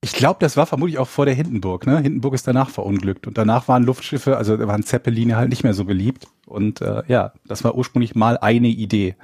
Ich 0.00 0.12
glaube, 0.12 0.38
das 0.40 0.56
war 0.56 0.66
vermutlich 0.66 0.98
auch 0.98 1.08
vor 1.08 1.26
der 1.26 1.34
Hindenburg. 1.34 1.86
Ne? 1.86 1.98
Hindenburg 1.98 2.34
ist 2.34 2.46
danach 2.46 2.70
verunglückt 2.70 3.26
und 3.26 3.36
danach 3.36 3.66
waren 3.66 3.82
Luftschiffe, 3.82 4.36
also 4.36 4.56
da 4.56 4.68
waren 4.68 4.84
Zeppeline 4.84 5.36
halt 5.36 5.50
nicht 5.50 5.64
mehr 5.64 5.74
so 5.74 5.84
beliebt. 5.84 6.28
Und 6.46 6.80
äh, 6.80 7.02
ja, 7.08 7.32
das 7.46 7.64
war 7.64 7.74
ursprünglich 7.74 8.14
mal 8.14 8.38
eine 8.38 8.68
Idee, 8.68 9.16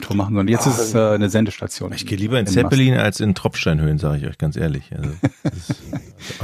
Turm 0.00 0.18
machen 0.18 0.34
sollen. 0.34 0.48
Jetzt 0.48 0.66
ist 0.66 0.78
es 0.78 0.94
äh, 0.94 0.98
eine 0.98 1.28
Sendestation. 1.30 1.92
Ich 1.92 2.06
gehe 2.06 2.18
lieber 2.18 2.38
in 2.38 2.46
Im 2.46 2.52
Zeppelin 2.52 2.94
als 2.94 3.20
in 3.20 3.34
Tropfsteinhöhen, 3.34 3.98
sage 3.98 4.18
ich 4.18 4.26
euch 4.26 4.38
ganz 4.38 4.56
ehrlich. 4.56 4.92
Also, 4.96 5.10
das 5.42 5.70
ist 5.70 5.82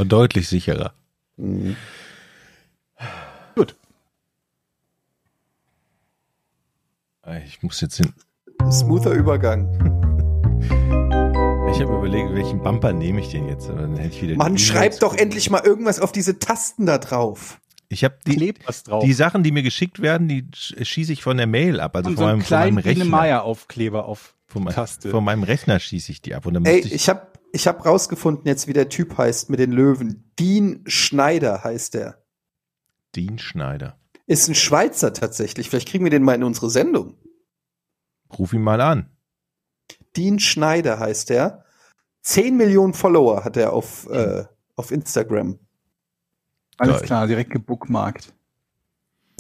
deutlich 0.05 0.49
sicherer. 0.49 0.93
Mhm. 1.37 1.77
Gut. 3.55 3.77
Ich 7.45 7.63
muss 7.63 7.81
jetzt 7.81 7.97
hin. 7.97 8.13
Smoother 8.71 9.13
Übergang. 9.13 9.69
Ich 11.81 11.87
habe 11.87 11.97
überlegt, 11.97 12.35
welchen 12.35 12.63
Bumper 12.63 12.93
nehme 12.93 13.21
ich 13.21 13.31
denn 13.31 13.49
jetzt? 13.49 13.71
Dann 13.71 13.97
hätte 13.97 14.15
ich 14.15 14.21
wieder 14.21 14.37
Mann, 14.37 14.59
schreib 14.59 15.01
doch 15.01 15.17
endlich 15.17 15.49
mal 15.49 15.65
irgendwas 15.65 15.99
auf 15.99 16.13
diese 16.13 16.39
Tasten 16.39 16.85
da 16.85 16.99
drauf. 16.99 17.59
Ich 17.89 18.05
habe 18.05 18.19
die, 18.27 18.53
die 19.03 19.13
Sachen, 19.15 19.43
die 19.43 19.51
mir 19.51 19.63
geschickt 19.63 20.03
werden, 20.03 20.29
die 20.29 20.43
sch- 20.55 20.85
schieße 20.85 21.11
ich 21.15 21.23
von 21.23 21.39
der 21.39 21.47
Mail 21.47 21.81
ab. 21.81 21.97
Also 21.97 22.11
und 22.11 22.17
von, 22.17 22.23
so 22.23 22.29
meinem, 22.29 22.43
von 22.43 22.59
meinem 22.59 22.77
Rechner. 22.77 23.05
Meier 23.07 23.45
Aufkleber 23.45 24.05
auf 24.05 24.35
Von, 24.45 24.67
Taste. 24.67 25.09
von 25.09 25.25
meinem 25.25 25.43
Rechner 25.43 25.81
schieße 25.81 26.13
ich 26.13 26.21
die 26.21 26.35
ab. 26.35 26.45
Und 26.45 26.53
dann 26.53 26.67
Ey, 26.67 26.81
ich, 26.81 26.93
ich 26.93 27.09
hab, 27.09 27.39
ich 27.51 27.67
hab 27.67 27.87
rausgefunden 27.87 28.47
jetzt, 28.47 28.69
wie 28.69 28.75
der 28.75 28.91
Typ 28.91 29.17
heißt 29.17 29.49
mit 29.49 29.59
den 29.59 29.73
Löwen. 29.73 30.31
Dean 30.39 30.83
Schneider 30.85 31.65
heißt 31.65 31.95
der. 31.95 32.23
Dean 33.17 33.39
Schneider. 33.39 33.99
Ist 34.27 34.49
ein 34.49 34.55
Schweizer 34.55 35.15
tatsächlich. 35.15 35.71
Vielleicht 35.71 35.89
kriegen 35.89 36.05
wir 36.05 36.11
den 36.11 36.25
mal 36.25 36.35
in 36.35 36.45
unsere 36.45 36.69
Sendung. 36.69 37.15
Ruf 38.39 38.53
ihn 38.53 38.61
mal 38.61 38.83
an. 38.83 39.09
Dean 40.15 40.41
Schneider 40.41 40.99
heißt 40.99 41.31
der. 41.31 41.65
10 42.31 42.57
Millionen 42.57 42.95
Follower 42.95 43.45
hat 43.45 43.57
er 43.57 43.73
auf, 43.73 44.09
äh, 44.09 44.45
auf 44.77 44.93
Instagram. 44.93 45.59
Alles 46.79 46.99
Geil. 46.99 47.07
klar, 47.07 47.27
direkt 47.27 47.51
gebookmarkt. 47.51 48.33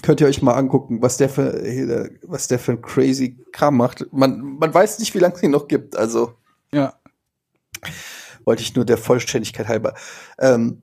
Könnt 0.02 0.20
ihr 0.20 0.26
euch 0.26 0.42
mal 0.42 0.54
angucken, 0.54 1.00
was 1.00 1.16
der 1.16 1.28
für, 1.28 2.10
was 2.22 2.48
der 2.48 2.58
für 2.58 2.72
ein 2.72 2.82
crazy 2.82 3.36
Kram 3.52 3.76
macht. 3.76 4.06
Man, 4.12 4.40
man 4.58 4.74
weiß 4.74 4.98
nicht, 4.98 5.14
wie 5.14 5.20
lange 5.20 5.36
es 5.36 5.42
ihn 5.44 5.52
noch 5.52 5.68
gibt. 5.68 5.94
Also 5.94 6.34
Ja. 6.72 6.94
wollte 8.44 8.62
ich 8.62 8.74
nur 8.74 8.84
der 8.84 8.98
Vollständigkeit 8.98 9.68
halber. 9.68 9.94
Ähm, 10.38 10.82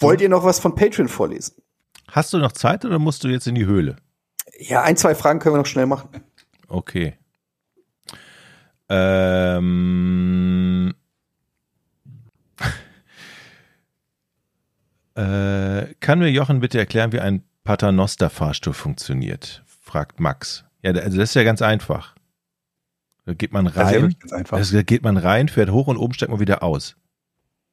wollt 0.00 0.22
ihr 0.22 0.30
noch 0.30 0.44
was 0.44 0.58
von 0.60 0.74
Patreon 0.74 1.08
vorlesen? 1.08 1.56
Hast 2.08 2.32
du 2.32 2.38
noch 2.38 2.52
Zeit 2.52 2.86
oder 2.86 2.98
musst 2.98 3.22
du 3.22 3.28
jetzt 3.28 3.46
in 3.46 3.54
die 3.54 3.66
Höhle? 3.66 3.96
Ja, 4.58 4.82
ein, 4.82 4.96
zwei 4.96 5.14
Fragen 5.14 5.40
können 5.40 5.56
wir 5.56 5.58
noch 5.58 5.66
schnell 5.66 5.86
machen. 5.86 6.08
Okay. 6.68 7.18
Ähm. 8.88 10.94
äh, 15.14 15.94
kann 16.00 16.18
mir 16.18 16.30
Jochen 16.30 16.60
bitte 16.60 16.78
erklären, 16.78 17.12
wie 17.12 17.20
ein 17.20 17.42
Paternoster-Fahrstuhl 17.64 18.74
funktioniert? 18.74 19.62
fragt 19.66 20.20
Max. 20.20 20.64
Ja, 20.82 20.92
also 20.92 21.18
das 21.18 21.30
ist 21.30 21.34
ja 21.34 21.44
ganz 21.44 21.62
einfach. 21.62 22.14
Da 23.24 23.34
geht 23.34 23.52
man 23.52 23.64
Das 23.64 23.74
ist 23.74 23.78
ja 23.78 23.84
rein, 23.86 23.94
wirklich 24.02 24.20
ganz 24.20 24.32
einfach. 24.32 24.56
also 24.56 24.76
da 24.76 24.82
geht 24.82 25.02
man 25.02 25.16
rein, 25.16 25.48
fährt 25.48 25.70
hoch 25.70 25.88
und 25.88 25.96
oben 25.96 26.14
steigt 26.14 26.30
man 26.30 26.40
wieder 26.40 26.62
aus. 26.62 26.96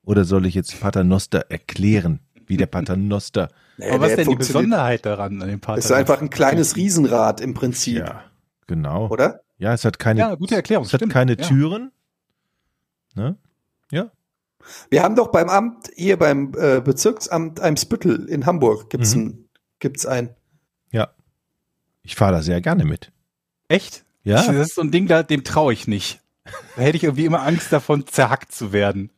Oder 0.04 0.26
soll 0.26 0.46
ich 0.46 0.56
jetzt 0.56 0.80
Paternoster 0.80 1.46
erklären, 1.50 2.20
wie 2.48 2.58
der 2.58 2.66
Paternoster 2.66 3.50
Naja, 3.78 3.94
Aber 3.94 4.04
was 4.04 4.12
ist 4.12 4.18
denn 4.20 4.30
die 4.30 4.36
Besonderheit 4.36 5.06
daran 5.06 5.42
an 5.42 5.48
dem 5.48 5.60
Pater? 5.60 5.80
Ist 5.80 5.92
einfach 5.92 6.22
ein 6.22 6.30
kleines 6.30 6.76
Riesenrad 6.76 7.40
im 7.40 7.54
Prinzip, 7.54 8.00
Ja, 8.00 8.24
genau. 8.68 9.08
oder? 9.10 9.42
Ja, 9.58 9.74
es 9.74 9.86
hat 9.86 10.00
keine, 10.00 10.20
Ja, 10.20 10.36
gute 10.36 10.56
Erklärung. 10.56 10.86
es 10.86 10.94
hat 10.94 11.08
keine 11.10 11.38
ja. 11.38 11.48
Türen. 11.48 11.92
Ne? 13.16 13.38
Ja. 13.92 14.12
Wir 14.90 15.04
haben 15.04 15.16
doch 15.16 15.28
beim 15.32 15.50
Amt, 15.50 15.90
hier 15.96 16.18
beim 16.18 16.54
äh, 16.58 16.82
Bezirksamt 16.82 17.60
Eimsbüttel 17.60 18.28
in 18.30 18.46
Hamburg 18.46 18.90
gibt's 18.90 19.16
Mhm. 19.16 19.22
ein, 19.22 19.50
gibt's 19.80 20.06
ein. 20.06 20.36
Ich 22.06 22.18
fahre 22.18 22.34
da 22.34 22.42
sehr 22.42 22.60
gerne 22.60 22.84
mit. 22.84 23.14
Echt? 23.70 24.04
Ja. 24.26 24.46
Das 24.46 24.68
ist 24.68 24.76
so 24.76 24.82
ein 24.82 24.92
Ding, 24.92 25.08
da, 25.08 25.24
dem 25.24 25.46
traue 25.46 25.72
ich 25.72 25.88
nicht. 25.88 26.20
Da 26.76 26.82
hätte 26.82 26.98
ich 26.98 27.06
irgendwie 27.06 27.24
immer 27.24 27.44
Angst 27.44 27.72
davon, 27.72 28.06
zerhackt 28.08 28.52
zu 28.52 28.74
werden. 28.74 29.10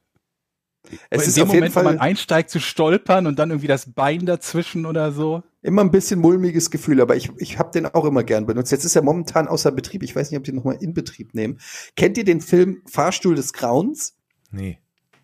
Es 1.10 1.24
in 1.24 1.30
ist 1.30 1.38
dem 1.38 1.44
auf 1.46 1.48
jeden 1.50 1.62
Moment, 1.62 1.74
Fall 1.74 1.84
man 1.84 1.98
einsteigt, 1.98 2.52
zu 2.52 2.60
stolpern 2.60 3.26
und 3.26 3.40
dann 3.40 3.50
irgendwie 3.50 3.66
das 3.66 3.92
Bein 3.92 4.28
dazwischen 4.28 4.86
oder 4.86 5.12
so. 5.12 5.42
Immer 5.66 5.82
ein 5.84 5.92
bisschen 5.92 6.20
mulmiges 6.20 6.70
Gefühl, 6.70 7.02
aber 7.02 7.16
ich, 7.16 7.32
ich 7.38 7.58
habe 7.60 7.72
den 7.72 7.86
auch 7.88 8.06
immer 8.06 8.24
gern 8.24 8.46
benutzt. 8.46 8.72
Jetzt 8.72 8.86
ist 8.86 8.96
er 8.96 9.02
momentan 9.02 9.48
außer 9.48 9.72
Betrieb. 9.72 10.04
Ich 10.04 10.16
weiß 10.16 10.30
nicht, 10.30 10.38
ob 10.38 10.44
die 10.44 10.54
noch 10.54 10.64
mal 10.64 10.78
in 10.80 10.94
Betrieb 10.94 11.34
nehmen. 11.34 11.60
Kennt 11.96 12.18
ihr 12.18 12.24
den 12.24 12.42
Film 12.42 12.82
Fahrstuhl 12.86 13.36
des 13.36 13.52
Grauens 13.54 14.16
Nee. 14.52 14.80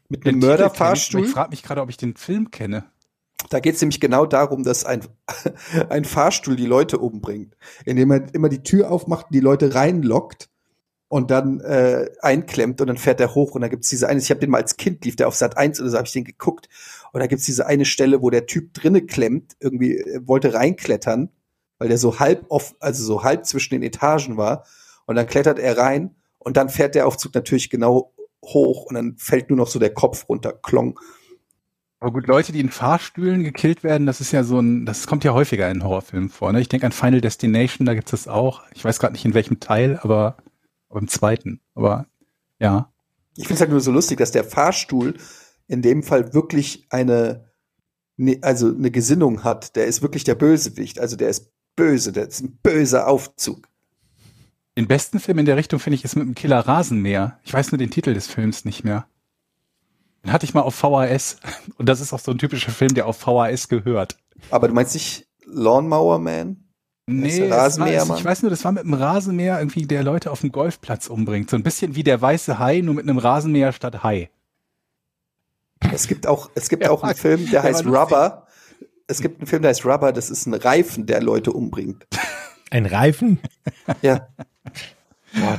mit 0.10 0.26
einem 0.26 0.34
kenn 0.34 0.42
Ich, 0.42 0.46
Mörderfahrstuhl? 0.48 1.26
ich 1.26 1.32
frage 1.32 1.52
mich 1.52 1.64
gerade, 1.64 1.82
ob 1.82 1.90
ich 1.90 1.98
den 1.98 2.16
Film 2.16 2.52
kenne. 2.52 2.86
Da 3.50 3.60
geht 3.60 3.76
es 3.76 3.82
nämlich 3.82 4.00
genau 4.00 4.26
darum, 4.26 4.64
dass 4.64 4.84
ein, 4.86 5.02
ein 5.90 6.06
Fahrstuhl 6.06 6.56
die 6.56 6.66
Leute 6.66 6.98
umbringt, 6.98 7.56
indem 7.86 8.12
er 8.12 8.34
immer 8.34 8.50
die 8.50 8.64
Tür 8.64 8.92
aufmacht 8.92 9.28
und 9.28 9.36
die 9.36 9.40
Leute 9.40 9.74
reinlockt 9.76 10.50
und 11.08 11.30
dann 11.30 11.60
äh, 11.60 12.10
einklemmt 12.22 12.82
und 12.82 12.88
dann 12.88 12.98
fährt 12.98 13.20
er 13.20 13.36
hoch 13.36 13.54
und 13.56 13.62
da 13.62 13.68
gibt's 13.68 13.90
diese 13.90 14.08
eine, 14.08 14.20
ich 14.20 14.30
habe 14.30 14.40
den 14.40 14.50
mal 14.50 14.62
als 14.62 14.78
Kind, 14.78 15.04
lief 15.06 15.16
der 15.18 15.28
auf 15.28 15.36
Sat 15.36 15.58
1 15.58 15.82
oder 15.82 15.90
so, 15.90 15.98
habe 15.98 16.08
ich 16.08 16.14
den 16.14 16.24
geguckt 16.24 16.70
und 17.12 17.20
da 17.20 17.28
gibt's 17.28 17.46
diese 17.46 17.66
eine 17.66 17.86
Stelle, 17.86 18.22
wo 18.22 18.30
der 18.30 18.46
Typ 18.46 18.74
drinne 18.74 19.02
klemmt, 19.06 19.56
irgendwie 19.60 19.98
äh, 19.98 20.22
wollte 20.26 20.54
reinklettern, 20.54 21.30
weil 21.78 21.88
der 21.88 21.98
so 21.98 22.20
halb 22.20 22.46
off, 22.50 22.76
also 22.80 23.04
so 23.04 23.24
halb 23.24 23.46
zwischen 23.46 23.74
den 23.74 23.84
Etagen 23.84 24.38
war 24.38 24.66
und 25.06 25.16
dann 25.16 25.28
klettert 25.28 25.60
er 25.60 25.78
rein 25.78 26.16
und 26.40 26.58
dann 26.58 26.70
fährt 26.70 26.96
der 26.96 27.08
Aufzug 27.08 27.34
natürlich 27.36 27.70
genau 27.70 28.14
hoch 28.44 28.86
und 28.86 28.96
dann 28.96 29.16
fällt 29.18 29.50
nur 29.50 29.58
noch 29.58 29.68
so 29.68 29.80
der 29.80 29.94
Kopf 29.94 30.28
runter, 30.30 30.54
klong. 30.54 31.00
Aber 32.00 32.14
gut, 32.14 32.26
Leute, 32.26 32.52
die 32.52 32.60
in 32.60 32.72
Fahrstühlen 32.72 33.44
gekillt 33.44 33.84
werden, 33.84 34.08
das 34.08 34.22
ist 34.22 34.32
ja 34.32 34.44
so 34.44 34.60
ein, 34.60 34.88
das 34.88 35.06
kommt 35.06 35.24
ja 35.24 35.34
häufiger 35.34 35.70
in 35.70 35.84
Horrorfilmen 35.84 36.30
vor. 36.30 36.52
Ne? 36.52 36.60
Ich 36.60 36.68
denke 36.68 36.88
an 36.88 36.92
Final 36.92 37.22
Destination, 37.22 37.86
da 37.86 37.94
gibt's 37.94 38.10
das 38.10 38.28
auch. 38.28 38.64
Ich 38.74 38.84
weiß 38.84 39.00
gerade 39.00 39.14
nicht 39.14 39.24
in 39.24 39.36
welchem 39.36 39.60
Teil, 39.60 40.00
aber, 40.02 40.38
aber 40.90 41.00
im 41.00 41.08
zweiten. 41.08 41.62
Aber 41.76 42.08
ja. 42.58 42.92
Ich 43.38 43.44
finde 43.44 43.56
es 43.56 43.62
halt 43.62 43.70
nur 43.70 43.82
so 43.82 43.92
lustig, 43.92 44.18
dass 44.18 44.32
der 44.32 44.44
Fahrstuhl 44.44 45.14
in 45.72 45.82
dem 45.82 46.04
Fall 46.04 46.34
wirklich 46.34 46.86
eine, 46.90 47.46
ne, 48.18 48.40
also 48.42 48.68
eine 48.68 48.92
Gesinnung 48.92 49.46
hat. 49.46 49.78
Der 49.78 49.86
ist 49.86 50.02
wirklich 50.02 50.26
der 50.26 50.36
Bösewicht. 50.36 51.00
Also 51.00 51.16
der 51.16 51.30
ist 51.30 51.50
böse, 51.78 52.12
der 52.12 52.28
ist 52.28 52.42
ein 52.42 52.60
böser 52.62 53.08
Aufzug. 53.08 53.70
Den 54.78 54.88
besten 54.88 55.20
Film 55.20 55.40
in 55.40 55.46
der 55.46 55.56
Richtung 55.56 55.80
finde 55.80 55.96
ich 55.96 56.04
ist 56.04 56.18
mit 56.18 56.26
dem 56.26 56.36
Killer 56.36 56.60
Rasenmäher. 56.60 57.40
Ich 57.44 57.54
weiß 57.54 57.72
nur 57.72 57.78
den 57.78 57.90
Titel 57.90 58.14
des 58.14 58.28
Films 58.28 58.66
nicht 58.66 58.84
mehr. 58.84 59.08
Den 60.26 60.34
hatte 60.34 60.46
ich 60.46 60.54
mal 60.54 60.62
auf 60.62 60.76
VHS. 60.76 61.38
Und 61.78 61.88
das 61.88 62.02
ist 62.02 62.12
auch 62.12 62.20
so 62.20 62.32
ein 62.32 62.38
typischer 62.38 62.72
Film, 62.72 62.94
der 62.94 63.08
auf 63.08 63.18
VHS 63.18 63.70
gehört. 63.70 64.18
Aber 64.50 64.68
du 64.68 64.74
meinst 64.74 64.94
nicht 64.94 65.28
Lawnmower 65.46 66.20
Man? 66.20 66.66
Nee, 67.08 67.48
es 67.48 67.80
war, 67.80 68.18
ich 68.18 68.26
weiß 68.26 68.42
nur, 68.44 68.50
das 68.50 68.64
war 68.64 68.72
mit 68.74 68.84
einem 68.84 68.94
Rasenmäher 68.94 69.60
irgendwie, 69.60 69.86
der 69.86 70.04
Leute 70.04 70.32
auf 70.32 70.42
dem 70.42 70.52
Golfplatz 70.52 71.08
umbringt. 71.08 71.50
So 71.50 71.56
ein 71.56 71.64
bisschen 71.64 71.96
wie 71.96 72.04
der 72.04 72.22
weiße 72.22 72.60
Hai, 72.60 72.82
nur 72.82 72.94
mit 72.94 73.08
einem 73.08 73.18
Rasenmäher 73.18 73.74
statt 73.74 74.04
Hai. 74.04 74.30
Es 75.94 76.08
gibt 76.08 76.28
auch, 76.28 76.50
es 76.56 76.70
gibt 76.70 76.84
Ja, 76.84 76.92
auch 76.92 77.04
einen 77.04 77.16
Film, 77.16 77.44
der 77.50 77.62
der 77.62 77.64
heißt. 77.64 77.86
Rubber. 77.86 78.48
Es 79.08 79.22
gibt 79.22 79.40
einen 79.40 79.48
Film, 79.48 79.62
der 79.62 79.70
heißt 79.70 79.86
Rubber. 79.86 80.12
Das 80.14 80.30
ist 80.30 80.46
ein 80.46 80.54
Reifen, 80.54 81.06
der 81.06 81.22
Leute 81.22 81.52
umbringt. 81.52 82.06
Ein 82.70 82.86
Reifen? 82.86 83.40
Ja, 84.02 84.28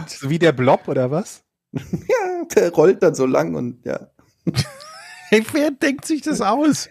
So 0.07 0.31
wie 0.31 0.39
der 0.39 0.53
Blob 0.53 0.89
oder 0.89 1.11
was? 1.11 1.43
ja, 1.73 2.45
der 2.55 2.71
rollt 2.73 3.03
dann 3.03 3.15
so 3.15 3.27
lang 3.27 3.55
und 3.55 3.85
ja. 3.85 4.09
Hey, 5.29 5.45
wer 5.53 5.71
denkt 5.71 6.05
sich 6.07 6.23
das 6.23 6.41
aus? 6.41 6.89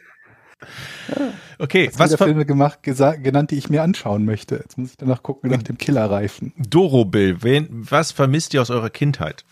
Okay, 1.57 1.87
Was 1.93 1.99
was 1.99 2.11
wieder 2.11 2.25
Filme 2.25 2.45
gemacht, 2.45 2.79
genannt, 2.83 3.51
die 3.51 3.57
ich 3.57 3.69
mir 3.69 3.81
anschauen 3.81 4.25
möchte. 4.25 4.55
Jetzt 4.57 4.77
muss 4.77 4.91
ich 4.91 4.97
danach 4.97 5.23
gucken 5.23 5.49
nach 5.51 5.63
dem 5.63 5.77
Killerreifen. 5.77 6.53
Dorobill, 6.57 7.41
wen, 7.43 7.67
was 7.71 8.11
vermisst 8.11 8.53
ihr 8.53 8.61
aus 8.61 8.69
eurer 8.69 8.89
Kindheit? 8.89 9.43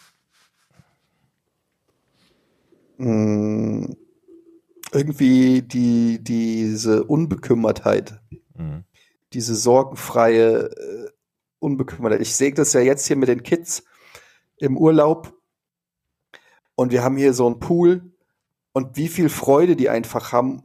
Irgendwie 4.91 5.61
die, 5.61 6.23
diese 6.23 7.03
Unbekümmertheit. 7.05 8.19
Mhm. 8.55 8.83
diese 9.33 9.55
sorgenfreie 9.55 10.71
äh, 10.71 11.09
Unbekümmertheit. 11.59 12.21
Ich 12.21 12.35
sehe 12.35 12.53
das 12.53 12.73
ja 12.73 12.81
jetzt 12.81 13.07
hier 13.07 13.15
mit 13.15 13.29
den 13.29 13.43
Kids 13.43 13.83
im 14.57 14.77
Urlaub 14.77 15.33
und 16.75 16.91
wir 16.91 17.03
haben 17.03 17.17
hier 17.17 17.33
so 17.33 17.45
einen 17.45 17.59
Pool 17.59 18.11
und 18.73 18.97
wie 18.97 19.07
viel 19.07 19.29
Freude 19.29 19.75
die 19.75 19.89
einfach 19.89 20.31
haben, 20.31 20.63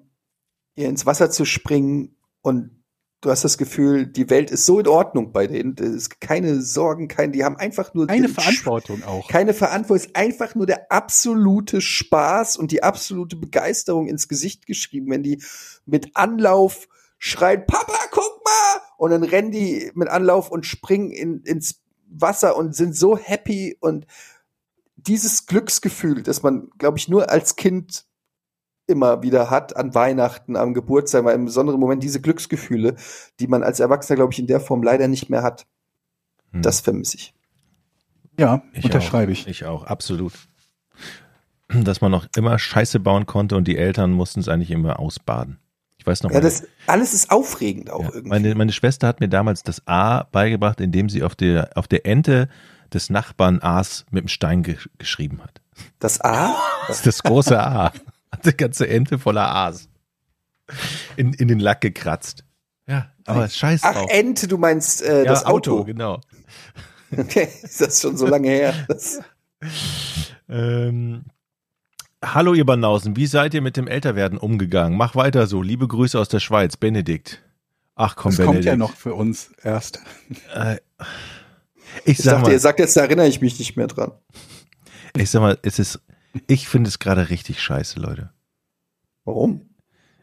hier 0.74 0.88
ins 0.88 1.06
Wasser 1.06 1.30
zu 1.30 1.44
springen 1.44 2.16
und 2.42 2.83
du 3.24 3.30
hast 3.30 3.42
das 3.42 3.56
Gefühl, 3.56 4.06
die 4.06 4.28
Welt 4.28 4.50
ist 4.50 4.66
so 4.66 4.78
in 4.78 4.86
Ordnung 4.86 5.32
bei 5.32 5.46
denen. 5.46 5.74
Es 5.78 5.88
ist 5.88 6.20
keine 6.20 6.60
Sorgen, 6.60 7.08
kein, 7.08 7.32
die 7.32 7.44
haben 7.44 7.56
einfach 7.56 7.94
nur 7.94 8.08
Eine 8.08 8.26
den 8.26 8.34
Verantwortung 8.34 9.02
auch. 9.04 9.28
keine 9.28 9.54
Verantwortung, 9.54 10.06
ist 10.06 10.16
einfach 10.16 10.54
nur 10.54 10.66
der 10.66 10.92
absolute 10.92 11.80
Spaß 11.80 12.56
und 12.58 12.70
die 12.70 12.82
absolute 12.82 13.36
Begeisterung 13.36 14.08
ins 14.08 14.28
Gesicht 14.28 14.66
geschrieben, 14.66 15.10
wenn 15.10 15.22
die 15.22 15.42
mit 15.86 16.14
Anlauf 16.14 16.86
schreien, 17.18 17.66
Papa, 17.66 17.98
guck 18.10 18.42
mal! 18.44 18.82
Und 18.98 19.10
dann 19.10 19.24
rennen 19.24 19.50
die 19.50 19.90
mit 19.94 20.08
Anlauf 20.08 20.50
und 20.50 20.66
springen 20.66 21.10
in, 21.10 21.42
ins 21.42 21.80
Wasser 22.08 22.56
und 22.56 22.76
sind 22.76 22.94
so 22.94 23.16
happy 23.16 23.76
und 23.80 24.06
dieses 24.96 25.46
Glücksgefühl, 25.46 26.22
das 26.22 26.42
man, 26.42 26.68
glaube 26.78 26.98
ich, 26.98 27.08
nur 27.08 27.30
als 27.30 27.56
Kind 27.56 28.06
immer 28.86 29.22
wieder 29.22 29.50
hat, 29.50 29.76
an 29.76 29.94
Weihnachten, 29.94 30.56
am 30.56 30.74
Geburtstag, 30.74 31.24
mal 31.24 31.32
im 31.34 31.46
besonderen 31.46 31.80
Moment, 31.80 32.02
diese 32.02 32.20
Glücksgefühle, 32.20 32.96
die 33.40 33.46
man 33.46 33.62
als 33.62 33.80
Erwachsener, 33.80 34.16
glaube 34.16 34.32
ich, 34.32 34.38
in 34.38 34.46
der 34.46 34.60
Form 34.60 34.82
leider 34.82 35.08
nicht 35.08 35.30
mehr 35.30 35.42
hat. 35.42 35.66
Hm. 36.52 36.62
Das 36.62 36.80
vermisse 36.80 37.16
ich. 37.16 37.34
Ja, 38.38 38.62
Ich 38.72 38.84
unterschreibe 38.84 39.30
auch. 39.30 39.36
ich. 39.36 39.46
Ich 39.46 39.64
auch, 39.64 39.84
absolut. 39.84 40.32
Dass 41.68 42.00
man 42.00 42.10
noch 42.10 42.26
immer 42.36 42.58
Scheiße 42.58 43.00
bauen 43.00 43.26
konnte 43.26 43.56
und 43.56 43.66
die 43.66 43.78
Eltern 43.78 44.12
mussten 44.12 44.40
es 44.40 44.48
eigentlich 44.48 44.70
immer 44.70 44.98
ausbaden. 44.98 45.58
Ich 45.96 46.06
weiß 46.06 46.22
noch, 46.22 46.30
Ja, 46.32 46.40
das 46.40 46.64
alles 46.86 47.14
ist 47.14 47.30
aufregend 47.30 47.90
auch 47.90 48.00
ja, 48.02 48.10
irgendwie. 48.12 48.28
meine, 48.28 48.54
meine 48.54 48.72
Schwester 48.72 49.06
hat 49.06 49.20
mir 49.20 49.28
damals 49.28 49.62
das 49.62 49.86
A 49.86 50.24
beigebracht, 50.24 50.80
indem 50.80 51.08
sie 51.08 51.22
auf 51.22 51.34
der, 51.34 51.70
auf 51.76 51.88
der 51.88 52.04
Ente 52.04 52.48
des 52.92 53.08
Nachbarn 53.08 53.62
A's 53.62 54.04
mit 54.10 54.24
dem 54.24 54.28
Stein 54.28 54.62
ge 54.62 54.76
geschrieben 54.98 55.40
hat. 55.42 55.62
Das 55.98 56.20
A? 56.20 56.54
Das 56.86 56.98
ist 56.98 57.06
das 57.06 57.22
große 57.22 57.58
A. 57.58 57.92
Hat 58.36 58.46
die 58.46 58.56
ganze 58.56 58.88
Ente 58.88 59.18
voller 59.18 59.54
A's. 59.54 59.88
In, 61.16 61.32
in 61.34 61.48
den 61.48 61.58
Lack 61.60 61.80
gekratzt. 61.82 62.44
Ja, 62.86 63.10
aber 63.26 63.48
scheiß 63.48 63.80
Ach, 63.84 63.92
drauf. 63.94 64.10
Ente, 64.10 64.48
du 64.48 64.58
meinst 64.58 65.02
äh, 65.02 65.24
ja, 65.24 65.30
das 65.30 65.44
Auto. 65.46 65.84
genau. 65.84 66.20
Okay, 67.16 67.48
ist 67.62 67.80
das 67.80 68.00
schon 68.00 68.16
so 68.16 68.26
lange 68.26 68.48
her? 68.48 68.74
Das, 68.88 69.20
Ähm, 70.48 71.24
hallo 72.22 72.54
ihr 72.54 72.66
Banausen, 72.66 73.16
wie 73.16 73.26
seid 73.26 73.54
ihr 73.54 73.62
mit 73.62 73.76
dem 73.76 73.86
Älterwerden 73.88 74.38
umgegangen? 74.38 74.96
Mach 74.98 75.14
weiter 75.14 75.46
so. 75.46 75.62
Liebe 75.62 75.86
Grüße 75.88 76.18
aus 76.18 76.28
der 76.28 76.40
Schweiz, 76.40 76.76
Benedikt. 76.76 77.42
Ach 77.94 78.16
komm, 78.16 78.30
Das 78.32 78.38
Benedikt. 78.38 78.56
kommt 78.56 78.64
ja 78.66 78.76
noch 78.76 78.94
für 78.94 79.14
uns 79.14 79.52
erst. 79.62 80.00
Äh, 80.54 80.78
ich 82.04 82.18
ich 82.18 82.18
sag 82.18 82.32
dachte, 82.34 82.42
mal, 82.46 82.52
ihr 82.52 82.60
sagt 82.60 82.78
jetzt, 82.80 82.96
da 82.96 83.02
erinnere 83.02 83.28
ich 83.28 83.40
mich 83.40 83.58
nicht 83.58 83.76
mehr 83.76 83.86
dran. 83.86 84.12
ich 85.16 85.30
sag 85.30 85.40
mal, 85.40 85.58
es 85.62 85.78
ist, 85.78 86.00
ich 86.46 86.68
finde 86.68 86.88
es 86.88 86.98
gerade 86.98 87.30
richtig 87.30 87.62
scheiße, 87.62 88.00
Leute. 88.00 88.32
Warum? 89.24 89.62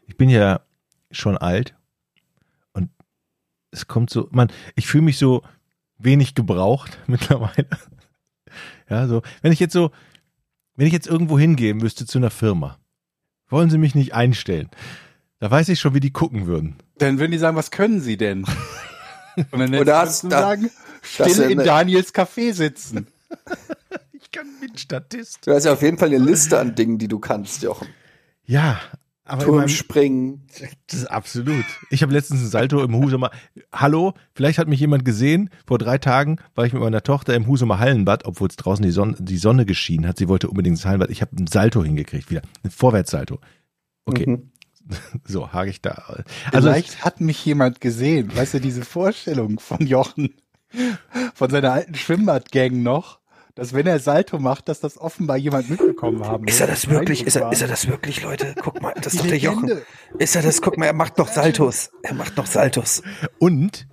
Ich 0.06 0.16
bin 0.16 0.28
ja 0.28 0.60
schon 1.10 1.36
alt 1.36 1.74
und 2.72 2.90
es 3.70 3.86
kommt 3.86 4.10
so, 4.10 4.28
man, 4.30 4.50
ich 4.74 4.86
fühle 4.86 5.04
mich 5.04 5.18
so 5.18 5.42
wenig 5.98 6.34
gebraucht 6.34 6.98
mittlerweile. 7.06 7.68
Ja, 8.88 9.06
so, 9.06 9.22
wenn 9.40 9.52
ich 9.52 9.60
jetzt 9.60 9.72
so, 9.72 9.90
wenn 10.76 10.86
ich 10.86 10.92
jetzt 10.92 11.06
irgendwo 11.06 11.38
hingehen 11.38 11.78
müsste 11.78 12.06
zu 12.06 12.18
einer 12.18 12.30
Firma, 12.30 12.78
wollen 13.48 13.70
sie 13.70 13.78
mich 13.78 13.94
nicht 13.94 14.14
einstellen. 14.14 14.70
Da 15.38 15.50
weiß 15.50 15.68
ich 15.70 15.80
schon, 15.80 15.94
wie 15.94 16.00
die 16.00 16.12
gucken 16.12 16.46
würden. 16.46 16.76
Dann 16.98 17.18
würden 17.18 17.32
die 17.32 17.38
sagen, 17.38 17.56
was 17.56 17.70
können 17.70 18.00
sie 18.00 18.16
denn? 18.16 18.44
Und 19.50 19.58
dann 19.60 19.72
du 19.72 19.84
da- 19.84 20.06
sagen, 20.06 20.70
still 21.02 21.50
in 21.50 21.58
Daniels 21.58 22.14
Café 22.14 22.52
sitzen. 22.52 23.06
Kann 24.32 24.46
mit 24.60 24.80
Statist. 24.80 25.46
Du 25.46 25.52
hast 25.52 25.64
ja 25.64 25.72
auf 25.72 25.82
jeden 25.82 25.98
Fall 25.98 26.08
eine 26.08 26.18
Liste 26.18 26.58
an 26.58 26.74
Dingen, 26.74 26.98
die 26.98 27.08
du 27.08 27.18
kannst, 27.18 27.62
Jochen. 27.62 27.88
Ja, 28.44 28.80
Aber 29.24 29.44
Turmspringen. 29.44 30.46
Das 30.88 30.98
ist 31.00 31.06
absolut. 31.06 31.64
Ich 31.90 32.02
habe 32.02 32.12
letztens 32.12 32.40
ein 32.40 32.48
Salto 32.48 32.82
im 32.82 32.94
Husumer. 32.96 33.30
Hallo, 33.72 34.14
vielleicht 34.34 34.58
hat 34.58 34.68
mich 34.68 34.80
jemand 34.80 35.04
gesehen. 35.04 35.50
Vor 35.66 35.78
drei 35.78 35.98
Tagen 35.98 36.38
war 36.54 36.64
ich 36.66 36.72
mit 36.72 36.82
meiner 36.82 37.02
Tochter 37.02 37.34
im 37.34 37.46
Husumer 37.46 37.78
Hallenbad, 37.78 38.24
obwohl 38.24 38.48
es 38.48 38.56
draußen 38.56 38.84
die 38.84 38.90
Sonne, 38.90 39.16
die 39.18 39.36
Sonne 39.38 39.64
geschienen 39.66 40.06
hat. 40.08 40.18
Sie 40.18 40.28
wollte 40.28 40.48
unbedingt 40.48 40.76
ins 40.76 40.84
Hallenbad. 40.86 41.10
Ich 41.10 41.20
habe 41.22 41.36
ein 41.36 41.46
Salto 41.46 41.84
hingekriegt 41.84 42.30
wieder. 42.30 42.42
Ein 42.64 42.70
Vorwärtssalto. 42.70 43.38
Okay, 44.06 44.26
Mhm. 44.26 44.50
so 45.24 45.52
hake 45.52 45.70
ich 45.70 45.80
da. 45.80 46.24
Also 46.50 46.68
Vielleicht 46.68 47.04
hat 47.04 47.20
mich 47.20 47.44
jemand 47.44 47.80
gesehen. 47.80 48.34
Weißt 48.34 48.54
du, 48.54 48.60
diese 48.60 48.82
Vorstellung 48.84 49.60
von 49.60 49.86
Jochen, 49.86 50.34
von 51.34 51.50
seiner 51.50 51.72
alten 51.72 51.94
Schwimmbadgang 51.94 52.82
noch, 52.82 53.20
dass 53.54 53.74
wenn 53.74 53.86
er 53.86 53.98
Salto 53.98 54.38
macht, 54.38 54.68
dass 54.68 54.80
das 54.80 54.98
offenbar 54.98 55.36
jemand 55.36 55.68
mitbekommen 55.68 56.24
haben 56.24 56.46
Ist 56.46 56.60
er 56.60 56.66
das 56.66 56.88
wirklich? 56.88 57.26
Ist 57.26 57.36
er, 57.36 57.52
ist 57.52 57.62
er 57.62 57.68
das 57.68 57.86
wirklich, 57.86 58.22
Leute? 58.22 58.54
Guck 58.60 58.80
mal, 58.80 58.94
das 59.00 59.14
ist 59.14 59.22
doch 59.22 59.28
der 59.28 59.38
Jochen. 59.38 59.70
Ist 60.18 60.36
er 60.36 60.42
das? 60.42 60.62
Guck 60.62 60.78
mal, 60.78 60.86
er 60.86 60.92
macht 60.92 61.18
noch 61.18 61.28
Saltos. 61.28 61.90
Er 62.02 62.14
macht 62.14 62.36
noch 62.36 62.46
Saltos. 62.46 63.02
Und 63.38 63.86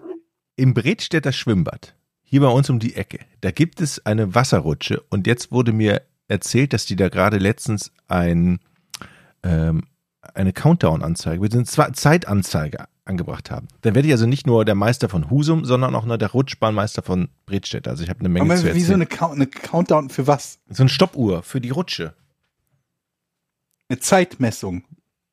im 0.55 0.73
Bredstädter 0.73 1.31
Schwimmbad, 1.31 1.95
hier 2.23 2.41
bei 2.41 2.47
uns 2.47 2.69
um 2.69 2.79
die 2.79 2.95
Ecke, 2.95 3.19
da 3.41 3.51
gibt 3.51 3.81
es 3.81 4.05
eine 4.05 4.35
Wasserrutsche 4.35 5.01
und 5.09 5.27
jetzt 5.27 5.51
wurde 5.51 5.73
mir 5.73 6.01
erzählt, 6.27 6.73
dass 6.73 6.85
die 6.85 6.95
da 6.95 7.09
gerade 7.09 7.37
letztens 7.37 7.91
ein, 8.07 8.59
ähm, 9.43 9.83
eine 10.33 10.53
Countdown-Anzeige, 10.53 11.41
wir 11.41 11.49
sind 11.49 11.67
Zeitanzeige 11.67 12.85
angebracht 13.09 13.51
haben. 13.51 13.67
Dann 13.81 13.95
werde 13.95 14.07
ich 14.07 14.13
also 14.13 14.25
nicht 14.25 14.47
nur 14.47 14.63
der 14.63 14.75
Meister 14.75 15.09
von 15.09 15.29
Husum, 15.29 15.65
sondern 15.65 15.95
auch 15.95 16.05
noch 16.05 16.17
der 16.17 16.31
Rutschbahnmeister 16.31 17.01
von 17.01 17.29
Bredstädt. 17.45 17.87
Also 17.87 18.03
ich 18.03 18.09
habe 18.09 18.19
eine 18.21 18.29
Menge 18.29 18.45
Aber 18.45 18.55
zu 18.55 18.63
wie 18.63 18.67
so 18.81 18.93
erzählen. 18.93 18.95
eine, 18.95 19.05
Count, 19.07 19.35
eine 19.35 19.47
Countdown 19.47 20.09
für 20.09 20.27
was? 20.27 20.59
so 20.69 20.83
eine 20.83 20.89
Stoppuhr 20.89 21.43
für 21.43 21.59
die 21.59 21.71
Rutsche. 21.71 22.13
Eine 23.89 23.99
Zeitmessung. 23.99 24.83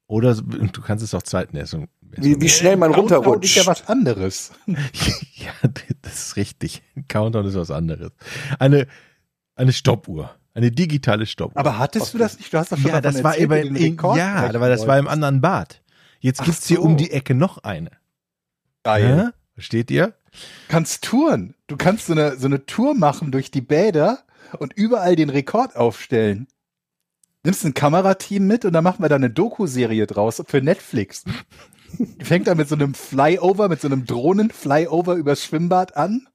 Oder 0.08 0.34
du 0.34 0.80
kannst 0.80 1.04
es 1.04 1.14
auch 1.14 1.22
Zeitmessung. 1.22 1.88
Wie, 2.00 2.40
wie 2.40 2.48
schnell 2.48 2.76
man 2.76 2.92
Countdown 2.92 3.20
ist 3.20 3.26
runterrutscht. 3.26 3.56
ja 3.56 3.66
was 3.66 3.88
anderes. 3.88 4.52
ja, 4.66 5.52
das 6.02 6.28
ist 6.28 6.36
richtig. 6.36 6.82
Countdown 7.08 7.46
ist 7.46 7.56
was 7.56 7.70
anderes. 7.70 8.12
Eine, 8.58 8.86
eine 9.54 9.72
Stoppuhr. 9.72 10.34
Eine 10.54 10.70
digitale 10.70 11.26
Stoppuhr. 11.26 11.58
Aber 11.58 11.78
hattest 11.78 12.14
du 12.14 12.18
das 12.18 12.38
nicht? 12.38 12.50
Du 12.50 12.56
hast 12.56 12.72
doch 12.72 12.78
schon 12.78 12.86
ja, 12.90 13.02
davon 13.02 13.14
das 13.14 13.24
war 13.24 13.36
erzählt, 13.36 13.66
eben, 13.66 13.76
in, 13.76 13.82
Rekord 13.82 14.16
ja, 14.16 14.36
aber 14.46 14.70
das 14.70 14.86
war 14.86 14.98
im 14.98 15.06
anderen 15.06 15.42
Bad. 15.42 15.82
Jetzt 16.26 16.42
gibt's 16.42 16.66
hier 16.66 16.78
so. 16.78 16.82
um 16.82 16.96
die 16.96 17.12
Ecke 17.12 17.34
noch 17.34 17.58
eine. 17.58 17.92
Geil. 18.82 19.26
Hä? 19.26 19.30
Versteht 19.54 19.92
ihr? 19.92 20.14
kannst 20.68 21.04
touren. 21.04 21.54
Du 21.68 21.76
kannst 21.76 22.06
so 22.06 22.12
eine, 22.12 22.36
so 22.36 22.46
eine 22.46 22.66
Tour 22.66 22.94
machen 22.94 23.30
durch 23.30 23.52
die 23.52 23.60
Bäder 23.60 24.24
und 24.58 24.72
überall 24.74 25.14
den 25.14 25.30
Rekord 25.30 25.76
aufstellen. 25.76 26.48
Nimmst 27.44 27.64
ein 27.64 27.74
Kamerateam 27.74 28.44
mit 28.44 28.64
und 28.64 28.72
dann 28.72 28.82
machen 28.82 29.02
wir 29.04 29.08
da 29.08 29.14
eine 29.14 29.30
Doku-Serie 29.30 30.08
draus 30.08 30.42
für 30.46 30.60
Netflix. 30.60 31.22
Die 31.98 32.24
fängt 32.24 32.48
dann 32.48 32.56
mit 32.56 32.68
so 32.68 32.74
einem 32.74 32.94
Flyover, 32.94 33.68
mit 33.68 33.80
so 33.80 33.86
einem 33.86 34.04
Drohnen-Flyover 34.04 35.14
übers 35.14 35.44
Schwimmbad 35.44 35.96
an. 35.96 36.26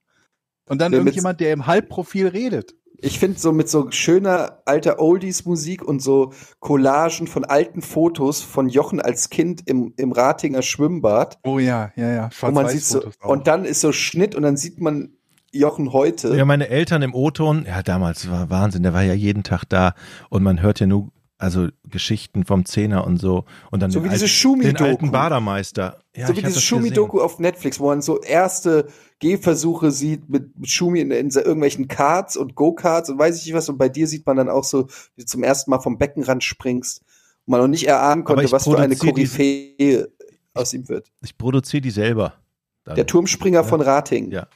Und 0.69 0.79
dann 0.79 0.93
Ja, 0.93 0.99
irgendjemand, 0.99 1.41
der 1.41 1.51
im 1.51 1.67
Halbprofil 1.67 2.27
redet. 2.27 2.75
Ich 3.03 3.17
finde 3.17 3.39
so 3.39 3.51
mit 3.51 3.67
so 3.67 3.89
schöner 3.89 4.59
alter 4.65 4.99
Oldies-Musik 4.99 5.83
und 5.83 6.01
so 6.01 6.33
Collagen 6.59 7.25
von 7.25 7.43
alten 7.43 7.81
Fotos 7.81 8.41
von 8.41 8.69
Jochen 8.69 9.01
als 9.01 9.29
Kind 9.29 9.67
im, 9.67 9.93
im 9.97 10.11
Ratinger 10.11 10.61
Schwimmbad. 10.61 11.39
Oh 11.43 11.57
ja, 11.57 11.91
ja, 11.95 12.13
ja. 12.13 12.29
Und 12.41 12.53
man 12.53 12.67
sieht 12.69 12.83
so, 12.83 13.03
auch. 13.21 13.29
und 13.29 13.47
dann 13.47 13.65
ist 13.65 13.81
so 13.81 13.91
Schnitt 13.91 14.35
und 14.35 14.43
dann 14.43 14.55
sieht 14.55 14.79
man 14.79 15.09
Jochen 15.51 15.91
heute. 15.93 16.35
Ja, 16.35 16.45
meine 16.45 16.69
Eltern 16.69 17.01
im 17.01 17.13
O-Ton, 17.13 17.65
ja, 17.67 17.81
damals 17.83 18.29
war 18.29 18.49
Wahnsinn, 18.49 18.83
der 18.83 18.93
war 18.93 19.03
ja 19.03 19.13
jeden 19.13 19.43
Tag 19.43 19.65
da 19.65 19.95
und 20.29 20.43
man 20.43 20.61
hört 20.61 20.79
ja 20.79 20.85
nur, 20.85 21.11
also 21.41 21.69
Geschichten 21.89 22.45
vom 22.45 22.65
Zehner 22.65 23.05
und 23.05 23.17
so. 23.17 23.45
Und 23.71 23.81
dann 23.81 23.91
So 23.91 23.99
den, 23.99 24.05
wie 24.05 24.09
diese 24.09 24.25
alten, 24.25 24.33
Schumi-Doku. 24.33 24.77
den 24.77 24.85
alten 24.85 25.11
Badermeister. 25.11 25.99
Ja, 26.15 26.27
so 26.27 26.35
wie 26.35 26.41
diese 26.41 26.61
Schumi-Doku 26.61 27.19
auf 27.19 27.39
Netflix, 27.39 27.79
wo 27.79 27.87
man 27.87 28.01
so 28.01 28.21
erste 28.21 28.87
Gehversuche 29.19 29.91
sieht 29.91 30.29
mit, 30.29 30.57
mit 30.59 30.69
Schumi 30.69 31.01
in, 31.01 31.11
in 31.11 31.29
irgendwelchen 31.29 31.87
Karts 31.87 32.37
und 32.37 32.55
Go-Karts 32.55 33.09
und 33.09 33.17
weiß 33.17 33.39
ich 33.39 33.45
nicht 33.45 33.55
was. 33.55 33.69
Und 33.69 33.77
bei 33.77 33.89
dir 33.89 34.07
sieht 34.07 34.25
man 34.25 34.37
dann 34.37 34.49
auch 34.49 34.63
so, 34.63 34.87
wie 35.15 35.21
du 35.21 35.25
zum 35.25 35.43
ersten 35.43 35.71
Mal 35.71 35.79
vom 35.79 35.97
Beckenrand 35.97 36.43
springst 36.43 37.01
und 37.45 37.51
man 37.51 37.59
noch 37.59 37.67
nicht 37.67 37.87
erahnen 37.87 38.23
konnte, 38.23 38.51
was 38.51 38.63
für 38.65 38.77
eine 38.77 38.95
Koryphäe 38.95 40.07
aus 40.53 40.73
ihm 40.73 40.87
wird. 40.89 41.11
Ich 41.23 41.37
produziere 41.37 41.81
die 41.81 41.91
selber. 41.91 42.33
Dann. 42.83 42.95
Der 42.95 43.07
Turmspringer 43.07 43.63
von 43.63 43.81
Rating. 43.81 44.31
Ja. 44.31 44.47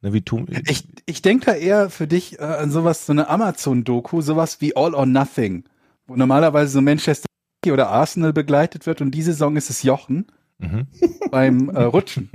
Ne, 0.00 0.12
wie 0.12 0.22
Tum 0.22 0.46
Ich, 0.68 0.86
ich 1.06 1.22
denke 1.22 1.46
da 1.46 1.54
eher 1.54 1.90
für 1.90 2.06
dich 2.06 2.38
äh, 2.38 2.42
an 2.42 2.70
sowas, 2.70 3.06
so 3.06 3.12
eine 3.12 3.28
Amazon-Doku, 3.28 4.20
sowas 4.20 4.60
wie 4.60 4.76
All 4.76 4.94
or 4.94 5.06
Nothing, 5.06 5.64
wo 6.08 6.16
normalerweise 6.16 6.72
so 6.72 6.80
Manchester 6.80 7.28
City 7.64 7.72
oder 7.72 7.88
Arsenal 7.88 8.32
begleitet 8.32 8.86
wird 8.86 9.00
und 9.00 9.12
diese 9.12 9.32
Saison 9.32 9.56
ist 9.56 9.70
es 9.70 9.82
Jochen 9.82 10.26
mhm. 10.58 10.88
beim 11.30 11.68
äh, 11.68 11.84
Rutschen. 11.84 12.30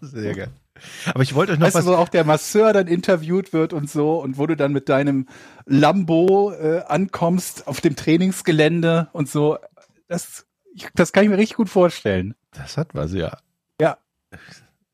Sehr 0.00 0.34
geil. 0.34 0.50
Aber 1.06 1.22
ich 1.22 1.34
wollte 1.34 1.52
euch 1.52 1.58
noch 1.58 1.66
Weißt 1.66 1.76
du, 1.76 1.78
was. 1.80 1.86
wo 1.86 1.94
auch 1.94 2.08
der 2.08 2.24
Masseur 2.24 2.72
dann 2.72 2.88
interviewt 2.88 3.52
wird 3.52 3.72
und 3.72 3.88
so 3.88 4.20
und 4.20 4.38
wo 4.38 4.46
du 4.46 4.56
dann 4.56 4.72
mit 4.72 4.88
deinem 4.88 5.28
Lambo 5.66 6.52
äh, 6.52 6.82
ankommst 6.86 7.66
auf 7.66 7.80
dem 7.80 7.96
Trainingsgelände 7.96 9.08
und 9.12 9.28
so. 9.28 9.58
Das, 10.08 10.46
ich, 10.74 10.88
das 10.94 11.12
kann 11.12 11.24
ich 11.24 11.30
mir 11.30 11.38
richtig 11.38 11.56
gut 11.56 11.68
vorstellen. 11.68 12.34
Das 12.50 12.76
hat 12.76 12.94
was, 12.94 13.12
ja. 13.12 13.38
Ja. 13.80 13.98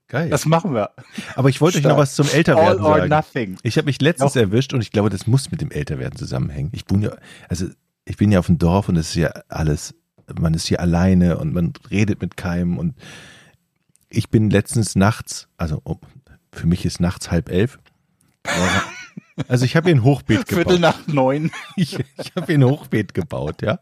Geil. 0.08 0.28
Das 0.28 0.44
machen 0.44 0.74
wir. 0.74 0.90
Aber 1.36 1.48
ich 1.48 1.60
wollte 1.60 1.78
euch 1.78 1.82
Stark. 1.82 1.94
noch 1.94 2.02
was 2.02 2.14
zum 2.14 2.26
All 2.26 2.34
Älterwerden 2.34 2.82
or 2.84 2.96
sagen. 2.96 3.08
nothing. 3.08 3.56
Ich 3.62 3.76
habe 3.78 3.86
mich 3.86 4.00
letztens 4.02 4.34
Noch. 4.34 4.42
erwischt 4.42 4.74
und 4.74 4.80
ich 4.80 4.90
glaube, 4.90 5.08
das 5.08 5.26
muss 5.26 5.50
mit 5.50 5.60
dem 5.60 5.70
Älterwerden 5.70 6.18
zusammenhängen. 6.18 6.70
Ich 6.74 6.84
bin 6.84 7.00
ja, 7.00 7.12
also 7.48 7.66
ich 8.10 8.16
bin 8.16 8.32
ja 8.32 8.40
auf 8.40 8.46
dem 8.46 8.58
Dorf 8.58 8.88
und 8.88 8.96
es 8.96 9.10
ist 9.10 9.14
ja 9.14 9.30
alles, 9.48 9.94
man 10.38 10.52
ist 10.52 10.66
hier 10.66 10.80
alleine 10.80 11.38
und 11.38 11.54
man 11.54 11.72
redet 11.90 12.20
mit 12.20 12.36
keinem 12.36 12.76
und 12.76 12.96
ich 14.08 14.30
bin 14.30 14.50
letztens 14.50 14.96
nachts, 14.96 15.48
also 15.56 15.80
um, 15.84 16.00
für 16.52 16.66
mich 16.66 16.84
ist 16.84 17.00
nachts 17.00 17.30
halb 17.30 17.48
elf. 17.48 17.78
Also 19.46 19.64
ich 19.64 19.76
habe 19.76 19.88
hier 19.88 19.94
ein 19.94 20.02
Hochbeet 20.02 20.48
Viertel 20.48 20.64
gebaut. 20.64 20.80
nach 20.80 21.06
neun. 21.06 21.52
Ich, 21.76 21.96
ich 21.98 22.32
habe 22.34 22.46
hier 22.46 22.58
ein 22.58 22.64
Hochbeet 22.64 23.14
gebaut, 23.14 23.62
ja. 23.62 23.78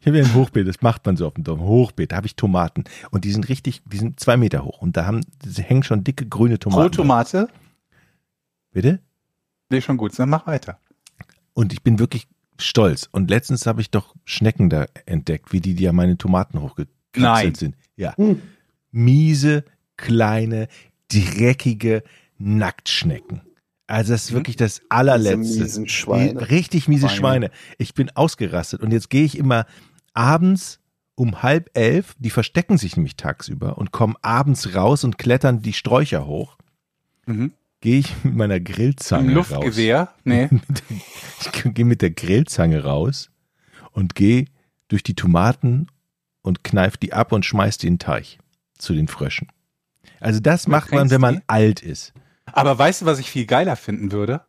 Ich 0.00 0.06
habe 0.06 0.18
hier 0.18 0.24
ein 0.24 0.34
Hochbeet, 0.34 0.68
das 0.68 0.80
macht 0.80 1.04
man 1.04 1.16
so 1.16 1.26
auf 1.26 1.34
dem 1.34 1.42
Dorf. 1.42 1.58
Hochbeet, 1.58 2.12
da 2.12 2.16
habe 2.16 2.28
ich 2.28 2.36
Tomaten 2.36 2.84
und 3.10 3.24
die 3.24 3.32
sind 3.32 3.48
richtig, 3.48 3.82
die 3.86 3.98
sind 3.98 4.20
zwei 4.20 4.36
Meter 4.36 4.64
hoch 4.64 4.82
und 4.82 4.96
da 4.96 5.04
haben, 5.04 5.20
hängen 5.56 5.82
schon 5.82 6.04
dicke 6.04 6.26
grüne 6.26 6.58
Pro 6.58 6.70
Tomaten. 6.70 6.92
Tomate. 6.92 7.48
Bitte? 8.70 9.00
Nee, 9.68 9.80
schon 9.80 9.96
gut. 9.96 10.16
Dann 10.16 10.28
mach 10.28 10.46
weiter. 10.46 10.78
Und 11.54 11.72
ich 11.72 11.82
bin 11.82 11.98
wirklich 11.98 12.28
stolz. 12.58 13.08
Und 13.10 13.30
letztens 13.30 13.66
habe 13.66 13.80
ich 13.80 13.90
doch 13.90 14.14
Schnecken 14.24 14.70
da 14.70 14.86
entdeckt, 15.06 15.52
wie 15.52 15.60
die, 15.60 15.74
die 15.74 15.84
ja 15.84 15.92
meine 15.92 16.16
Tomaten 16.18 16.58
Nein. 16.58 16.66
hochgekapselt 16.68 17.56
sind. 17.56 17.76
Ja. 17.96 18.16
Hm. 18.16 18.40
Miese, 18.90 19.64
kleine, 19.96 20.68
dreckige 21.08 22.02
Nacktschnecken. 22.38 23.42
Also 23.86 24.12
das 24.12 24.24
ist 24.24 24.30
Mhm. 24.30 24.36
wirklich 24.36 24.56
das 24.56 24.80
allerletzte. 24.88 25.60
Miesen 25.62 25.88
Schweine. 25.88 26.34
Die, 26.40 26.44
richtig 26.44 26.88
miese 26.88 27.08
Schweine. 27.08 27.48
Schweine. 27.48 27.50
Ich 27.78 27.94
bin 27.94 28.10
ausgerastet. 28.10 28.82
Und 28.82 28.92
jetzt 28.92 29.10
gehe 29.10 29.24
ich 29.24 29.36
immer 29.36 29.66
abends 30.14 30.80
um 31.16 31.42
halb 31.42 31.70
elf, 31.74 32.14
die 32.18 32.30
verstecken 32.30 32.76
sich 32.78 32.96
nämlich 32.96 33.16
tagsüber 33.16 33.78
und 33.78 33.92
kommen 33.92 34.16
abends 34.22 34.74
raus 34.74 35.04
und 35.04 35.18
klettern 35.18 35.60
die 35.62 35.72
Sträucher 35.72 36.26
hoch. 36.26 36.56
Mhm. 37.26 37.52
Gehe 37.84 37.98
ich 37.98 38.24
mit 38.24 38.34
meiner 38.34 38.60
Grillzange 38.60 39.36
raus. 39.36 39.50
Luftgewehr? 39.50 40.08
Nee. 40.24 40.48
Ich 41.40 41.74
gehe 41.74 41.84
mit 41.84 42.00
der 42.00 42.10
Grillzange 42.10 42.82
raus 42.82 43.30
und 43.90 44.14
gehe 44.14 44.46
durch 44.88 45.02
die 45.02 45.14
Tomaten 45.14 45.88
und 46.40 46.64
kneif 46.64 46.96
die 46.96 47.12
ab 47.12 47.32
und 47.32 47.44
schmeiß 47.44 47.76
die 47.76 47.88
in 47.88 47.94
den 47.94 47.98
Teich 47.98 48.38
zu 48.78 48.94
den 48.94 49.06
Fröschen. 49.06 49.48
Also 50.18 50.40
das 50.40 50.66
macht 50.66 50.92
man, 50.92 51.10
wenn 51.10 51.20
man 51.20 51.36
die? 51.36 51.42
alt 51.48 51.82
ist. 51.82 52.14
Aber 52.46 52.78
weißt 52.78 53.02
du, 53.02 53.04
was 53.04 53.18
ich 53.18 53.30
viel 53.30 53.44
geiler 53.44 53.76
finden 53.76 54.12
würde? 54.12 54.40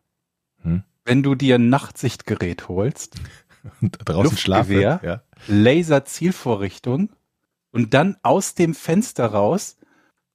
Hm? 0.61 0.83
Wenn 1.03 1.21
du 1.21 1.35
dir 1.35 1.55
ein 1.55 1.67
Nachtsichtgerät 1.67 2.69
holst, 2.69 3.17
Und 3.81 3.97
draußen 4.05 4.37
schlafe. 4.37 4.73
Luftgewehr? 4.75 5.01
Ja. 5.03 5.21
Laser-Zielvorrichtung 5.47 7.09
und 7.71 7.93
dann 7.93 8.15
aus 8.23 8.55
dem 8.55 8.73
Fenster 8.73 9.25
raus 9.25 9.75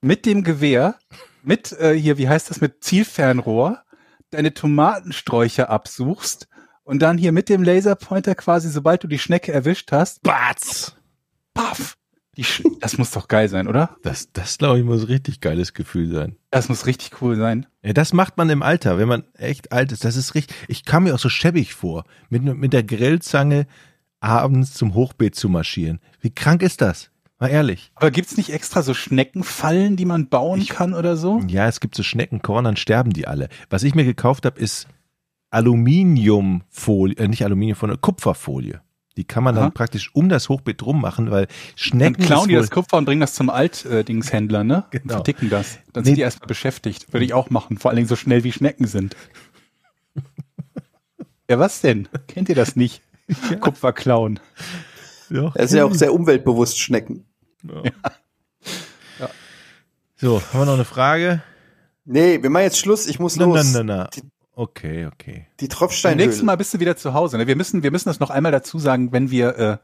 mit 0.02 0.26
dem 0.26 0.44
Gewehr, 0.44 0.98
mit 1.42 1.72
äh, 1.72 1.94
hier, 1.94 2.18
wie 2.18 2.28
heißt 2.28 2.50
das, 2.50 2.60
mit 2.60 2.82
Zielfernrohr, 2.82 3.82
deine 4.30 4.54
Tomatensträucher 4.54 5.70
absuchst 5.70 6.48
und 6.84 7.00
dann 7.00 7.18
hier 7.18 7.32
mit 7.32 7.48
dem 7.48 7.62
Laserpointer 7.62 8.34
quasi, 8.34 8.68
sobald 8.68 9.04
du 9.04 9.08
die 9.08 9.18
Schnecke 9.18 9.52
erwischt 9.52 9.92
hast, 9.92 10.22
Batz! 10.22 10.96
paff! 11.54 11.96
Das 12.80 12.96
muss 12.96 13.10
doch 13.10 13.28
geil 13.28 13.48
sein, 13.48 13.68
oder? 13.68 13.96
Das, 14.02 14.32
das 14.32 14.58
glaube 14.58 14.78
ich, 14.78 14.84
muss 14.84 15.02
ein 15.02 15.06
richtig 15.06 15.40
geiles 15.40 15.74
Gefühl 15.74 16.10
sein. 16.10 16.36
Das 16.50 16.68
muss 16.68 16.86
richtig 16.86 17.20
cool 17.20 17.36
sein. 17.36 17.66
Ja, 17.82 17.92
das 17.92 18.12
macht 18.12 18.36
man 18.38 18.48
im 18.48 18.62
Alter, 18.62 18.98
wenn 18.98 19.08
man 19.08 19.24
echt 19.34 19.72
alt 19.72 19.92
ist. 19.92 20.04
Das 20.04 20.16
ist 20.16 20.34
richtig. 20.34 20.56
Ich 20.68 20.84
kam 20.84 21.04
mir 21.04 21.14
auch 21.14 21.18
so 21.18 21.28
schäbig 21.28 21.74
vor, 21.74 22.04
mit, 22.30 22.42
mit 22.42 22.72
der 22.72 22.82
Grillzange 22.82 23.66
abends 24.20 24.74
zum 24.74 24.94
Hochbeet 24.94 25.34
zu 25.34 25.48
marschieren. 25.48 26.00
Wie 26.20 26.30
krank 26.30 26.62
ist 26.62 26.80
das? 26.80 27.10
Mal 27.40 27.48
ehrlich. 27.48 27.90
Aber 27.94 28.10
gibt's 28.10 28.36
nicht 28.36 28.52
extra 28.52 28.82
so 28.82 28.92
Schneckenfallen, 28.94 29.96
die 29.96 30.04
man 30.04 30.28
bauen 30.28 30.60
Ich- 30.60 30.68
kann 30.68 30.92
oder 30.94 31.16
so? 31.16 31.40
Ja, 31.48 31.66
es 31.66 31.80
gibt 31.80 31.94
so 31.94 32.02
Schneckenkorn, 32.02 32.64
dann 32.64 32.76
sterben 32.76 33.12
die 33.14 33.26
alle. 33.26 33.48
Was 33.70 33.82
ich 33.82 33.94
mir 33.94 34.04
gekauft 34.04 34.44
habe, 34.44 34.60
ist 34.60 34.86
Aluminiumfolie, 35.50 37.16
äh, 37.16 37.28
nicht 37.28 37.44
Aluminiumfolie, 37.44 37.96
Kupferfolie. 37.96 38.80
Die 39.16 39.24
kann 39.24 39.42
man 39.42 39.56
Aha. 39.56 39.64
dann 39.64 39.72
praktisch 39.72 40.14
um 40.14 40.28
das 40.28 40.48
Hochbeet 40.48 40.80
drum 40.80 41.00
machen, 41.00 41.30
weil 41.30 41.46
Dann 41.46 41.54
Schnecken 41.76 42.24
klauen 42.24 42.42
ist 42.42 42.48
die 42.50 42.54
das 42.54 42.70
Kupfer 42.70 42.96
und 42.98 43.06
bringen 43.06 43.20
das 43.20 43.34
zum 43.34 43.50
Alt-Dingshändler, 43.50 44.62
ne? 44.62 44.84
Und 44.84 44.90
Genau. 45.02 45.14
verticken 45.14 45.50
das. 45.50 45.78
Dann 45.92 46.02
Nee. 46.02 46.08
sind 46.10 46.16
die 46.16 46.22
erstmal 46.22 46.46
beschäftigt. 46.46 47.12
Würde 47.12 47.24
ich 47.24 47.32
auch 47.34 47.50
machen. 47.50 47.76
Vor 47.78 47.90
allen 47.90 47.96
Dingen 47.96 48.08
so 48.08 48.16
schnell 48.16 48.44
wie 48.44 48.52
Schnecken 48.52 48.86
sind. 48.86 49.16
ja, 51.48 51.58
was 51.58 51.80
denn? 51.80 52.08
Kennt 52.28 52.48
ihr 52.48 52.54
das 52.54 52.76
nicht? 52.76 53.02
Kupfer 53.60 53.92
klauen. 53.92 54.38
ja, 55.30 55.50
Er 55.54 55.64
ist 55.64 55.74
ja 55.74 55.84
auch 55.84 55.94
sehr 55.94 56.14
umweltbewusst, 56.14 56.78
Schnecken. 56.78 57.24
So, 60.16 60.42
haben 60.52 60.60
wir 60.60 60.66
noch 60.66 60.74
eine 60.74 60.84
Frage? 60.84 61.42
Nee, 62.04 62.42
wir 62.42 62.50
machen 62.50 62.64
jetzt 62.64 62.78
Schluss. 62.78 63.06
Ich 63.06 63.18
muss 63.18 63.36
Na, 63.36 63.46
na, 63.46 63.54
los. 63.54 63.72
na, 63.72 63.82
na. 63.82 64.04
Die- 64.08 64.22
Okay, 64.54 65.06
okay. 65.06 65.46
Die 65.60 65.68
Beim 65.68 65.70
Tropfsteinhöhle. 65.78 66.26
nächsten 66.26 66.44
Mal 66.44 66.56
bist 66.56 66.74
du 66.74 66.80
wieder 66.80 66.94
zu 66.94 67.14
Hause. 67.14 67.38
Ne? 67.38 67.46
Wir 67.46 67.56
müssen, 67.56 67.82
wir 67.82 67.90
müssen 67.90 68.10
das 68.10 68.20
noch 68.20 68.28
einmal 68.28 68.52
dazu 68.52 68.78
sagen, 68.78 69.10
wenn 69.10 69.30
wir 69.30 69.56
äh, 69.56 69.78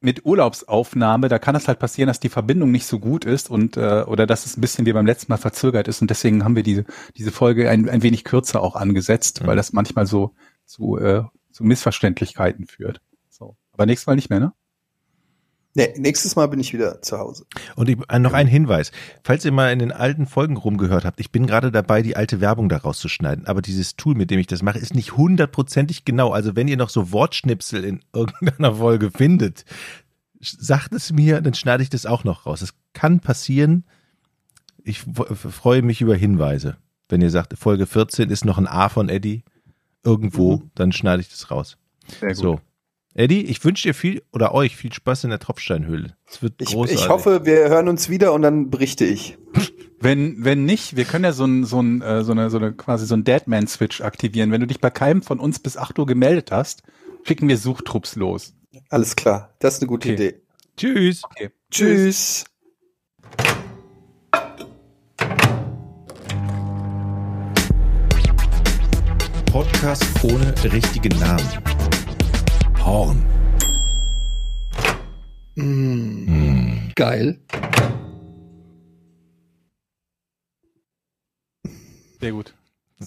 mit 0.00 0.24
Urlaubsaufnahme, 0.24 1.28
da 1.28 1.40
kann 1.40 1.56
es 1.56 1.66
halt 1.66 1.80
passieren, 1.80 2.06
dass 2.06 2.20
die 2.20 2.28
Verbindung 2.28 2.70
nicht 2.70 2.86
so 2.86 3.00
gut 3.00 3.24
ist 3.24 3.50
und 3.50 3.76
äh, 3.76 4.04
oder 4.06 4.26
dass 4.28 4.46
es 4.46 4.56
ein 4.56 4.60
bisschen 4.60 4.86
wie 4.86 4.92
beim 4.92 5.06
letzten 5.06 5.32
Mal 5.32 5.38
verzögert 5.38 5.88
ist 5.88 6.00
und 6.00 6.10
deswegen 6.10 6.44
haben 6.44 6.54
wir 6.54 6.62
diese 6.62 6.84
diese 7.16 7.32
Folge 7.32 7.68
ein, 7.68 7.88
ein 7.88 8.04
wenig 8.04 8.22
kürzer 8.22 8.62
auch 8.62 8.76
angesetzt, 8.76 9.42
Mhm. 9.42 9.46
weil 9.48 9.56
das 9.56 9.72
manchmal 9.72 10.06
so 10.06 10.32
zu 10.64 10.96
äh, 10.98 11.24
zu 11.50 11.64
Missverständlichkeiten 11.64 12.66
führt. 12.68 13.00
So, 13.30 13.56
aber 13.72 13.86
nächstes 13.86 14.06
Mal 14.06 14.14
nicht 14.14 14.30
mehr, 14.30 14.38
ne? 14.38 14.52
Nee, 15.76 15.92
nächstes 15.96 16.36
Mal 16.36 16.46
bin 16.46 16.60
ich 16.60 16.72
wieder 16.72 17.02
zu 17.02 17.18
Hause. 17.18 17.46
Und 17.74 17.88
ich, 17.88 17.98
äh, 18.08 18.18
noch 18.20 18.32
ein 18.32 18.46
Hinweis. 18.46 18.92
Falls 19.24 19.44
ihr 19.44 19.50
mal 19.50 19.72
in 19.72 19.80
den 19.80 19.90
alten 19.90 20.26
Folgen 20.26 20.56
rumgehört 20.56 21.04
habt, 21.04 21.18
ich 21.18 21.32
bin 21.32 21.46
gerade 21.48 21.72
dabei, 21.72 22.00
die 22.02 22.14
alte 22.16 22.40
Werbung 22.40 22.68
da 22.68 22.76
rauszuschneiden. 22.76 23.46
Aber 23.48 23.60
dieses 23.60 23.96
Tool, 23.96 24.14
mit 24.14 24.30
dem 24.30 24.38
ich 24.38 24.46
das 24.46 24.62
mache, 24.62 24.78
ist 24.78 24.94
nicht 24.94 25.16
hundertprozentig 25.16 26.04
genau. 26.04 26.30
Also 26.30 26.54
wenn 26.54 26.68
ihr 26.68 26.76
noch 26.76 26.90
so 26.90 27.10
Wortschnipsel 27.10 27.84
in 27.84 28.00
irgendeiner 28.14 28.76
Folge 28.76 29.10
findet, 29.10 29.64
sagt 30.40 30.92
es 30.92 31.12
mir, 31.12 31.40
dann 31.40 31.54
schneide 31.54 31.82
ich 31.82 31.90
das 31.90 32.06
auch 32.06 32.22
noch 32.22 32.46
raus. 32.46 32.62
Es 32.62 32.74
kann 32.92 33.18
passieren. 33.18 33.84
Ich 34.84 35.00
freue 35.00 35.82
mich 35.82 36.00
über 36.00 36.14
Hinweise. 36.14 36.76
Wenn 37.08 37.20
ihr 37.20 37.30
sagt, 37.30 37.58
Folge 37.58 37.86
14 37.86 38.30
ist 38.30 38.44
noch 38.44 38.58
ein 38.58 38.66
A 38.68 38.88
von 38.88 39.08
Eddie 39.08 39.42
irgendwo, 40.04 40.58
Mhm. 40.58 40.70
dann 40.74 40.92
schneide 40.92 41.20
ich 41.22 41.30
das 41.30 41.50
raus. 41.50 41.78
Sehr 42.20 42.34
So. 42.34 42.60
Eddie, 43.16 43.44
ich 43.44 43.64
wünsche 43.64 43.88
dir 43.88 43.94
viel 43.94 44.22
oder 44.32 44.52
euch 44.54 44.76
viel 44.76 44.92
Spaß 44.92 45.24
in 45.24 45.30
der 45.30 45.38
Tropfsteinhöhle. 45.38 46.16
Es 46.26 46.42
wird 46.42 46.54
Ich, 46.60 46.68
großartig. 46.72 47.00
ich 47.04 47.08
hoffe, 47.08 47.44
wir 47.46 47.68
hören 47.68 47.88
uns 47.88 48.08
wieder 48.08 48.32
und 48.32 48.42
dann 48.42 48.70
berichte 48.70 49.04
ich. 49.04 49.38
Wenn, 50.00 50.44
wenn 50.44 50.64
nicht, 50.64 50.96
wir 50.96 51.04
können 51.04 51.24
ja 51.24 51.32
so 51.32 51.44
ein, 51.44 51.64
so 51.64 51.80
ein, 51.80 52.02
äh, 52.02 52.24
so 52.24 52.32
eine, 52.32 52.50
so 52.50 52.58
eine, 52.58 52.72
quasi 52.72 53.06
so 53.06 53.14
ein 53.14 53.22
Deadman-Switch 53.22 54.00
aktivieren. 54.00 54.50
Wenn 54.50 54.60
du 54.60 54.66
dich 54.66 54.80
bei 54.80 54.90
keinem 54.90 55.22
von 55.22 55.38
uns 55.38 55.60
bis 55.60 55.76
8 55.76 55.96
Uhr 56.00 56.06
gemeldet 56.06 56.50
hast, 56.50 56.82
schicken 57.22 57.48
wir 57.48 57.56
Suchtrupps 57.56 58.16
los. 58.16 58.52
Alles 58.90 59.14
klar. 59.14 59.54
Das 59.60 59.74
ist 59.74 59.82
eine 59.82 59.88
gute 59.88 60.08
Okay. 60.12 60.14
Idee. 60.14 60.40
Tschüss. 60.76 61.22
Okay. 61.24 61.50
Tschüss. 61.70 62.44
Podcast 69.50 70.04
ohne 70.24 70.52
richtigen 70.72 71.18
Namen. 71.20 71.48
Horn. 72.84 73.24
Mm, 75.56 76.90
Geil. 76.94 77.38
Sehr 82.20 82.32
gut. 82.32 82.54